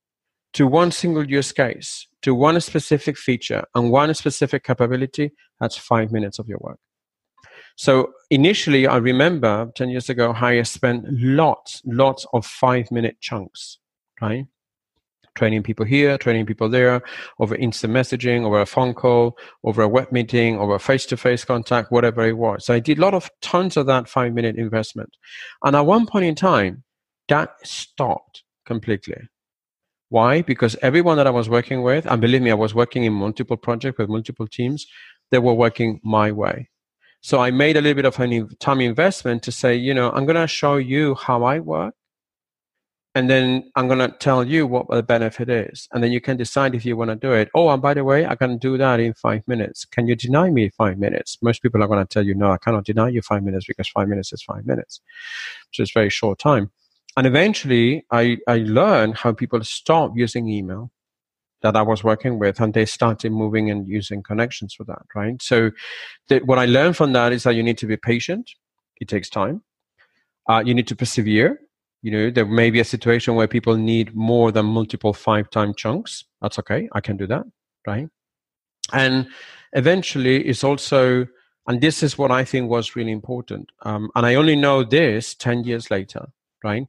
to 0.54 0.66
one 0.66 0.90
single 0.92 1.28
use 1.28 1.52
case, 1.52 2.06
to 2.22 2.34
one 2.34 2.60
specific 2.60 3.16
feature 3.18 3.64
and 3.74 3.90
one 3.90 4.12
specific 4.14 4.64
capability, 4.64 5.32
that's 5.58 5.76
five 5.76 6.10
minutes 6.10 6.38
of 6.38 6.48
your 6.48 6.58
work. 6.60 6.78
So 7.80 8.12
initially, 8.28 8.86
I 8.86 8.98
remember 8.98 9.72
10 9.74 9.88
years 9.88 10.10
ago, 10.10 10.34
how 10.34 10.48
I 10.48 10.62
spent 10.64 11.06
lots, 11.08 11.80
lots 11.86 12.26
of 12.34 12.44
five 12.44 12.90
minute 12.90 13.16
chunks, 13.22 13.78
right? 14.20 14.44
Training 15.34 15.62
people 15.62 15.86
here, 15.86 16.18
training 16.18 16.44
people 16.44 16.68
there, 16.68 17.00
over 17.38 17.54
instant 17.54 17.94
messaging, 17.94 18.44
over 18.44 18.60
a 18.60 18.66
phone 18.66 18.92
call, 18.92 19.38
over 19.64 19.80
a 19.80 19.88
web 19.88 20.12
meeting, 20.12 20.58
over 20.58 20.78
face 20.78 21.06
to 21.06 21.16
face 21.16 21.42
contact, 21.42 21.90
whatever 21.90 22.20
it 22.26 22.36
was. 22.36 22.66
So 22.66 22.74
I 22.74 22.80
did 22.80 22.98
a 22.98 23.00
lot 23.00 23.14
of 23.14 23.30
tons 23.40 23.78
of 23.78 23.86
that 23.86 24.10
five 24.10 24.34
minute 24.34 24.56
investment. 24.56 25.16
And 25.64 25.74
at 25.74 25.86
one 25.86 26.04
point 26.04 26.26
in 26.26 26.34
time, 26.34 26.84
that 27.28 27.54
stopped 27.64 28.42
completely. 28.66 29.22
Why? 30.10 30.42
Because 30.42 30.76
everyone 30.82 31.16
that 31.16 31.26
I 31.26 31.30
was 31.30 31.48
working 31.48 31.80
with, 31.80 32.04
and 32.04 32.20
believe 32.20 32.42
me, 32.42 32.50
I 32.50 32.62
was 32.66 32.74
working 32.74 33.04
in 33.04 33.14
multiple 33.14 33.56
projects 33.56 33.96
with 33.96 34.10
multiple 34.10 34.46
teams, 34.46 34.86
they 35.30 35.38
were 35.38 35.54
working 35.54 35.98
my 36.04 36.30
way. 36.30 36.69
So 37.20 37.40
I 37.40 37.50
made 37.50 37.76
a 37.76 37.80
little 37.80 37.94
bit 37.94 38.04
of 38.04 38.18
a 38.18 38.54
time 38.56 38.80
investment 38.80 39.42
to 39.44 39.52
say, 39.52 39.74
you 39.76 39.92
know, 39.94 40.10
I'm 40.10 40.24
going 40.24 40.40
to 40.40 40.46
show 40.46 40.76
you 40.76 41.14
how 41.14 41.44
I 41.44 41.58
work. 41.58 41.94
And 43.14 43.28
then 43.28 43.70
I'm 43.74 43.88
going 43.88 43.98
to 43.98 44.16
tell 44.18 44.44
you 44.44 44.68
what 44.68 44.88
the 44.88 45.02
benefit 45.02 45.48
is. 45.50 45.88
And 45.92 46.02
then 46.02 46.12
you 46.12 46.20
can 46.20 46.36
decide 46.36 46.76
if 46.76 46.84
you 46.84 46.96
want 46.96 47.10
to 47.10 47.16
do 47.16 47.32
it. 47.32 47.50
Oh, 47.56 47.68
and 47.68 47.82
by 47.82 47.92
the 47.92 48.04
way, 48.04 48.24
I 48.24 48.36
can 48.36 48.56
do 48.56 48.78
that 48.78 49.00
in 49.00 49.14
five 49.14 49.42
minutes. 49.48 49.84
Can 49.84 50.06
you 50.06 50.14
deny 50.14 50.48
me 50.48 50.70
five 50.70 50.96
minutes? 50.96 51.36
Most 51.42 51.60
people 51.60 51.82
are 51.82 51.88
going 51.88 52.06
to 52.06 52.08
tell 52.08 52.24
you, 52.24 52.36
no, 52.36 52.52
I 52.52 52.58
cannot 52.58 52.84
deny 52.84 53.08
you 53.08 53.20
five 53.20 53.42
minutes 53.42 53.66
because 53.66 53.88
five 53.88 54.06
minutes 54.06 54.32
is 54.32 54.42
five 54.42 54.64
minutes. 54.64 55.00
So 55.72 55.82
it's 55.82 55.92
very 55.92 56.08
short 56.08 56.38
time 56.38 56.70
and 57.16 57.26
eventually 57.26 58.06
I, 58.10 58.38
I 58.46 58.58
learned 58.58 59.16
how 59.16 59.32
people 59.32 59.62
stop 59.64 60.12
using 60.16 60.48
email 60.48 60.90
that 61.62 61.76
I 61.76 61.82
was 61.82 62.02
working 62.02 62.38
with 62.38 62.60
and 62.60 62.72
they 62.72 62.86
started 62.86 63.32
moving 63.32 63.70
and 63.70 63.86
using 63.86 64.22
connections 64.22 64.74
for 64.74 64.84
that, 64.84 65.02
right? 65.14 65.40
So 65.42 65.70
what 66.44 66.58
I 66.58 66.66
learned 66.66 66.96
from 66.96 67.12
that 67.12 67.32
is 67.32 67.42
that 67.44 67.54
you 67.54 67.62
need 67.62 67.78
to 67.78 67.86
be 67.86 67.96
patient. 67.96 68.50
It 69.00 69.08
takes 69.08 69.28
time. 69.28 69.62
Uh, 70.48 70.62
you 70.64 70.74
need 70.74 70.88
to 70.88 70.96
persevere. 70.96 71.60
You 72.02 72.10
know, 72.10 72.30
there 72.30 72.46
may 72.46 72.70
be 72.70 72.80
a 72.80 72.84
situation 72.84 73.34
where 73.34 73.46
people 73.46 73.76
need 73.76 74.14
more 74.14 74.50
than 74.52 74.66
multiple 74.66 75.12
five 75.12 75.50
time 75.50 75.74
chunks. 75.74 76.24
That's 76.40 76.58
okay. 76.60 76.88
I 76.92 77.00
can 77.00 77.16
do 77.16 77.26
that, 77.26 77.44
right? 77.86 78.08
And 78.92 79.28
eventually 79.74 80.46
it's 80.46 80.64
also, 80.64 81.26
and 81.66 81.80
this 81.80 82.02
is 82.02 82.16
what 82.16 82.30
I 82.30 82.44
think 82.44 82.70
was 82.70 82.96
really 82.96 83.12
important. 83.12 83.70
Um, 83.82 84.10
and 84.14 84.24
I 84.24 84.34
only 84.34 84.56
know 84.56 84.82
this 84.82 85.34
10 85.34 85.64
years 85.64 85.90
later 85.90 86.28
right? 86.64 86.86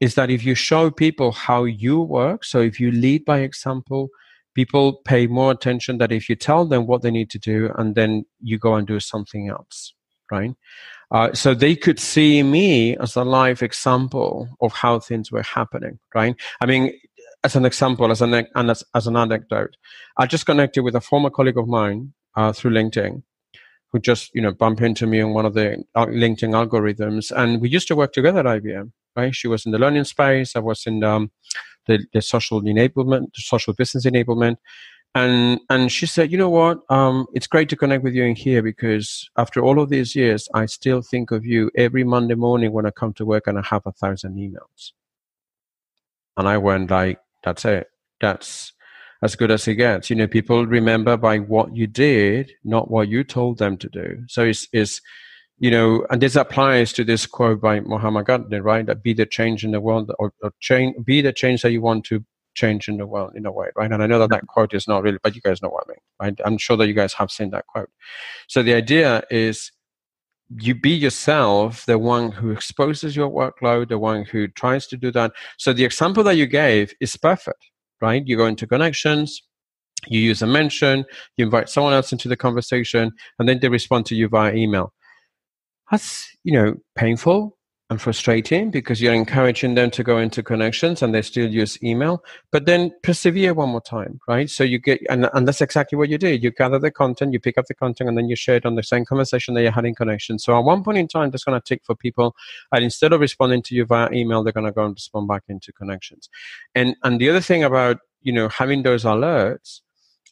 Is 0.00 0.14
that 0.14 0.30
if 0.30 0.44
you 0.44 0.54
show 0.54 0.90
people 0.90 1.32
how 1.32 1.64
you 1.64 2.00
work, 2.00 2.44
so 2.44 2.60
if 2.60 2.78
you 2.78 2.90
lead 2.92 3.24
by 3.24 3.40
example, 3.40 4.10
people 4.54 5.00
pay 5.04 5.26
more 5.26 5.52
attention 5.52 5.98
that 5.98 6.12
if 6.12 6.28
you 6.28 6.36
tell 6.36 6.64
them 6.66 6.86
what 6.86 7.02
they 7.02 7.10
need 7.10 7.30
to 7.30 7.38
do 7.38 7.70
and 7.76 7.94
then 7.94 8.24
you 8.40 8.58
go 8.58 8.74
and 8.74 8.86
do 8.86 9.00
something 9.00 9.48
else, 9.48 9.94
right? 10.30 10.52
Uh, 11.10 11.32
so 11.32 11.54
they 11.54 11.74
could 11.74 11.98
see 11.98 12.42
me 12.42 12.96
as 12.98 13.16
a 13.16 13.24
live 13.24 13.62
example 13.62 14.48
of 14.60 14.72
how 14.72 14.98
things 14.98 15.32
were 15.32 15.42
happening, 15.42 15.98
right? 16.14 16.34
I 16.60 16.66
mean, 16.66 16.92
as 17.44 17.56
an 17.56 17.64
example, 17.64 18.10
as 18.10 18.20
an 18.20 18.34
and 18.34 18.70
as, 18.70 18.84
as 18.94 19.06
an 19.06 19.16
anecdote, 19.16 19.76
I 20.16 20.26
just 20.26 20.44
connected 20.44 20.82
with 20.82 20.94
a 20.94 21.00
former 21.00 21.30
colleague 21.30 21.58
of 21.58 21.68
mine 21.68 22.12
uh, 22.36 22.52
through 22.52 22.72
LinkedIn, 22.72 23.22
who 23.92 23.98
just 24.00 24.34
you 24.34 24.42
know 24.42 24.52
bumped 24.52 24.82
into 24.82 25.06
me 25.06 25.20
on 25.20 25.34
one 25.34 25.46
of 25.46 25.54
the 25.54 25.84
uh, 25.94 26.06
LinkedIn 26.06 26.52
algorithms, 26.52 27.30
and 27.30 27.60
we 27.60 27.68
used 27.68 27.88
to 27.88 27.96
work 27.96 28.12
together 28.12 28.40
at 28.40 28.62
IBM 28.62 28.90
right? 29.16 29.34
She 29.34 29.48
was 29.48 29.66
in 29.66 29.72
the 29.72 29.78
learning 29.78 30.04
space. 30.04 30.56
I 30.56 30.60
was 30.60 30.86
in 30.86 31.02
um, 31.04 31.30
the, 31.86 32.04
the 32.12 32.22
social 32.22 32.62
enablement, 32.62 33.34
the 33.34 33.42
social 33.42 33.74
business 33.74 34.06
enablement. 34.06 34.56
And, 35.14 35.60
and 35.70 35.90
she 35.90 36.06
said, 36.06 36.30
you 36.30 36.38
know 36.38 36.50
what? 36.50 36.80
Um, 36.90 37.26
it's 37.32 37.46
great 37.46 37.68
to 37.70 37.76
connect 37.76 38.04
with 38.04 38.14
you 38.14 38.24
in 38.24 38.36
here 38.36 38.62
because 38.62 39.28
after 39.36 39.62
all 39.62 39.80
of 39.80 39.88
these 39.88 40.14
years, 40.14 40.48
I 40.54 40.66
still 40.66 41.02
think 41.02 41.30
of 41.30 41.44
you 41.44 41.70
every 41.76 42.04
Monday 42.04 42.34
morning 42.34 42.72
when 42.72 42.86
I 42.86 42.90
come 42.90 43.14
to 43.14 43.24
work 43.24 43.46
and 43.46 43.58
I 43.58 43.62
have 43.68 43.82
a 43.86 43.92
thousand 43.92 44.36
emails. 44.36 44.92
And 46.36 46.46
I 46.46 46.58
went 46.58 46.90
like, 46.90 47.18
that's 47.42 47.64
it. 47.64 47.88
That's 48.20 48.72
as 49.22 49.34
good 49.34 49.50
as 49.50 49.66
it 49.66 49.74
gets. 49.74 50.10
You 50.10 50.16
know, 50.16 50.28
people 50.28 50.66
remember 50.66 51.16
by 51.16 51.38
what 51.38 51.74
you 51.74 51.86
did, 51.86 52.52
not 52.62 52.90
what 52.90 53.08
you 53.08 53.24
told 53.24 53.58
them 53.58 53.76
to 53.78 53.88
do. 53.88 54.22
So 54.28 54.44
it's, 54.44 54.68
it's 54.72 55.00
you 55.58 55.70
know, 55.70 56.06
and 56.10 56.22
this 56.22 56.36
applies 56.36 56.92
to 56.92 57.04
this 57.04 57.26
quote 57.26 57.60
by 57.60 57.80
Mahatma 57.80 58.22
Gandhi, 58.22 58.60
right? 58.60 58.86
That 58.86 59.02
be 59.02 59.12
the 59.12 59.26
change 59.26 59.64
in 59.64 59.72
the 59.72 59.80
world, 59.80 60.12
or, 60.18 60.32
or 60.42 60.52
change, 60.60 60.94
be 61.04 61.20
the 61.20 61.32
change 61.32 61.62
that 61.62 61.72
you 61.72 61.80
want 61.80 62.04
to 62.06 62.24
change 62.54 62.88
in 62.88 62.96
the 62.96 63.06
world, 63.06 63.32
in 63.34 63.44
a 63.44 63.52
way, 63.52 63.68
right? 63.76 63.90
And 63.90 64.02
I 64.02 64.06
know 64.06 64.18
that 64.20 64.30
that 64.30 64.46
quote 64.46 64.72
is 64.74 64.86
not 64.86 65.02
really, 65.02 65.18
but 65.22 65.34
you 65.34 65.40
guys 65.40 65.60
know 65.62 65.68
what 65.68 65.84
I 65.86 65.90
mean, 65.90 65.98
right? 66.20 66.40
I'm 66.44 66.58
sure 66.58 66.76
that 66.76 66.86
you 66.86 66.94
guys 66.94 67.12
have 67.14 67.30
seen 67.30 67.50
that 67.50 67.66
quote. 67.66 67.90
So 68.46 68.62
the 68.62 68.74
idea 68.74 69.22
is 69.30 69.72
you 70.60 70.74
be 70.74 70.90
yourself, 70.90 71.84
the 71.86 71.98
one 71.98 72.32
who 72.32 72.50
exposes 72.50 73.16
your 73.16 73.30
workload, 73.30 73.88
the 73.88 73.98
one 73.98 74.24
who 74.24 74.48
tries 74.48 74.86
to 74.88 74.96
do 74.96 75.10
that. 75.12 75.32
So 75.58 75.72
the 75.72 75.84
example 75.84 76.22
that 76.24 76.36
you 76.36 76.46
gave 76.46 76.94
is 77.00 77.16
perfect, 77.16 77.64
right? 78.00 78.22
You 78.24 78.36
go 78.36 78.46
into 78.46 78.66
connections, 78.66 79.42
you 80.06 80.20
use 80.20 80.40
a 80.40 80.46
mention, 80.46 81.04
you 81.36 81.44
invite 81.44 81.68
someone 81.68 81.92
else 81.92 82.12
into 82.12 82.28
the 82.28 82.36
conversation, 82.36 83.12
and 83.38 83.48
then 83.48 83.58
they 83.60 83.68
respond 83.68 84.06
to 84.06 84.14
you 84.14 84.28
via 84.28 84.54
email 84.54 84.92
that's 85.90 86.36
you 86.44 86.52
know 86.52 86.74
painful 86.94 87.58
and 87.90 88.02
frustrating 88.02 88.70
because 88.70 89.00
you're 89.00 89.14
encouraging 89.14 89.74
them 89.74 89.90
to 89.90 90.02
go 90.02 90.18
into 90.18 90.42
connections 90.42 91.00
and 91.00 91.14
they 91.14 91.22
still 91.22 91.48
use 91.48 91.82
email. 91.82 92.22
But 92.52 92.66
then 92.66 92.92
persevere 93.02 93.54
one 93.54 93.70
more 93.70 93.80
time 93.80 94.20
right? 94.28 94.50
So 94.50 94.62
you 94.62 94.78
get 94.78 95.00
and, 95.08 95.30
and 95.32 95.48
that's 95.48 95.62
exactly 95.62 95.96
what 95.96 96.10
you 96.10 96.18
do. 96.18 96.28
You 96.28 96.50
gather 96.50 96.78
the 96.78 96.90
content 96.90 97.32
you 97.32 97.40
pick 97.40 97.56
up 97.56 97.64
the 97.66 97.74
content 97.74 98.08
and 98.08 98.18
then 98.18 98.28
you 98.28 98.36
share 98.36 98.56
it 98.56 98.66
on 98.66 98.74
the 98.74 98.82
same 98.82 99.04
conversation 99.06 99.54
that 99.54 99.62
you 99.62 99.70
had 99.70 99.86
in 99.86 99.94
connection. 99.94 100.38
So 100.38 100.58
at 100.58 100.64
one 100.64 100.84
point 100.84 100.98
in 100.98 101.08
time 101.08 101.30
that's 101.30 101.44
going 101.44 101.58
to 101.58 101.64
tick 101.64 101.82
for 101.84 101.94
people 101.94 102.36
and 102.72 102.84
instead 102.84 103.12
of 103.12 103.20
responding 103.20 103.62
to 103.62 103.74
you 103.74 103.86
via 103.86 104.10
email 104.12 104.42
they're 104.42 104.52
going 104.52 104.66
to 104.66 104.72
go 104.72 104.84
and 104.84 104.94
respond 104.94 105.28
back 105.28 105.44
into 105.48 105.72
connections. 105.72 106.28
And 106.74 106.94
and 107.02 107.18
the 107.18 107.30
other 107.30 107.40
thing 107.40 107.64
about 107.64 108.00
you 108.20 108.32
know 108.32 108.48
having 108.48 108.82
those 108.82 109.04
alerts 109.04 109.80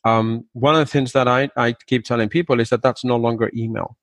um, 0.05 0.45
one 0.53 0.75
of 0.77 0.81
the 0.81 0.87
things 0.87 1.13
that 1.13 1.27
I, 1.27 1.49
I 1.57 1.75
keep 1.87 2.05
telling 2.05 2.29
people 2.29 2.61
is 2.61 2.71
that 2.71 2.83
that's 2.83 3.05
no 3.05 3.17
longer 3.17 3.51
email 3.57 3.97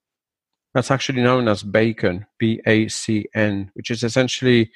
that's 0.74 0.90
actually 0.90 1.22
known 1.22 1.48
as 1.48 1.62
Bacon, 1.62 2.26
B 2.38 2.60
A 2.66 2.88
C 2.88 3.26
N, 3.34 3.70
which 3.74 3.90
is 3.90 4.02
essentially 4.02 4.70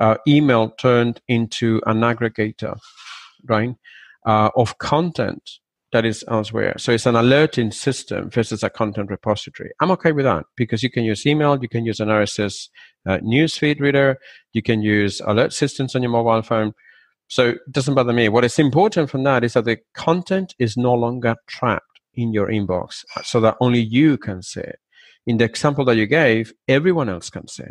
uh, 0.00 0.16
email 0.26 0.70
turned 0.70 1.20
into 1.28 1.80
an 1.86 2.00
aggregator, 2.00 2.78
right, 3.48 3.74
uh, 4.26 4.50
of 4.56 4.78
content 4.78 5.50
that 5.92 6.04
is 6.04 6.24
elsewhere. 6.28 6.74
So 6.78 6.92
it's 6.92 7.06
an 7.06 7.14
alerting 7.14 7.70
system 7.70 8.28
versus 8.28 8.62
a 8.62 8.68
content 8.68 9.08
repository. 9.08 9.70
I'm 9.80 9.92
okay 9.92 10.12
with 10.12 10.24
that 10.24 10.44
because 10.56 10.82
you 10.82 10.90
can 10.90 11.04
use 11.04 11.24
email, 11.24 11.58
you 11.62 11.68
can 11.68 11.86
use 11.86 12.00
an 12.00 12.08
RSS 12.08 12.68
uh, 13.06 13.18
newsfeed 13.18 13.80
reader, 13.80 14.18
you 14.52 14.62
can 14.62 14.82
use 14.82 15.20
alert 15.24 15.52
systems 15.52 15.94
on 15.94 16.02
your 16.02 16.10
mobile 16.10 16.42
phone. 16.42 16.74
So 17.28 17.50
it 17.50 17.72
doesn't 17.72 17.94
bother 17.94 18.12
me. 18.12 18.28
What 18.28 18.44
is 18.44 18.58
important 18.58 19.10
from 19.10 19.22
that 19.24 19.44
is 19.44 19.54
that 19.54 19.64
the 19.64 19.78
content 19.94 20.54
is 20.58 20.76
no 20.76 20.92
longer 20.92 21.36
trapped 21.46 22.00
in 22.14 22.32
your 22.32 22.48
inbox 22.48 23.04
so 23.22 23.40
that 23.40 23.56
only 23.60 23.80
you 23.80 24.18
can 24.18 24.42
see 24.42 24.60
it 24.60 24.80
in 25.26 25.38
the 25.38 25.44
example 25.44 25.84
that 25.86 25.96
you 25.96 26.06
gave, 26.06 26.52
everyone 26.68 27.08
else 27.08 27.30
can 27.30 27.48
see. 27.48 27.64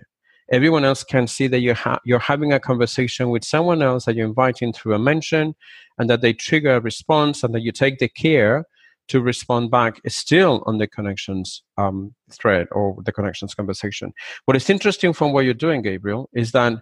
Everyone 0.51 0.85
else 0.85 1.03
can 1.03 1.25
see 1.27 1.47
that 1.47 1.61
you're, 1.61 1.73
ha- 1.73 1.99
you're 2.05 2.19
having 2.19 2.53
a 2.53 2.59
conversation 2.59 3.29
with 3.29 3.43
someone 3.43 3.81
else 3.81 4.05
that 4.05 4.15
you're 4.15 4.27
inviting 4.27 4.73
through 4.73 4.93
a 4.93 4.99
mention 4.99 5.55
and 5.97 6.09
that 6.09 6.21
they 6.21 6.33
trigger 6.33 6.75
a 6.75 6.81
response 6.81 7.43
and 7.43 7.53
that 7.55 7.61
you 7.61 7.71
take 7.71 7.97
the 7.97 8.07
care 8.07 8.65
to 9.07 9.21
respond 9.21 9.71
back 9.71 10.01
still 10.07 10.63
on 10.65 10.77
the 10.77 10.87
connections 10.87 11.63
um, 11.77 12.13
thread 12.31 12.67
or 12.71 12.95
the 13.05 13.11
connections 13.11 13.53
conversation. 13.53 14.13
What 14.45 14.57
is 14.57 14.69
interesting 14.69 15.13
from 15.13 15.31
what 15.31 15.45
you're 15.45 15.53
doing, 15.53 15.81
Gabriel, 15.81 16.29
is 16.33 16.51
that 16.51 16.73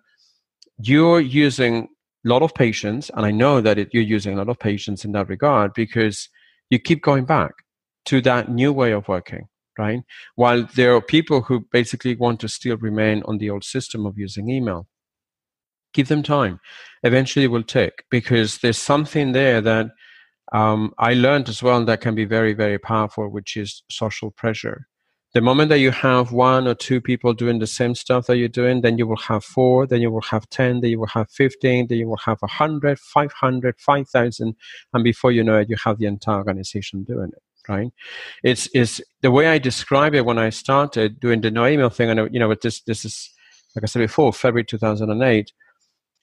you're 0.79 1.19
using 1.19 1.87
a 2.25 2.29
lot 2.29 2.41
of 2.41 2.53
patience, 2.53 3.11
and 3.13 3.25
I 3.25 3.31
know 3.31 3.61
that 3.61 3.77
it, 3.77 3.89
you're 3.91 4.03
using 4.03 4.33
a 4.33 4.37
lot 4.37 4.49
of 4.49 4.57
patience 4.59 5.05
in 5.05 5.11
that 5.11 5.29
regard 5.29 5.73
because 5.73 6.29
you 6.69 6.79
keep 6.79 7.03
going 7.03 7.25
back 7.25 7.51
to 8.05 8.21
that 8.21 8.49
new 8.49 8.71
way 8.73 8.91
of 8.91 9.07
working 9.07 9.47
right? 9.77 10.01
While 10.35 10.67
there 10.75 10.95
are 10.95 11.01
people 11.01 11.41
who 11.41 11.61
basically 11.71 12.15
want 12.15 12.39
to 12.41 12.47
still 12.47 12.77
remain 12.77 13.23
on 13.25 13.37
the 13.37 13.49
old 13.49 13.63
system 13.63 14.05
of 14.05 14.17
using 14.17 14.49
email. 14.49 14.87
Give 15.93 16.07
them 16.07 16.23
time. 16.23 16.59
Eventually, 17.03 17.45
it 17.45 17.49
will 17.49 17.63
take 17.63 18.03
because 18.09 18.59
there's 18.59 18.79
something 18.79 19.31
there 19.31 19.61
that 19.61 19.87
um, 20.51 20.93
I 20.97 21.13
learned 21.13 21.49
as 21.49 21.61
well 21.61 21.83
that 21.85 22.01
can 22.01 22.15
be 22.15 22.25
very, 22.25 22.53
very 22.53 22.79
powerful, 22.79 23.29
which 23.29 23.55
is 23.57 23.83
social 23.89 24.31
pressure. 24.31 24.87
The 25.33 25.41
moment 25.41 25.69
that 25.69 25.79
you 25.79 25.89
have 25.89 26.31
one 26.31 26.67
or 26.67 26.75
two 26.75 27.01
people 27.01 27.33
doing 27.33 27.57
the 27.57 27.65
same 27.65 27.95
stuff 27.95 28.27
that 28.27 28.37
you're 28.37 28.47
doing, 28.47 28.81
then 28.81 28.99
you 28.99 29.07
will 29.07 29.17
have 29.17 29.43
four, 29.43 29.87
then 29.87 29.99
you 29.99 30.11
will 30.11 30.21
have 30.21 30.47
10, 30.49 30.81
then 30.81 30.91
you 30.91 30.99
will 30.99 31.07
have 31.07 31.29
15, 31.31 31.87
then 31.87 31.97
you 31.97 32.07
will 32.07 32.17
have 32.17 32.39
100, 32.41 32.99
500, 32.99 33.79
5,000. 33.79 34.55
And 34.93 35.03
before 35.03 35.31
you 35.31 35.43
know 35.43 35.57
it, 35.57 35.69
you 35.71 35.75
have 35.83 35.97
the 35.97 36.05
entire 36.05 36.37
organization 36.37 37.03
doing 37.03 37.31
it 37.33 37.41
right? 37.67 37.91
It's 38.43 38.67
is 38.67 39.03
the 39.21 39.31
way 39.31 39.47
I 39.47 39.57
describe 39.57 40.15
it 40.15 40.25
when 40.25 40.37
I 40.37 40.49
started 40.49 41.19
doing 41.19 41.41
the 41.41 41.51
no 41.51 41.65
email 41.65 41.89
thing, 41.89 42.09
and 42.09 42.33
you 42.33 42.39
know, 42.39 42.49
with 42.49 42.61
this 42.61 42.81
this 42.81 43.05
is 43.05 43.29
like 43.75 43.83
I 43.83 43.87
said 43.87 43.99
before, 43.99 44.33
February 44.33 44.65
2008. 44.65 45.51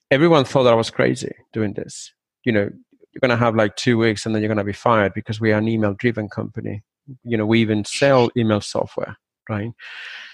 Everyone 0.09 0.43
thought 0.43 0.67
I 0.67 0.73
was 0.73 0.89
crazy 0.89 1.33
doing 1.53 1.73
this. 1.73 2.11
You 2.43 2.51
know, 2.51 2.69
you're 3.13 3.29
to 3.29 3.37
have 3.37 3.55
like 3.55 3.75
two 3.75 3.97
weeks 3.97 4.25
and 4.25 4.33
then 4.33 4.41
you're 4.41 4.49
to 4.57 4.63
be 4.63 4.73
fired 4.73 5.13
because 5.13 5.39
we 5.39 5.51
are 5.51 5.57
an 5.57 5.67
email 5.67 5.93
driven 5.93 6.27
company. 6.29 6.83
You 7.23 7.37
know, 7.37 7.45
we 7.45 7.61
even 7.61 7.85
sell 7.85 8.29
email 8.37 8.61
software, 8.61 9.17
right? 9.49 9.71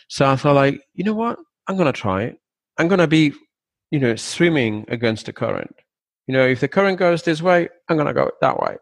So 0.08 0.28
I 0.28 0.36
thought, 0.36 0.56
like, 0.56 0.82
you 0.94 1.04
know 1.04 1.14
what? 1.14 1.40
I'm 1.68 1.78
to 1.78 2.00
try 2.00 2.24
it. 2.24 2.40
I'm 2.78 2.88
to 3.00 3.08
be, 3.08 3.34
you 3.92 4.00
know, 4.00 4.16
swimming 4.16 4.86
against 4.88 5.26
the 5.26 5.34
current. 5.34 5.76
You 6.28 6.34
know, 6.34 6.46
if 6.46 6.60
the 6.60 6.68
current 6.68 6.98
goes 6.98 7.24
this 7.24 7.42
way, 7.42 7.70
I'm 7.88 7.98
to 8.08 8.14
go 8.14 8.32
that 8.42 8.60
way 8.60 8.78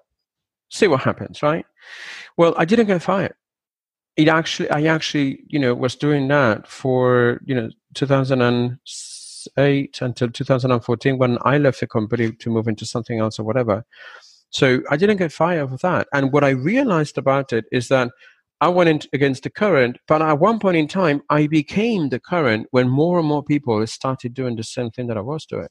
see 0.70 0.88
what 0.88 1.02
happens, 1.02 1.44
right? 1.44 1.66
Well, 2.38 2.54
I 2.58 2.66
didn't 2.66 2.88
get 2.88 3.02
fired. 3.02 3.36
It 4.18 4.28
actually, 4.28 4.70
I 4.70 4.84
actually, 4.84 5.44
you 5.48 5.60
know, 5.60 5.74
was 5.74 5.96
doing 5.96 6.28
that 6.30 6.68
for, 6.68 7.42
you 7.46 7.54
know, 7.54 7.70
2008 7.96 10.02
until 10.02 10.30
2014 10.30 11.18
when 11.18 11.38
I 11.44 11.58
left 11.58 11.82
the 11.82 11.88
company 11.88 12.32
to 12.32 12.50
move 12.50 12.68
into 12.68 12.86
something 12.86 13.20
else 13.20 13.40
or 13.40 13.44
whatever. 13.44 13.86
So 14.52 14.82
I 14.90 14.96
didn't 14.96 15.18
get 15.18 15.34
fired 15.34 15.70
for 15.70 15.78
that. 15.78 16.08
And 16.14 16.32
what 16.32 16.46
I 16.46 16.50
realized 16.50 17.18
about 17.18 17.52
it 17.52 17.66
is 17.74 17.90
that 17.90 18.10
I 18.62 18.70
went 18.70 18.90
in 18.90 19.02
against 19.12 19.44
the 19.44 19.50
current, 19.50 19.98
but 20.08 20.22
at 20.22 20.40
one 20.40 20.60
point 20.60 20.78
in 20.78 20.88
time, 20.88 21.22
I 21.30 21.48
became 21.48 22.08
the 22.08 22.22
current 22.22 22.68
when 22.72 22.88
more 22.88 23.20
and 23.20 23.28
more 23.28 23.44
people 23.44 23.86
started 23.86 24.34
doing 24.34 24.56
the 24.56 24.64
same 24.64 24.92
thing 24.92 25.08
that 25.08 25.18
I 25.18 25.22
was 25.22 25.46
doing. 25.46 25.68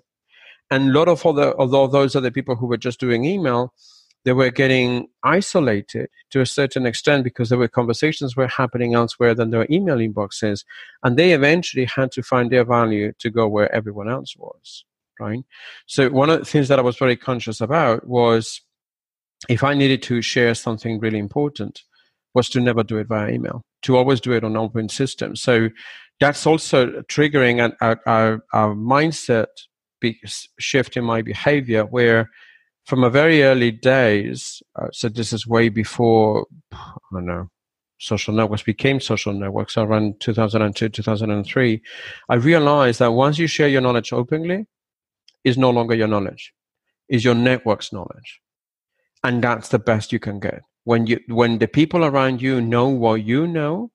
And 0.71 0.91
a 0.91 0.93
lot 0.93 1.09
of 1.09 1.25
other, 1.25 1.59
although 1.59 1.87
those 1.87 2.15
are 2.15 2.21
the 2.21 2.31
people 2.31 2.57
who 2.57 2.67
were 2.67 2.77
just 2.77 3.01
doing 3.01 3.25
email, 3.25 3.73
they 4.25 4.33
were 4.33 4.51
getting 4.51 5.09
isolated 5.23 6.09
to 6.31 6.41
a 6.41 6.47
certain 6.47 6.87
extent 6.87 7.25
because 7.25 7.49
there 7.49 7.59
were 7.59 7.69
conversations 7.69 8.37
were 8.37 8.49
happening 8.49 8.95
elsewhere 8.95 9.35
than 9.35 9.51
their 9.51 9.67
email 9.71 9.97
inboxes 9.97 10.65
and 11.03 11.17
they 11.17 11.33
eventually 11.33 11.85
had 11.85 12.11
to 12.13 12.23
find 12.23 12.51
their 12.51 12.65
value 12.65 13.13
to 13.19 13.31
go 13.31 13.47
where 13.47 13.73
everyone 13.75 14.09
else 14.09 14.35
was 14.37 14.85
right? 15.21 15.45
So 15.87 16.11
one 16.11 16.31
of 16.31 16.41
the 16.41 16.45
things 16.45 16.69
that 16.69 16.79
i 16.79 16.83
was 16.83 16.97
very 16.97 17.17
conscious 17.17 17.61
about 17.61 18.07
was 18.07 18.61
if 19.49 19.63
i 19.63 19.75
needed 19.75 20.03
to 20.03 20.23
share 20.23 20.55
something 20.55 20.99
really 21.01 21.19
important 21.19 21.83
was 22.35 22.49
to 22.49 22.61
never 22.61 22.83
do 22.83 22.99
it 22.99 23.07
via 23.07 23.31
email 23.31 23.63
to 23.83 23.97
always 23.97 24.21
do 24.21 24.33
it 24.33 24.45
on 24.45 24.53
an 24.53 24.57
open 24.57 24.89
systems 24.89 25.41
so 25.41 25.69
that's 26.21 26.47
also 26.47 27.03
triggering 27.03 27.61
a, 27.61 27.99
a, 28.07 28.35
a 28.53 28.75
mindset 28.75 29.47
shift 30.59 30.97
in 30.97 31.05
my 31.05 31.23
behavior 31.23 31.85
where 31.85 32.31
from 32.85 33.03
a 33.03 33.11
very 33.11 33.43
early 33.43 33.71
days, 33.71 34.63
uh, 34.77 34.89
so 34.93 35.09
this 35.09 35.33
is 35.33 35.47
way 35.47 35.69
before, 35.69 36.47
I 36.73 36.97
don't 37.13 37.27
know, 37.27 37.49
social 37.99 38.35
networks 38.35 38.63
became 38.63 39.01
social 39.01 39.33
networks 39.33 39.77
around 39.79 40.21
2002, 40.21 40.91
2003, 40.91 41.83
I 42.29 42.35
realized 42.35 42.99
that 42.99 43.13
once 43.13 43.39
you 43.39 43.47
share 43.47 43.69
your 43.69 43.81
knowledge 43.81 44.13
openly, 44.13 44.67
is 45.45 45.57
no 45.59 45.71
longer 45.71 45.95
your 45.95 46.09
knowledge, 46.09 46.53
is 47.09 47.25
your 47.25 47.35
network's 47.35 47.93
knowledge. 47.93 48.41
And 49.23 49.43
that's 49.43 49.69
the 49.69 49.79
best 49.79 50.13
you 50.13 50.19
can 50.19 50.39
get. 50.39 50.63
When 50.85 51.07
you 51.07 51.19
when 51.29 51.59
the 51.59 51.69
people 51.69 52.05
around 52.05 52.43
you 52.43 52.61
know 52.61 52.89
what 52.89 53.23
you 53.23 53.47
know, 53.47 53.91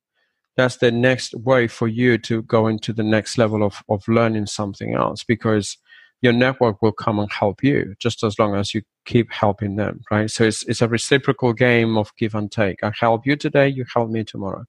that's 0.58 0.78
the 0.78 0.92
next 0.92 1.36
way 1.36 1.68
for 1.68 1.88
you 1.88 2.18
to 2.20 2.42
go 2.42 2.68
into 2.68 2.94
the 2.94 3.04
next 3.04 3.38
level 3.38 3.64
of, 3.64 3.84
of 3.90 4.08
learning 4.08 4.48
something 4.48 4.96
else 4.96 5.24
because 5.24 5.78
your 6.22 6.34
network 6.34 6.82
will 6.82 6.91
come 6.91 7.20
and 7.20 7.32
help 7.32 7.63
you 7.63 7.95
just 7.99 8.24
as 8.24 8.38
long 8.38 8.55
as 8.55 8.74
you 8.74 8.82
keep 9.05 9.32
helping 9.32 9.76
them, 9.78 10.01
right? 10.11 10.30
So 10.30 10.43
it's, 10.43 10.63
it's 10.63 10.82
a 10.82 10.88
reciprocal 10.88 11.53
game 11.53 11.97
of 11.97 12.11
give 12.17 12.36
and 12.36 12.51
take. 12.51 12.84
I 12.84 12.91
help 12.99 13.26
you 13.26 13.36
today, 13.36 13.70
you 13.70 13.86
help 13.93 14.09
me 14.09 14.24
tomorrow. 14.24 14.65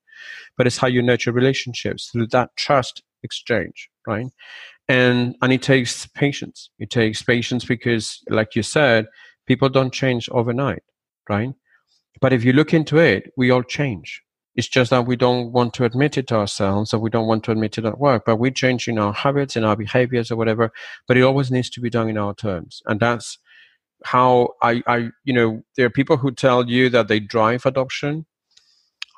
But 0.56 0.66
it's 0.66 0.78
how 0.78 0.86
you 0.86 1.02
nurture 1.02 1.32
relationships 1.32 2.10
through 2.10 2.28
that 2.28 2.50
trust 2.56 3.02
exchange, 3.22 3.88
right? 4.06 4.26
And, 4.88 5.36
and 5.42 5.52
it 5.52 5.62
takes 5.62 6.06
patience. 6.06 6.70
It 6.78 6.90
takes 6.90 7.22
patience 7.22 7.64
because, 7.64 8.20
like 8.28 8.54
you 8.54 8.62
said, 8.62 9.06
people 9.46 9.68
don't 9.68 9.92
change 9.92 10.28
overnight, 10.30 10.82
right? 11.28 11.52
But 12.20 12.32
if 12.32 12.44
you 12.44 12.52
look 12.52 12.74
into 12.74 12.98
it, 12.98 13.32
we 13.36 13.50
all 13.50 13.62
change. 13.62 14.22
It's 14.60 14.68
just 14.68 14.90
that 14.90 15.06
we 15.06 15.16
don't 15.16 15.52
want 15.52 15.72
to 15.72 15.86
admit 15.86 16.18
it 16.18 16.26
to 16.26 16.36
ourselves 16.36 16.92
or 16.92 16.98
we 16.98 17.08
don't 17.08 17.26
want 17.26 17.44
to 17.44 17.50
admit 17.50 17.78
it 17.78 17.86
at 17.86 17.98
work, 17.98 18.24
but 18.26 18.36
we're 18.36 18.50
changing 18.50 18.98
our 18.98 19.14
habits 19.14 19.56
and 19.56 19.64
our 19.64 19.74
behaviors 19.74 20.30
or 20.30 20.36
whatever, 20.36 20.70
but 21.08 21.16
it 21.16 21.22
always 21.22 21.50
needs 21.50 21.70
to 21.70 21.80
be 21.80 21.88
done 21.88 22.10
in 22.10 22.18
our 22.18 22.34
terms. 22.34 22.82
And 22.84 23.00
that's 23.00 23.38
how 24.04 24.50
I, 24.60 24.82
I, 24.86 25.08
you 25.24 25.32
know, 25.32 25.62
there 25.78 25.86
are 25.86 25.90
people 25.90 26.18
who 26.18 26.30
tell 26.30 26.68
you 26.68 26.90
that 26.90 27.08
they 27.08 27.20
drive 27.20 27.64
adoption. 27.64 28.26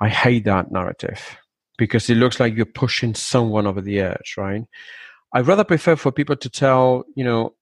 I 0.00 0.08
hate 0.10 0.44
that 0.44 0.70
narrative 0.70 1.36
because 1.76 2.08
it 2.08 2.18
looks 2.18 2.38
like 2.38 2.54
you're 2.54 2.64
pushing 2.64 3.12
someone 3.12 3.66
over 3.66 3.80
the 3.80 3.98
edge, 3.98 4.36
right? 4.38 4.62
I'd 5.34 5.48
rather 5.48 5.64
prefer 5.64 5.96
for 5.96 6.12
people 6.12 6.36
to 6.36 6.48
tell, 6.48 7.02
you 7.16 7.24
know, 7.24 7.54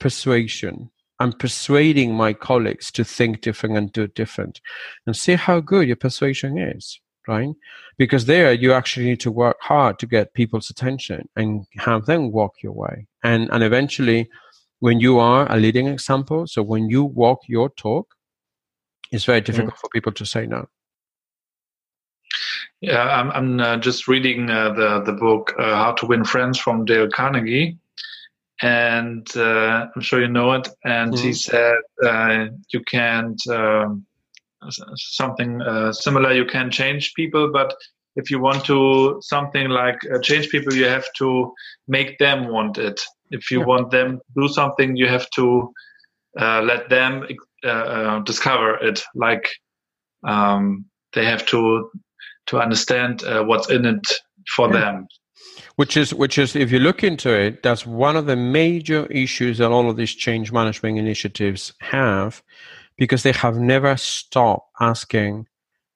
persuasion. 0.00 0.90
I'm 1.20 1.34
persuading 1.34 2.14
my 2.14 2.32
colleagues 2.32 2.90
to 2.90 3.04
think 3.04 3.42
different 3.42 3.76
and 3.76 3.92
do 3.92 4.08
different 4.08 4.60
and 5.06 5.16
see 5.16 5.36
how 5.36 5.60
good 5.60 5.86
your 5.86 5.94
persuasion 5.94 6.58
is 6.58 6.98
right? 7.28 7.54
Because 7.98 8.24
there 8.24 8.52
you 8.52 8.72
actually 8.72 9.06
need 9.06 9.20
to 9.20 9.30
work 9.30 9.58
hard 9.60 9.98
to 9.98 10.06
get 10.06 10.34
people's 10.34 10.70
attention 10.70 11.28
and 11.36 11.66
have 11.76 12.06
them 12.06 12.32
walk 12.32 12.54
your 12.62 12.72
way. 12.72 13.06
And 13.22 13.48
and 13.52 13.62
eventually 13.62 14.28
when 14.80 15.00
you 15.00 15.18
are 15.18 15.50
a 15.50 15.56
leading 15.56 15.88
example, 15.88 16.46
so 16.46 16.62
when 16.62 16.88
you 16.88 17.04
walk 17.04 17.40
your 17.48 17.68
talk, 17.70 18.14
it's 19.10 19.24
very 19.24 19.40
difficult 19.40 19.74
mm. 19.74 19.78
for 19.78 19.88
people 19.92 20.12
to 20.12 20.24
say 20.24 20.46
no. 20.46 20.68
Yeah, 22.80 23.02
I'm, 23.02 23.30
I'm 23.32 23.60
uh, 23.60 23.76
just 23.78 24.06
reading 24.06 24.50
uh, 24.50 24.72
the 24.72 25.02
the 25.04 25.12
book 25.12 25.52
uh, 25.58 25.74
How 25.74 25.92
to 25.92 26.06
Win 26.06 26.24
Friends 26.24 26.58
from 26.58 26.84
Dale 26.84 27.08
Carnegie, 27.08 27.76
and 28.62 29.26
uh, 29.36 29.86
I'm 29.94 30.02
sure 30.02 30.20
you 30.20 30.28
know 30.28 30.52
it. 30.52 30.68
And 30.84 31.12
mm-hmm. 31.12 31.26
he 31.26 31.32
said 31.32 31.78
uh, 32.04 32.46
you 32.72 32.80
can't 32.84 33.40
um, 33.48 34.06
something 34.96 35.62
uh, 35.62 35.92
similar 35.92 36.32
you 36.32 36.44
can 36.44 36.70
change 36.70 37.14
people 37.14 37.50
but 37.52 37.74
if 38.16 38.30
you 38.30 38.40
want 38.40 38.64
to 38.64 39.18
something 39.20 39.68
like 39.68 39.98
uh, 40.12 40.18
change 40.20 40.48
people 40.50 40.74
you 40.74 40.84
have 40.84 41.06
to 41.16 41.52
make 41.86 42.18
them 42.18 42.48
want 42.48 42.78
it 42.78 43.00
if 43.30 43.50
you 43.50 43.60
yeah. 43.60 43.66
want 43.66 43.90
them 43.90 44.18
to 44.18 44.40
do 44.40 44.48
something 44.48 44.96
you 44.96 45.06
have 45.06 45.28
to 45.30 45.72
uh, 46.38 46.60
let 46.62 46.88
them 46.88 47.26
uh, 47.64 47.68
uh, 47.68 48.20
discover 48.20 48.76
it 48.84 49.02
like 49.14 49.48
um, 50.24 50.84
they 51.12 51.24
have 51.24 51.46
to 51.46 51.90
to 52.46 52.58
understand 52.58 53.22
uh, 53.24 53.42
what's 53.44 53.70
in 53.70 53.84
it 53.84 54.06
for 54.56 54.72
yeah. 54.72 54.80
them 54.80 55.08
which 55.76 55.96
is 55.96 56.12
which 56.12 56.38
is 56.38 56.56
if 56.56 56.72
you 56.72 56.78
look 56.78 57.04
into 57.04 57.32
it 57.32 57.62
that's 57.62 57.86
one 57.86 58.16
of 58.16 58.26
the 58.26 58.36
major 58.36 59.06
issues 59.06 59.58
that 59.58 59.70
all 59.70 59.88
of 59.88 59.96
these 59.96 60.14
change 60.14 60.50
management 60.50 60.98
initiatives 60.98 61.72
have 61.80 62.42
because 62.98 63.22
they 63.22 63.32
have 63.32 63.58
never 63.58 63.96
stopped 63.96 64.70
asking 64.80 65.46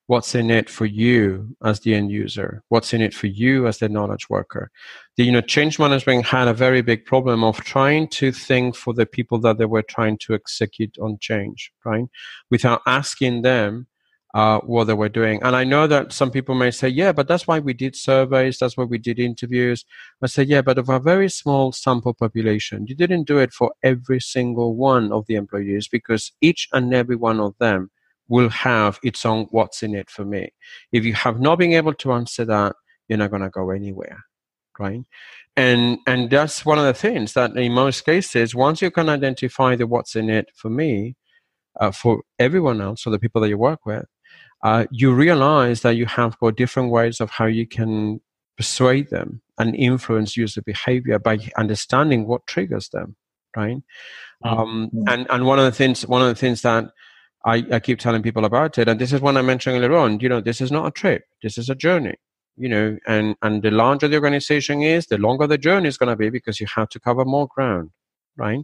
what's 0.07 0.35
in 0.35 0.51
it 0.51 0.69
for 0.69 0.87
you 0.87 1.57
as 1.65 1.81
the 1.81 1.95
end 1.95 2.11
user? 2.11 2.63
What's 2.69 2.93
in 2.93 3.01
it 3.01 3.15
for 3.15 3.29
you 3.29 3.67
as 3.67 3.79
the 3.79 3.89
knowledge 3.89 4.29
worker? 4.31 4.71
The 5.17 5.25
you 5.25 5.33
know 5.33 5.41
change 5.41 5.79
management 5.79 6.27
had 6.27 6.49
a 6.49 6.55
very 6.55 6.83
big 6.83 7.05
problem 7.05 7.45
of 7.45 7.59
trying 7.59 8.09
to 8.09 8.33
think 8.33 8.77
for 8.77 8.95
the 8.95 9.07
people 9.07 9.39
that 9.41 9.59
they 9.59 9.67
were 9.67 9.83
trying 9.83 10.19
to 10.19 10.35
execute 10.35 10.97
on 10.99 11.19
change 11.21 11.73
right? 11.85 12.07
Without 12.51 12.83
asking 12.87 13.43
them 13.43 13.87
uh, 14.35 14.61
what 14.61 14.85
they 14.85 14.95
were 14.95 15.09
doing. 15.09 15.43
And 15.43 15.55
I 15.55 15.65
know 15.65 15.87
that 15.87 16.13
some 16.13 16.31
people 16.31 16.55
may 16.55 16.71
say, 16.71 16.89
yeah, 16.89 17.13
but 17.13 17.29
that's 17.29 17.47
why 17.47 17.59
we 17.59 17.75
did 17.75 17.95
surveys, 17.95 18.59
that's 18.59 18.77
why 18.77 18.85
we 18.85 18.99
did 18.99 19.19
interviews. 19.19 19.85
I 20.23 20.27
say, 20.27 20.45
yeah, 20.45 20.63
but 20.63 20.79
of 20.79 20.89
a 20.89 20.99
very 20.99 21.29
small 21.29 21.73
sample 21.73 22.15
population, 22.15 22.87
you 22.87 22.95
didn't 22.95 23.25
do 23.25 23.39
it 23.39 23.53
for 23.53 23.73
every 23.83 24.21
single 24.21 24.75
one 24.75 25.13
of 25.13 25.27
the 25.27 25.35
employees 25.35 25.89
because 25.89 26.33
each 26.41 26.69
and 26.73 26.95
every 26.95 27.17
one 27.17 27.41
of 27.41 27.55
them 27.59 27.91
will 28.29 28.49
have 28.49 28.99
its 29.03 29.27
own 29.27 29.47
what's 29.51 29.83
in 29.83 29.95
it 29.95 30.09
for 30.09 30.25
me. 30.25 30.49
If 30.93 31.05
you 31.05 31.13
have 31.13 31.41
not 31.41 31.59
been 31.59 31.75
able 31.75 31.95
to 31.95 32.13
answer 32.13 32.45
that, 32.47 32.77
you're 33.09 33.19
not 33.19 33.31
going 33.31 33.43
to 33.43 33.51
go 33.51 33.71
anywhere, 33.71 34.25
right? 34.79 35.01
And 35.55 35.99
and 36.07 36.31
that's 36.31 36.65
one 36.65 36.79
of 36.79 36.85
the 36.87 36.95
things 36.95 37.35
that 37.35 37.55
in 37.55 37.73
most 37.73 38.07
cases, 38.07 38.55
once 38.55 38.81
you 38.81 38.91
can 38.91 39.11
identify 39.11 39.77
the 39.77 39.87
what's 39.87 40.17
in 40.17 40.31
it 40.31 40.47
for 40.55 40.71
me, 40.71 41.17
uh, 41.79 41.91
for 41.91 42.23
everyone 42.39 42.81
else 42.81 43.07
or 43.07 43.11
the 43.11 43.19
people 43.19 43.43
that 43.43 43.51
you 43.51 43.59
work 43.59 43.85
with, 43.85 44.07
uh, 44.63 44.87
you 44.91 45.13
realize 45.13 45.83
that 45.83 45.97
you 45.97 46.07
have 46.07 46.39
got 46.39 46.57
different 46.57 46.91
ways 46.91 47.21
of 47.21 47.31
how 47.31 47.47
you 47.47 47.67
can 47.67 48.21
persuade 48.57 49.11
them 49.11 49.43
and 49.59 49.75
influence 49.75 50.37
user 50.37 50.63
behavior 50.63 51.19
by 51.19 51.39
understanding 51.57 52.27
what 52.27 52.47
triggers 52.47 52.89
them, 52.91 53.17
right? 53.57 53.79
Mm-hmm. 54.45 54.49
Um, 54.49 54.91
and 55.09 55.27
and 55.31 55.47
one 55.47 55.59
of 55.59 55.65
the 55.65 55.73
things 55.73 56.07
one 56.07 56.23
of 56.23 56.29
the 56.29 56.35
things 56.35 56.63
that 56.63 56.91
I, 57.45 57.65
I 57.73 57.81
keep 57.81 57.99
telling 57.99 58.23
people 58.23 58.45
about 58.45 58.79
it, 58.79 58.89
and 58.89 59.01
this 59.01 59.13
is 59.13 59.21
what 59.21 59.37
I 59.37 59.43
mentioned 59.43 59.77
earlier 59.77 59.97
on. 59.97 60.21
You 60.21 60.29
know, 60.29 60.41
this 60.41 60.61
is 60.61 60.71
not 60.71 60.87
a 60.87 60.91
trip. 60.91 61.25
This 61.43 61.59
is 61.59 61.69
a 61.69 61.75
journey. 61.75 62.15
You 62.57 62.69
know, 62.69 62.99
and 63.07 63.35
and 63.43 63.63
the 63.63 63.71
larger 63.71 64.09
the 64.09 64.17
organization 64.17 64.83
is, 64.83 65.07
the 65.07 65.19
longer 65.19 65.47
the 65.47 65.59
journey 65.59 65.89
is 65.89 65.97
going 65.97 66.11
to 66.11 66.17
be 66.17 66.31
because 66.31 66.61
you 66.61 66.67
have 66.75 66.89
to 66.91 67.01
cover 67.01 67.25
more 67.25 67.49
ground, 67.49 67.91
right? 68.37 68.61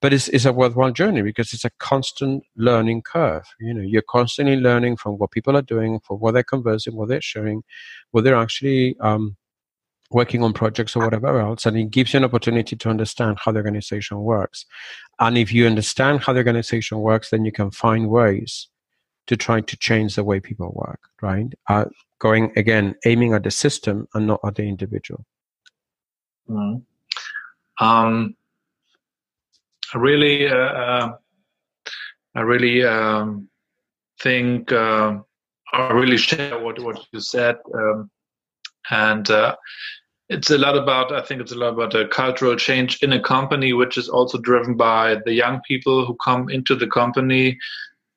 But 0.00 0.12
it's 0.12 0.28
it's 0.28 0.44
a 0.44 0.52
worthwhile 0.52 0.92
journey 0.92 1.22
because 1.22 1.52
it's 1.52 1.64
a 1.64 1.70
constant 1.78 2.44
learning 2.56 3.02
curve. 3.02 3.44
You 3.60 3.74
know, 3.74 3.82
you're 3.82 4.02
constantly 4.02 4.56
learning 4.56 4.96
from 4.96 5.14
what 5.18 5.30
people 5.30 5.56
are 5.56 5.62
doing, 5.62 6.00
from 6.00 6.18
what 6.18 6.32
they're 6.34 6.42
conversing, 6.42 6.96
what 6.96 7.08
they're 7.08 7.20
sharing, 7.20 7.62
what 8.10 8.24
they're 8.24 8.36
actually 8.36 8.96
um, 9.00 9.36
working 10.10 10.42
on 10.42 10.52
projects 10.52 10.94
or 10.94 11.04
whatever 11.04 11.40
else 11.40 11.66
and 11.66 11.76
it 11.76 11.90
gives 11.90 12.12
you 12.12 12.18
an 12.18 12.24
opportunity 12.24 12.76
to 12.76 12.88
understand 12.88 13.38
how 13.40 13.50
the 13.50 13.58
organization 13.58 14.18
works 14.20 14.64
and 15.18 15.36
if 15.36 15.52
you 15.52 15.66
understand 15.66 16.22
how 16.22 16.32
the 16.32 16.38
organization 16.38 16.98
works 16.98 17.30
then 17.30 17.44
you 17.44 17.52
can 17.52 17.70
find 17.70 18.08
ways 18.08 18.68
to 19.26 19.36
try 19.36 19.60
to 19.60 19.76
change 19.76 20.14
the 20.14 20.22
way 20.22 20.38
people 20.38 20.72
work 20.76 21.00
right 21.22 21.52
uh, 21.68 21.84
going 22.20 22.52
again 22.56 22.94
aiming 23.04 23.34
at 23.34 23.42
the 23.42 23.50
system 23.50 24.06
and 24.14 24.26
not 24.26 24.40
at 24.44 24.54
the 24.54 24.62
individual 24.62 25.24
mm-hmm. 26.48 27.84
um, 27.84 28.36
really 29.94 30.48
uh, 30.48 30.56
uh, 30.56 31.16
i 32.34 32.40
really 32.40 32.84
um, 32.84 33.48
think 34.20 34.72
uh, 34.72 35.16
i 35.72 35.92
really 35.92 36.16
share 36.16 36.58
what, 36.58 36.78
what 36.82 36.98
you 37.12 37.20
said 37.20 37.56
um, 37.74 38.10
and 38.90 39.30
uh, 39.30 39.54
it's 40.28 40.50
a 40.50 40.58
lot 40.58 40.76
about 40.76 41.12
i 41.12 41.22
think 41.22 41.40
it's 41.40 41.52
a 41.52 41.58
lot 41.58 41.72
about 41.72 41.94
a 41.94 42.08
cultural 42.08 42.56
change 42.56 43.02
in 43.02 43.12
a 43.12 43.20
company 43.20 43.72
which 43.72 43.96
is 43.96 44.08
also 44.08 44.38
driven 44.38 44.76
by 44.76 45.16
the 45.24 45.32
young 45.32 45.60
people 45.66 46.04
who 46.04 46.16
come 46.22 46.48
into 46.48 46.74
the 46.74 46.86
company. 46.86 47.58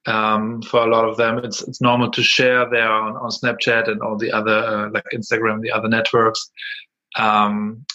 Um, 0.05 0.61
for 0.61 0.79
a 0.79 0.89
lot 0.89 1.07
of 1.07 1.17
them 1.17 1.39
it's 1.39 1.61
it's 1.61 1.81
normal 1.81 2.09
to 2.11 2.23
share 2.23 2.67
there 2.69 2.89
on, 2.89 3.17
on 3.17 3.29
snapchat 3.29 3.91
and 3.91 4.01
all 4.01 4.17
the 4.17 4.31
other 4.31 4.57
uh, 4.57 4.89
like 4.91 5.03
instagram 5.13 5.61
the 5.61 5.71
other 5.71 5.89
networks. 5.89 6.49
Um, 7.17 7.85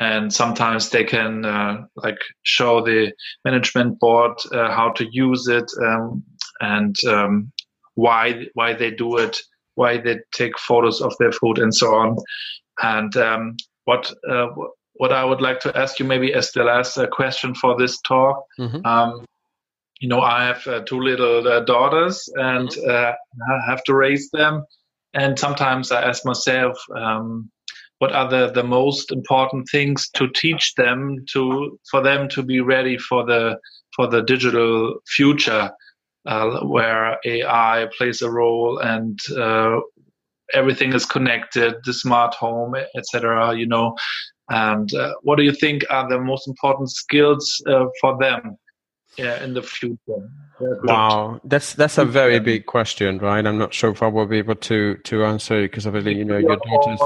and 0.00 0.32
sometimes 0.32 0.88
they 0.88 1.04
can 1.04 1.44
uh, 1.44 1.84
like 1.94 2.18
show 2.42 2.82
the 2.82 3.12
management 3.44 4.00
board 4.00 4.32
uh, 4.52 4.70
how 4.74 4.90
to 4.90 5.06
use 5.12 5.46
it 5.46 5.70
um, 5.82 6.24
and 6.60 6.96
um, 7.04 7.52
why 7.94 8.46
why 8.54 8.72
they 8.72 8.90
do 8.90 9.18
it 9.18 9.38
why 9.74 9.98
they 9.98 10.18
take 10.32 10.58
photos 10.58 11.00
of 11.00 11.14
their 11.18 11.32
food 11.32 11.58
and 11.58 11.74
so 11.74 11.94
on 11.94 12.16
and 12.82 13.16
um, 13.16 13.56
what 13.84 14.12
uh, 14.28 14.48
what 14.94 15.12
I 15.12 15.24
would 15.24 15.40
like 15.40 15.60
to 15.60 15.76
ask 15.76 15.98
you 15.98 16.04
maybe 16.04 16.34
as 16.34 16.50
the 16.52 16.62
last 16.62 16.98
uh, 16.98 17.06
question 17.06 17.54
for 17.54 17.74
this 17.78 18.00
talk. 18.02 18.44
Mm-hmm. 18.58 18.84
Um, 18.84 19.24
you 19.98 20.08
know, 20.08 20.20
I 20.20 20.44
have 20.44 20.66
uh, 20.66 20.80
two 20.80 21.00
little 21.00 21.48
uh, 21.48 21.60
daughters 21.60 22.28
and 22.34 22.68
mm-hmm. 22.68 22.90
uh, 22.90 23.12
I 23.54 23.70
have 23.70 23.82
to 23.84 23.94
raise 23.94 24.30
them. 24.30 24.64
And 25.14 25.38
sometimes 25.38 25.90
I 25.90 26.02
ask 26.02 26.26
myself, 26.26 26.78
um, 26.94 27.50
what 28.00 28.12
are 28.12 28.28
the, 28.28 28.50
the 28.52 28.64
most 28.64 29.12
important 29.12 29.68
things 29.70 30.08
to 30.14 30.26
teach 30.34 30.74
them 30.74 31.22
to 31.32 31.78
for 31.90 32.00
them 32.02 32.28
to 32.30 32.42
be 32.42 32.60
ready 32.60 32.96
for 32.96 33.24
the 33.24 33.58
for 33.94 34.06
the 34.06 34.22
digital 34.22 34.94
future 35.06 35.70
uh, 36.26 36.60
where 36.60 37.18
AI 37.26 37.88
plays 37.96 38.22
a 38.22 38.30
role 38.30 38.78
and 38.78 39.18
uh, 39.36 39.80
everything 40.54 40.94
is 40.94 41.04
connected, 41.04 41.74
the 41.84 41.92
smart 41.92 42.34
home, 42.34 42.74
etc. 42.96 43.54
You 43.54 43.66
know, 43.66 43.94
and 44.48 44.92
uh, 44.94 45.12
what 45.22 45.36
do 45.36 45.44
you 45.44 45.52
think 45.52 45.84
are 45.90 46.08
the 46.08 46.18
most 46.18 46.48
important 46.48 46.90
skills 46.90 47.62
uh, 47.66 47.84
for 48.00 48.16
them 48.18 48.56
yeah, 49.18 49.44
in 49.44 49.52
the 49.52 49.62
future? 49.62 50.22
Wow, 50.84 51.40
that's 51.44 51.74
that's 51.74 51.98
a 51.98 52.06
very 52.06 52.40
big 52.40 52.64
question, 52.64 53.18
right? 53.18 53.46
I'm 53.46 53.58
not 53.58 53.74
sure 53.74 53.90
if 53.90 54.02
I 54.02 54.06
will 54.06 54.26
be 54.26 54.38
able 54.38 54.56
to 54.56 54.96
to 55.04 55.24
answer 55.24 55.58
it 55.58 55.70
because 55.70 55.86
obviously, 55.86 56.16
you 56.16 56.24
know, 56.24 56.38
your 56.38 56.56
daughters. 56.56 57.00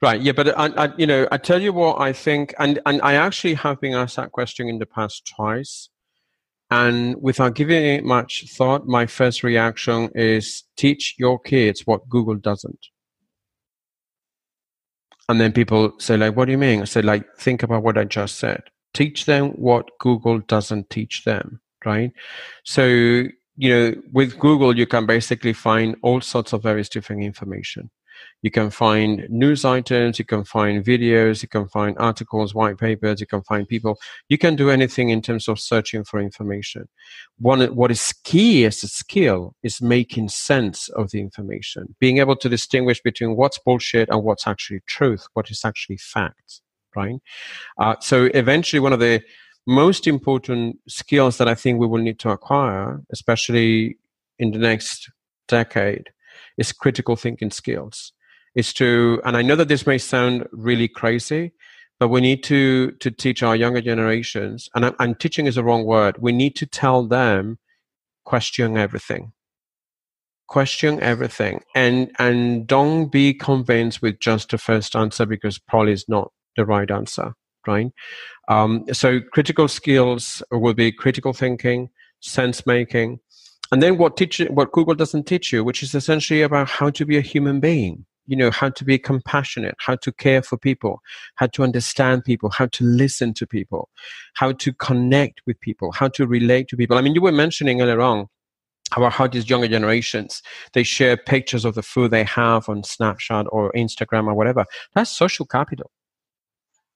Right. 0.00 0.20
Yeah, 0.20 0.32
but 0.32 0.56
I, 0.56 0.66
I, 0.84 0.94
you 0.96 1.06
know, 1.06 1.26
I 1.32 1.38
tell 1.38 1.60
you 1.60 1.72
what 1.72 2.00
I 2.00 2.12
think, 2.12 2.54
and 2.58 2.78
and 2.86 3.02
I 3.02 3.14
actually 3.14 3.54
have 3.54 3.80
been 3.80 3.94
asked 3.94 4.16
that 4.16 4.30
question 4.30 4.68
in 4.68 4.78
the 4.78 4.86
past 4.86 5.26
twice, 5.34 5.88
and 6.70 7.16
without 7.20 7.54
giving 7.56 7.84
it 7.84 8.04
much 8.04 8.44
thought, 8.52 8.86
my 8.86 9.06
first 9.06 9.42
reaction 9.42 10.10
is 10.14 10.62
teach 10.76 11.16
your 11.18 11.38
kids 11.40 11.82
what 11.84 12.08
Google 12.08 12.36
doesn't. 12.36 12.86
And 15.28 15.40
then 15.40 15.52
people 15.52 15.92
say, 15.98 16.16
like, 16.16 16.36
what 16.36 16.46
do 16.46 16.52
you 16.52 16.58
mean? 16.58 16.80
I 16.80 16.84
said, 16.84 17.04
like, 17.04 17.24
think 17.36 17.62
about 17.62 17.82
what 17.82 17.98
I 17.98 18.04
just 18.04 18.36
said. 18.38 18.62
Teach 18.94 19.26
them 19.26 19.50
what 19.50 19.90
Google 20.00 20.38
doesn't 20.40 20.90
teach 20.90 21.24
them, 21.24 21.60
right? 21.84 22.12
So, 22.64 22.84
you 22.86 23.30
know, 23.60 23.94
with 24.12 24.38
Google, 24.38 24.76
you 24.76 24.86
can 24.86 25.06
basically 25.06 25.52
find 25.52 25.96
all 26.02 26.20
sorts 26.20 26.52
of 26.52 26.62
various 26.62 26.88
different 26.88 27.24
information. 27.24 27.90
You 28.42 28.50
can 28.50 28.70
find 28.70 29.26
news 29.28 29.64
items, 29.64 30.18
you 30.18 30.24
can 30.24 30.44
find 30.44 30.84
videos, 30.84 31.42
you 31.42 31.48
can 31.48 31.68
find 31.68 31.96
articles, 31.98 32.54
white 32.54 32.78
papers, 32.78 33.20
you 33.20 33.26
can 33.26 33.42
find 33.42 33.66
people. 33.66 33.98
You 34.28 34.38
can 34.38 34.54
do 34.54 34.70
anything 34.70 35.08
in 35.08 35.22
terms 35.22 35.48
of 35.48 35.58
searching 35.58 36.04
for 36.04 36.20
information. 36.20 36.88
One, 37.38 37.60
what 37.74 37.90
is 37.90 38.14
key 38.24 38.64
as 38.64 38.82
a 38.84 38.88
skill 38.88 39.56
is 39.62 39.82
making 39.82 40.28
sense 40.28 40.88
of 40.90 41.10
the 41.10 41.20
information, 41.20 41.96
being 41.98 42.18
able 42.18 42.36
to 42.36 42.48
distinguish 42.48 43.00
between 43.02 43.34
what's 43.34 43.58
bullshit 43.58 44.08
and 44.08 44.22
what's 44.22 44.46
actually 44.46 44.80
truth, 44.86 45.26
what 45.34 45.50
is 45.50 45.64
actually 45.64 45.96
fact, 45.96 46.60
right? 46.94 47.16
Uh, 47.76 47.96
so 48.00 48.28
eventually, 48.34 48.80
one 48.80 48.92
of 48.92 49.00
the 49.00 49.20
most 49.66 50.06
important 50.06 50.78
skills 50.88 51.36
that 51.38 51.48
I 51.48 51.54
think 51.54 51.78
we 51.78 51.86
will 51.86 52.00
need 52.00 52.18
to 52.20 52.30
acquire, 52.30 53.02
especially 53.10 53.98
in 54.38 54.52
the 54.52 54.58
next 54.58 55.10
decade, 55.46 56.10
is 56.56 56.72
critical 56.72 57.16
thinking 57.16 57.50
skills. 57.50 58.12
Is 58.54 58.72
to 58.74 59.20
and 59.24 59.36
i 59.36 59.42
know 59.42 59.54
that 59.54 59.68
this 59.68 59.86
may 59.86 59.98
sound 59.98 60.48
really 60.50 60.88
crazy 60.88 61.52
but 62.00 62.08
we 62.08 62.20
need 62.20 62.42
to 62.44 62.92
to 62.92 63.10
teach 63.10 63.42
our 63.42 63.54
younger 63.54 63.80
generations 63.80 64.68
and, 64.74 64.94
and 64.98 65.20
teaching 65.20 65.46
is 65.46 65.56
the 65.56 65.62
wrong 65.62 65.84
word 65.84 66.16
we 66.18 66.32
need 66.32 66.56
to 66.56 66.66
tell 66.66 67.06
them 67.06 67.58
question 68.28 68.76
everything. 68.76 69.32
Question 70.48 71.00
everything 71.00 71.62
and 71.74 72.10
and 72.18 72.66
don't 72.66 73.10
be 73.10 73.34
convinced 73.34 74.02
with 74.02 74.18
just 74.18 74.50
the 74.50 74.58
first 74.58 74.96
answer 74.96 75.26
because 75.26 75.58
probably 75.58 75.92
is 75.92 76.06
not 76.08 76.30
the 76.56 76.64
right 76.64 76.90
answer 76.90 77.34
right? 77.66 77.92
Um, 78.48 78.84
so 78.92 79.20
critical 79.20 79.68
skills 79.68 80.42
will 80.50 80.74
be 80.74 80.90
critical 80.90 81.32
thinking 81.32 81.90
sense 82.20 82.66
making 82.66 83.20
and 83.72 83.82
then 83.82 83.98
what 83.98 84.16
teach 84.16 84.38
what 84.50 84.72
google 84.72 84.94
doesn't 84.94 85.26
teach 85.26 85.52
you 85.52 85.62
which 85.64 85.82
is 85.82 85.94
essentially 85.94 86.42
about 86.42 86.68
how 86.68 86.90
to 86.90 87.04
be 87.04 87.16
a 87.16 87.22
human 87.22 87.60
being. 87.60 88.04
You 88.26 88.36
know 88.36 88.50
how 88.50 88.68
to 88.68 88.84
be 88.84 88.98
compassionate 88.98 89.74
how 89.78 89.96
to 89.96 90.12
care 90.12 90.42
for 90.42 90.58
people 90.58 91.00
how 91.36 91.46
to 91.48 91.62
understand 91.62 92.24
people 92.24 92.50
how 92.50 92.66
to 92.66 92.84
listen 92.84 93.32
to 93.34 93.46
people 93.46 93.88
how 94.34 94.52
to 94.52 94.72
connect 94.74 95.40
with 95.46 95.58
people 95.60 95.92
how 95.92 96.08
to 96.08 96.26
relate 96.26 96.68
to 96.68 96.76
people. 96.76 96.98
I 96.98 97.00
mean 97.00 97.14
you 97.14 97.22
were 97.22 97.32
mentioning 97.32 97.80
earlier 97.80 98.02
on 98.02 98.26
about 98.96 99.12
how 99.12 99.26
these 99.26 99.48
younger 99.48 99.68
generations 99.68 100.42
they 100.74 100.82
share 100.82 101.16
pictures 101.16 101.64
of 101.64 101.74
the 101.74 101.82
food 101.82 102.10
they 102.10 102.24
have 102.24 102.68
on 102.68 102.82
snapchat 102.82 103.46
or 103.50 103.72
instagram 103.72 104.26
or 104.26 104.34
whatever. 104.34 104.66
That's 104.94 105.10
social 105.10 105.46
capital 105.46 105.90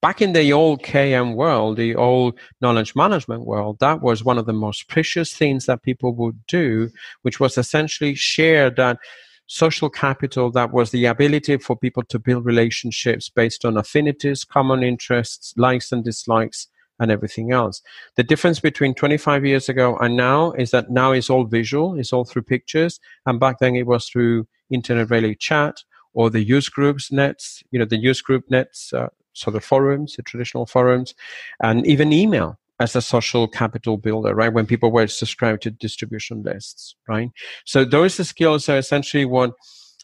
back 0.03 0.21
in 0.21 0.35
the 0.35 0.53
old 0.53 0.83
km 0.83 1.35
world 1.35 1.79
the 1.79 1.95
old 1.95 2.39
knowledge 2.61 2.95
management 2.95 3.47
world 3.47 3.79
that 3.81 4.03
was 4.03 4.23
one 4.23 4.37
of 4.37 4.47
the 4.47 4.53
most 4.53 4.89
precious 4.89 5.33
things 5.33 5.65
that 5.67 5.83
people 5.83 6.13
would 6.13 6.45
do 6.47 6.91
which 7.23 7.41
was 7.41 7.57
essentially 7.57 8.15
share 8.15 8.69
that 8.69 8.99
social 9.47 9.91
capital 9.91 10.51
that 10.51 10.73
was 10.73 10.91
the 10.91 11.05
ability 11.05 11.59
for 11.59 11.77
people 11.77 12.03
to 12.03 12.19
build 12.19 12.45
relationships 12.45 13.29
based 13.29 13.67
on 13.67 13.77
affinities, 13.77 14.45
common 14.45 14.83
interests, 14.83 15.53
likes 15.59 15.93
and 15.93 16.05
dislikes, 16.05 16.69
and 16.99 17.11
everything 17.11 17.53
else. 17.53 17.83
The 18.17 18.23
difference 18.23 18.61
between 18.61 18.95
25 18.95 19.45
years 19.45 19.69
ago 19.69 19.97
and 19.99 20.17
now 20.17 20.53
is 20.53 20.71
that 20.71 20.91
now 20.91 21.13
it's 21.13 21.29
all 21.29 21.45
visual, 21.45 21.99
it's 21.99 22.13
all 22.15 22.25
through 22.25 22.43
pictures, 22.43 22.99
and 23.27 23.39
back 23.39 23.59
then 23.59 23.77
it 23.77 23.87
was 23.87 24.09
through 24.09 24.47
internet 24.71 25.11
relay 25.11 25.35
chat 25.35 25.77
or 26.15 26.31
the 26.31 26.43
use 26.43 26.69
groups 26.69 27.13
nets, 27.13 27.63
you 27.71 27.79
know, 27.79 27.85
the 27.85 27.99
use 27.99 28.23
group 28.23 28.45
nets, 28.49 28.93
uh, 28.93 29.09
so 29.33 29.51
the 29.51 29.61
forums, 29.61 30.17
the 30.17 30.23
traditional 30.23 30.67
forums, 30.67 31.15
and 31.63 31.87
even 31.87 32.13
email 32.13 32.59
as 32.81 32.97
a 32.97 33.03
social 33.03 33.47
capital 33.47 33.97
builder, 33.97 34.35
right? 34.35 34.53
When 34.53 34.67
people 34.67 34.91
were 34.91 35.07
subscribed 35.07 35.63
to 35.63 35.71
distribution 35.71 36.43
lists, 36.43 36.97
right? 37.09 37.31
So 37.65 37.85
those 37.85 38.15
skills 38.27 38.69
are 38.69 38.79
essentially 38.79 39.25
what 39.25 39.53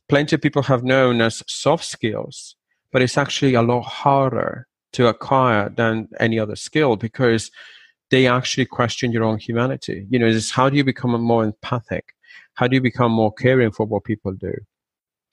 plenty 0.09 0.37
of 0.37 0.43
people 0.43 0.63
have 0.63 0.85
known 0.85 1.21
as 1.21 1.43
soft 1.47 1.85
skills, 1.85 2.57
but 2.93 3.03
it's 3.03 3.19
actually 3.19 3.55
a 3.55 3.63
lot 3.63 3.83
harder 3.83 4.67
to 4.93 5.07
acquire 5.07 5.69
than 5.69 6.09
any 6.19 6.39
other 6.39 6.57
skill 6.57 6.97
because 6.97 7.51
they 8.11 8.27
actually 8.27 8.65
question 8.65 9.13
your 9.13 9.25
own 9.25 9.39
humanity. 9.39 10.07
You 10.09 10.19
know, 10.19 10.27
is 10.27 10.51
how 10.51 10.71
do 10.71 10.77
you 10.77 10.85
become 10.85 11.21
more 11.21 11.45
empathic? 11.45 12.15
How 12.55 12.67
do 12.67 12.75
you 12.75 12.81
become 12.81 13.13
more 13.13 13.33
caring 13.33 13.71
for 13.71 13.87
what 13.87 14.05
people 14.05 14.33
do? 14.33 14.53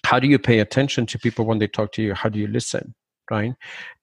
How 0.03 0.19
do 0.19 0.27
you 0.27 0.37
pay 0.37 0.59
attention 0.59 1.05
to 1.07 1.19
people 1.19 1.45
when 1.45 1.59
they 1.59 1.67
talk 1.67 1.91
to 1.93 2.03
you? 2.03 2.13
How 2.13 2.29
do 2.29 2.37
you 2.37 2.47
listen? 2.47 2.93
Right. 3.29 3.53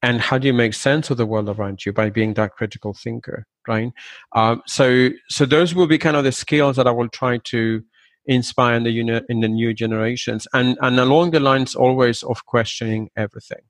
And 0.03 0.21
how 0.21 0.39
do 0.39 0.49
you 0.49 0.53
make 0.53 0.75
sense 0.75 1.09
of 1.11 1.17
the 1.17 1.27
world 1.27 1.49
around 1.49 1.87
you 1.87 1.93
by 1.93 2.11
being 2.11 2.35
that 2.35 2.53
critical 2.53 2.93
thinker? 2.93 3.47
Right. 3.69 3.93
Um, 4.35 4.63
so, 4.67 5.11
so 5.29 5.47
those 5.47 5.75
will 5.75 5.87
be 5.87 5.99
kind 5.99 6.17
of 6.17 6.25
the 6.25 6.33
skills 6.33 6.75
that 6.77 6.89
I 6.89 6.91
will 6.91 7.09
try 7.09 7.39
to 7.39 7.85
inspire 8.27 8.77
in 8.77 8.85
the 8.85 8.91
uni- 8.91 9.23
in 9.29 9.41
the 9.41 9.49
new 9.49 9.75
generations 9.75 10.47
and 10.53 10.79
and 10.81 11.01
along 11.01 11.33
the 11.33 11.41
lines 11.41 11.75
always 11.75 12.23
of 12.23 12.47
questioning 12.47 13.11
everything 13.17 13.63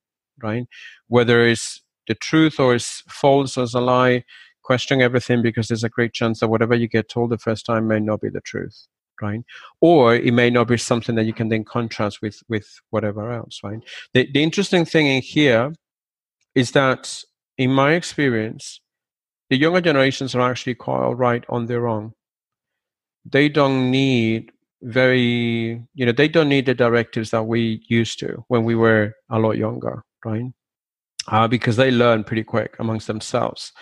right 0.42 0.66
whether 1.08 1.46
it's 1.46 1.82
the 2.06 2.14
truth 2.14 2.60
or 2.60 2.74
it's 2.74 3.02
false 3.08 3.56
or 3.56 3.64
it's 3.64 3.74
a 3.74 3.80
lie 3.80 4.22
questioning 4.62 5.02
everything 5.02 5.40
because 5.40 5.68
there's 5.68 5.84
a 5.84 5.88
great 5.88 6.12
chance 6.12 6.40
that 6.40 6.48
whatever 6.48 6.74
you 6.74 6.86
get 6.86 7.08
told 7.08 7.30
the 7.30 7.38
first 7.38 7.64
time 7.64 7.88
may 7.88 7.98
not 7.98 8.20
be 8.20 8.28
the 8.28 8.40
truth 8.42 8.88
right? 9.22 9.40
Or 9.80 10.14
it 10.14 10.34
may 10.34 10.50
not 10.50 10.68
be 10.68 10.76
something 10.76 11.14
that 11.14 11.24
you 11.24 11.32
can 11.32 11.48
then 11.48 11.64
contrast 11.64 12.20
with 12.20 12.42
with 12.48 12.66
whatever 12.90 13.32
else 13.32 13.60
right? 13.62 13.80
The, 14.14 14.28
the 14.32 14.42
interesting 14.42 14.84
thing 14.84 15.06
in 15.06 15.22
here 15.22 15.72
is 16.54 16.72
that 16.72 17.22
in 17.56 17.72
my 17.72 17.92
experience 17.92 18.80
the 19.50 19.56
younger 19.56 19.80
generations 19.80 20.34
are 20.34 20.50
actually 20.50 20.74
quite 20.74 21.02
all 21.02 21.14
right 21.14 21.44
on 21.48 21.66
their 21.66 21.86
own. 21.86 22.12
They 23.24 23.48
don't 23.48 23.90
need 23.90 24.52
very 24.82 25.80
you 25.94 26.04
know 26.06 26.12
they 26.12 26.28
don't 26.28 26.48
need 26.48 26.66
the 26.66 26.74
directives 26.74 27.30
that 27.30 27.44
we 27.44 27.84
used 27.88 28.18
to 28.18 28.44
when 28.48 28.64
we 28.64 28.74
were 28.74 29.14
a 29.30 29.38
lot 29.38 29.52
younger 29.52 30.02
right? 30.24 30.44
Uh, 31.28 31.46
because 31.46 31.76
they 31.76 31.90
learn 31.90 32.24
pretty 32.24 32.42
quick 32.42 32.74
amongst 32.80 33.06
themselves. 33.06 33.72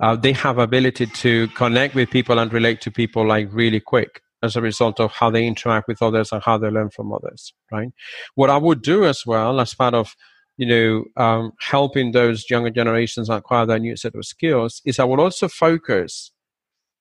Uh, 0.00 0.16
they 0.16 0.32
have 0.32 0.56
ability 0.58 1.06
to 1.06 1.46
connect 1.48 1.94
with 1.94 2.10
people 2.10 2.38
and 2.38 2.52
relate 2.52 2.80
to 2.80 2.90
people 2.90 3.26
like 3.26 3.48
really 3.52 3.80
quick 3.80 4.22
as 4.46 4.56
a 4.56 4.62
result 4.62 4.98
of 5.00 5.12
how 5.12 5.28
they 5.30 5.46
interact 5.46 5.86
with 5.88 6.02
others 6.02 6.32
and 6.32 6.42
how 6.42 6.56
they 6.56 6.70
learn 6.70 6.90
from 6.90 7.12
others 7.12 7.52
right 7.70 7.90
what 8.34 8.50
i 8.50 8.56
would 8.56 8.82
do 8.82 9.04
as 9.04 9.26
well 9.26 9.60
as 9.60 9.74
part 9.74 9.94
of 9.94 10.16
you 10.56 10.66
know 10.66 11.04
um, 11.22 11.52
helping 11.60 12.12
those 12.12 12.48
younger 12.48 12.70
generations 12.70 13.28
acquire 13.28 13.66
their 13.66 13.78
new 13.78 13.96
set 13.96 14.14
of 14.14 14.24
skills 14.24 14.80
is 14.86 14.98
i 14.98 15.04
will 15.04 15.20
also 15.20 15.48
focus 15.48 16.32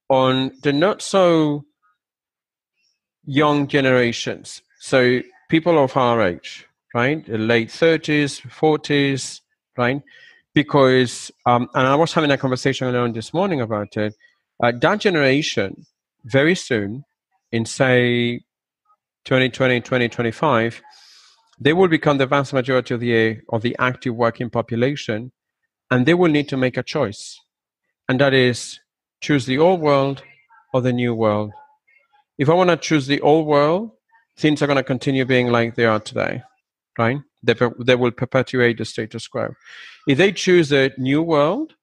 on 0.10 0.52
the 0.64 0.74
not 0.74 1.02
so 1.02 1.64
young 3.26 3.68
generations. 3.68 4.62
So 4.80 5.22
people 5.50 5.84
of 5.84 5.98
our 5.98 6.22
age, 6.22 6.68
right? 6.94 7.26
The 7.26 7.38
late 7.38 7.70
30s, 7.70 8.42
40s, 8.42 9.42
right? 9.78 10.02
Because, 10.54 11.32
um, 11.46 11.68
and 11.74 11.88
I 11.88 11.96
was 11.96 12.14
having 12.14 12.32
a 12.32 12.38
conversation 12.38 12.88
alone 12.88 13.14
this 13.14 13.34
morning 13.34 13.62
about 13.62 13.98
it. 13.98 14.16
Uh, 14.64 14.72
that 14.80 15.00
generation, 15.00 15.86
very 16.24 16.56
soon, 16.56 17.04
in 17.52 17.66
say 17.66 18.40
2020, 19.26 19.82
2025, 19.82 20.82
they 21.60 21.74
will 21.74 21.88
become 21.88 22.18
the 22.18 22.26
vast 22.26 22.54
majority 22.54 22.94
of 22.94 23.00
the 23.00 23.40
of 23.50 23.62
the 23.62 23.76
active 23.80 24.16
working 24.16 24.50
population, 24.50 25.32
and 25.90 26.06
they 26.06 26.14
will 26.14 26.32
need 26.32 26.50
to 26.50 26.58
make 26.58 26.78
a 26.78 26.84
choice, 26.84 27.40
and 28.10 28.20
that 28.20 28.34
is 28.34 28.80
choose 29.22 29.46
the 29.46 29.58
old 29.58 29.80
world 29.80 30.24
or 30.74 30.82
the 30.82 30.94
new 30.94 31.14
world 31.16 31.52
if 32.38 32.50
I 32.50 32.54
want 32.54 32.70
to 32.70 32.78
choose 32.78 33.08
the 33.08 33.22
old 33.22 33.48
world, 33.48 33.92
things 34.38 34.62
are 34.62 34.68
going 34.68 34.78
to 34.78 34.84
continue 34.84 35.26
being 35.26 35.48
like 35.48 35.76
they 35.76 35.86
are 35.86 36.00
today, 36.00 36.44
right? 36.98 37.20
They, 37.44 37.56
they 37.80 37.96
will 37.96 38.12
perpetuate 38.12 38.78
the 38.78 38.86
status 38.86 39.28
quo. 39.28 39.56
If 40.08 40.18
they 40.18 40.32
choose 40.32 40.70
the 40.70 40.94
new 40.98 41.22
world, 41.22 41.74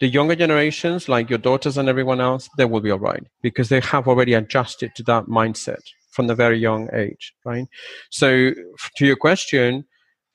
the 0.00 0.08
younger 0.08 0.36
generations, 0.36 1.08
like 1.08 1.30
your 1.30 1.38
daughters 1.38 1.78
and 1.78 1.88
everyone 1.88 2.20
else, 2.20 2.48
they 2.58 2.64
will 2.64 2.80
be 2.80 2.90
all 2.90 2.98
right 2.98 3.24
because 3.42 3.68
they 3.68 3.80
have 3.80 4.06
already 4.06 4.34
adjusted 4.34 4.94
to 4.96 5.02
that 5.04 5.26
mindset 5.26 5.80
from 6.10 6.26
the 6.26 6.34
very 6.34 6.58
young 6.58 6.88
age, 6.94 7.32
right? 7.44 7.66
So, 8.10 8.52
to 8.96 9.06
your 9.06 9.16
question, 9.16 9.84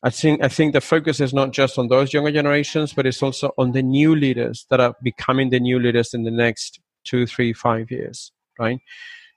I 0.04 0.10
think 0.10 0.44
I 0.44 0.48
think 0.48 0.74
the 0.74 0.82
focus 0.82 1.20
is 1.20 1.34
not 1.34 1.52
just 1.52 1.78
on 1.78 1.88
those 1.88 2.14
younger 2.14 2.32
generations, 2.32 2.94
but 2.94 3.06
it's 3.06 3.22
also 3.22 3.52
on 3.58 3.72
the 3.74 3.84
new 3.84 4.16
leaders 4.16 4.66
that 4.70 4.80
are 4.80 4.96
becoming 5.04 5.52
the 5.52 5.60
new 5.60 5.80
leaders 5.80 6.14
in 6.14 6.24
the 6.24 6.32
next 6.32 6.80
two, 7.04 7.28
three, 7.28 7.54
five 7.54 7.92
years, 7.92 8.32
right? 8.60 8.80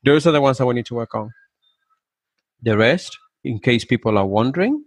Those 0.04 0.26
are 0.26 0.32
the 0.32 0.40
ones 0.40 0.58
that 0.58 0.66
we 0.66 0.74
need 0.74 0.86
to 0.86 0.94
work 0.94 1.14
on. 1.14 1.30
The 2.62 2.76
rest, 2.76 3.18
in 3.42 3.58
case 3.58 3.84
people 3.84 4.16
are 4.16 4.26
wondering, 4.26 4.84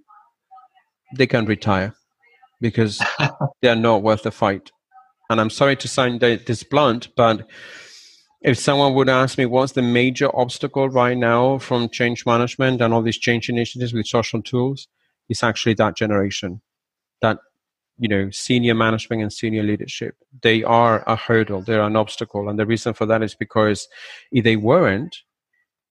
they 1.16 1.28
can 1.28 1.46
retire 1.46 1.96
because 2.60 3.00
they 3.62 3.70
are 3.70 3.76
not 3.76 4.02
worth 4.02 4.24
the 4.24 4.32
fight. 4.32 4.72
And 5.30 5.42
I'm 5.42 5.50
sorry 5.50 5.76
to 5.78 5.88
sound 5.88 6.22
this 6.22 6.64
blunt, 6.64 7.10
but 7.16 7.48
if 8.42 8.58
someone 8.58 8.94
would 8.94 9.10
ask 9.10 9.38
me 9.38 9.46
what's 9.46 9.74
the 9.74 9.82
major 9.82 10.34
obstacle 10.36 10.90
right 10.90 11.18
now 11.18 11.58
from 11.58 11.90
change 11.90 12.26
management 12.26 12.82
and 12.82 12.94
all 12.94 13.02
these 13.02 13.18
change 13.18 13.50
initiatives 13.50 13.94
with 13.94 14.08
social 14.08 14.42
tools, 14.42 14.88
it's 15.28 15.44
actually 15.44 15.74
that 15.76 15.98
generation, 15.98 16.62
that 17.22 17.40
you 18.00 18.08
know 18.08 18.30
senior 18.30 18.76
management 18.76 19.22
and 19.22 19.34
senior 19.34 19.64
leadership. 19.64 20.16
They 20.44 20.64
are 20.64 21.04
a 21.08 21.16
hurdle 21.16 21.62
they're 21.62 21.82
an 21.82 21.96
obstacle. 21.96 22.48
And 22.48 22.60
the 22.60 22.66
reason 22.66 22.94
for 22.94 23.06
that 23.08 23.24
is 23.24 23.36
because 23.36 23.88
if 24.32 24.44
they 24.44 24.56
weren't 24.56 25.18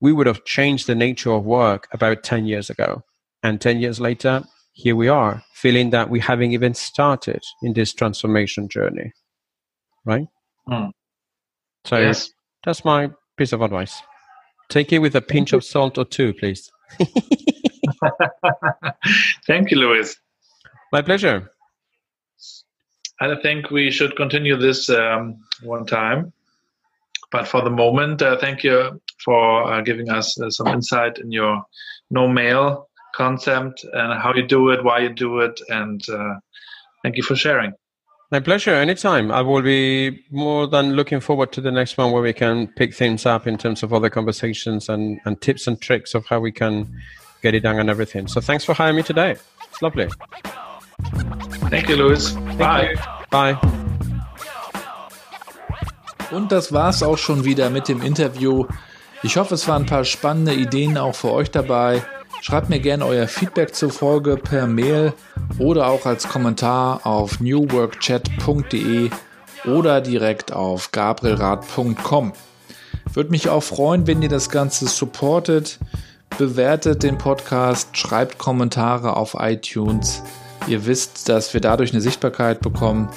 we 0.01 0.13
would 0.13 0.27
have 0.27 0.45
changed 0.45 0.87
the 0.87 0.95
nature 0.95 1.33
of 1.33 1.45
work 1.45 1.89
about 1.91 2.23
10 2.23 2.45
years 2.45 2.69
ago. 2.69 3.03
And 3.43 3.61
10 3.61 3.81
years 3.81 3.99
later 3.99 4.45
here 4.73 4.95
we 4.95 5.09
are 5.09 5.43
feeling 5.55 5.91
that 5.91 6.11
we 6.11 6.21
haven't 6.21 6.53
even 6.53 6.75
started 6.75 7.43
in 7.63 7.73
this 7.73 7.93
transformation 7.93 8.69
journey 8.69 9.13
right 10.07 10.27
mm. 10.69 10.91
so 11.85 11.99
yes. 11.99 12.31
that's 12.65 12.85
my 12.85 13.11
piece 13.37 13.53
of 13.53 13.61
advice 13.61 14.01
take 14.71 14.93
it 14.93 15.01
with 15.01 15.15
a 15.15 15.21
pinch 15.21 15.53
of 15.53 15.63
salt 15.63 15.99
or 15.99 16.05
two 16.05 16.33
please 16.35 16.71
thank 19.47 19.71
you 19.71 19.77
Luis 19.77 20.17
my 20.93 21.03
pleasure 21.03 21.51
I 23.21 23.35
think 23.41 23.71
we 23.71 23.91
should 23.91 24.15
continue 24.17 24.57
this 24.57 24.91
um, 24.91 25.39
one 25.63 25.87
time. 25.87 26.33
But 27.33 27.49
for 27.49 27.63
the 27.63 27.71
moment, 27.71 28.21
uh, 28.23 28.37
thank 28.39 28.63
you 28.63 29.01
for 29.25 29.73
uh, 29.73 29.81
giving 29.81 30.11
us 30.11 30.39
uh, 30.41 30.51
some 30.51 30.69
insight 30.69 31.19
in 31.19 31.33
your 31.33 31.63
no 32.11 32.29
mail 32.29 32.89
concept 33.15 33.85
and 33.85 34.21
how 34.21 34.35
you 34.35 34.47
do 34.47 34.69
it, 34.71 34.85
why 34.85 34.99
you 35.01 35.09
do 35.09 35.41
it, 35.41 35.59
and 35.69 36.03
uh, 36.11 36.35
thank 37.03 37.17
you 37.17 37.23
for 37.23 37.35
sharing. 37.35 37.73
My 38.33 38.41
pleasure. 38.41 38.75
Anytime. 38.75 39.31
I 39.31 39.41
will 39.43 39.63
be 39.63 40.25
more 40.31 40.67
than 40.67 40.95
looking 40.95 41.21
forward 41.21 41.53
to 41.53 41.61
the 41.61 41.71
next 41.71 41.97
one 41.97 42.11
where 42.11 42.23
we 42.23 42.33
can 42.33 42.67
pick 42.67 42.93
things 42.93 43.25
up 43.25 43.47
in 43.47 43.57
terms 43.57 43.85
of 43.85 43.93
other 43.93 44.11
conversations 44.11 44.89
and, 44.89 45.21
and 45.25 45.41
tips 45.41 45.69
and 45.69 45.81
tricks 45.81 46.15
of 46.15 46.27
how 46.27 46.41
we 46.41 46.51
can 46.51 46.93
get 47.43 47.55
it 47.55 47.61
done 47.61 47.79
and 47.79 47.89
everything. 47.89 48.27
So 48.27 48.41
thanks 48.41 48.65
for 48.65 48.75
hiring 48.75 48.97
me 48.97 49.03
today. 49.05 49.37
It's 49.71 49.81
lovely. 49.81 50.09
Thank 51.71 51.89
you, 51.89 51.97
Luis. 51.97 52.33
Bye. 52.59 52.97
Bye. 53.31 53.59
Und 56.33 56.51
das 56.51 56.73
war's 56.73 57.05
auch 57.05 57.19
schon 57.19 57.45
wieder 57.45 57.71
mit 57.71 57.87
dem 57.87 58.03
Interview. 58.03 58.67
Ich 59.23 59.37
hoffe, 59.37 59.55
es 59.55 59.69
waren 59.69 59.83
ein 59.83 59.87
paar 59.87 60.05
spannende 60.05 60.55
Ideen 60.55 60.99
auch 60.99 61.15
für 61.15 61.33
euch 61.33 61.53
dabei. 61.53 62.03
Schreibt 62.49 62.71
mir 62.71 62.79
gerne 62.79 63.05
euer 63.05 63.27
Feedback 63.27 63.75
zur 63.75 63.91
Folge 63.91 64.37
per 64.37 64.69
Mail 64.69 65.13
oder 65.59 65.89
auch 65.89 66.07
als 66.07 66.29
Kommentar 66.29 67.05
auf 67.05 67.41
newworkchat.de 67.41 69.11
oder 69.65 70.01
direkt 70.01 70.53
auf 70.53 70.93
gabrielrad.com. 70.93 72.33
Würde 73.13 73.31
mich 73.31 73.49
auch 73.49 73.65
freuen, 73.65 74.07
wenn 74.07 74.23
ihr 74.23 74.29
das 74.29 74.49
Ganze 74.49 74.87
supportet. 74.87 75.81
Bewertet 76.39 77.03
den 77.03 77.19
Podcast, 77.19 77.97
schreibt 77.97 78.39
Kommentare 78.39 79.17
auf 79.17 79.35
iTunes. 79.41 80.23
Ihr 80.69 80.87
wisst, 80.87 81.29
dass 81.29 81.53
wir 81.53 81.61
dadurch 81.61 81.91
eine 81.91 82.01
Sichtbarkeit 82.01 82.61
bekommen 82.61 83.09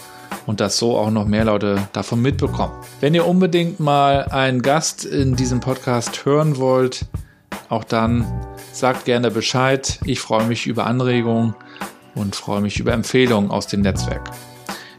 und 0.47 0.59
dass 0.59 0.77
so 0.77 0.97
auch 0.97 1.11
noch 1.11 1.25
mehr 1.25 1.45
Leute 1.45 1.87
davon 1.93 2.23
mitbekommen. 2.23 2.73
Wenn 2.99 3.13
ihr 3.13 3.27
unbedingt 3.27 3.79
mal 3.79 4.23
einen 4.23 4.63
Gast 4.63 5.05
in 5.05 5.35
diesem 5.35 5.59
Podcast 5.59 6.25
hören 6.25 6.57
wollt, 6.57 7.05
auch 7.69 7.83
dann 7.83 8.25
sagt 8.79 9.05
gerne 9.05 9.29
Bescheid. 9.31 9.99
Ich 10.05 10.19
freue 10.19 10.45
mich 10.45 10.65
über 10.65 10.85
Anregungen 10.85 11.55
und 12.15 12.35
freue 12.35 12.61
mich 12.61 12.79
über 12.79 12.93
Empfehlungen 12.93 13.51
aus 13.51 13.67
dem 13.67 13.81
Netzwerk. 13.81 14.31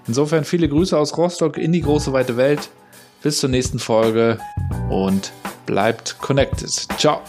Insofern 0.07 0.45
viele 0.45 0.69
Grüße 0.69 0.97
aus 0.97 1.17
Rostock 1.17 1.57
in 1.57 1.73
die 1.73 1.83
große 1.83 2.13
weite 2.13 2.37
Welt. 2.37 2.69
Bis 3.23 3.41
zur 3.41 3.51
nächsten 3.51 3.79
Folge 3.79 4.39
und 4.89 5.33
bleibt 5.67 6.19
connected. 6.19 6.71
Ciao. 6.99 7.21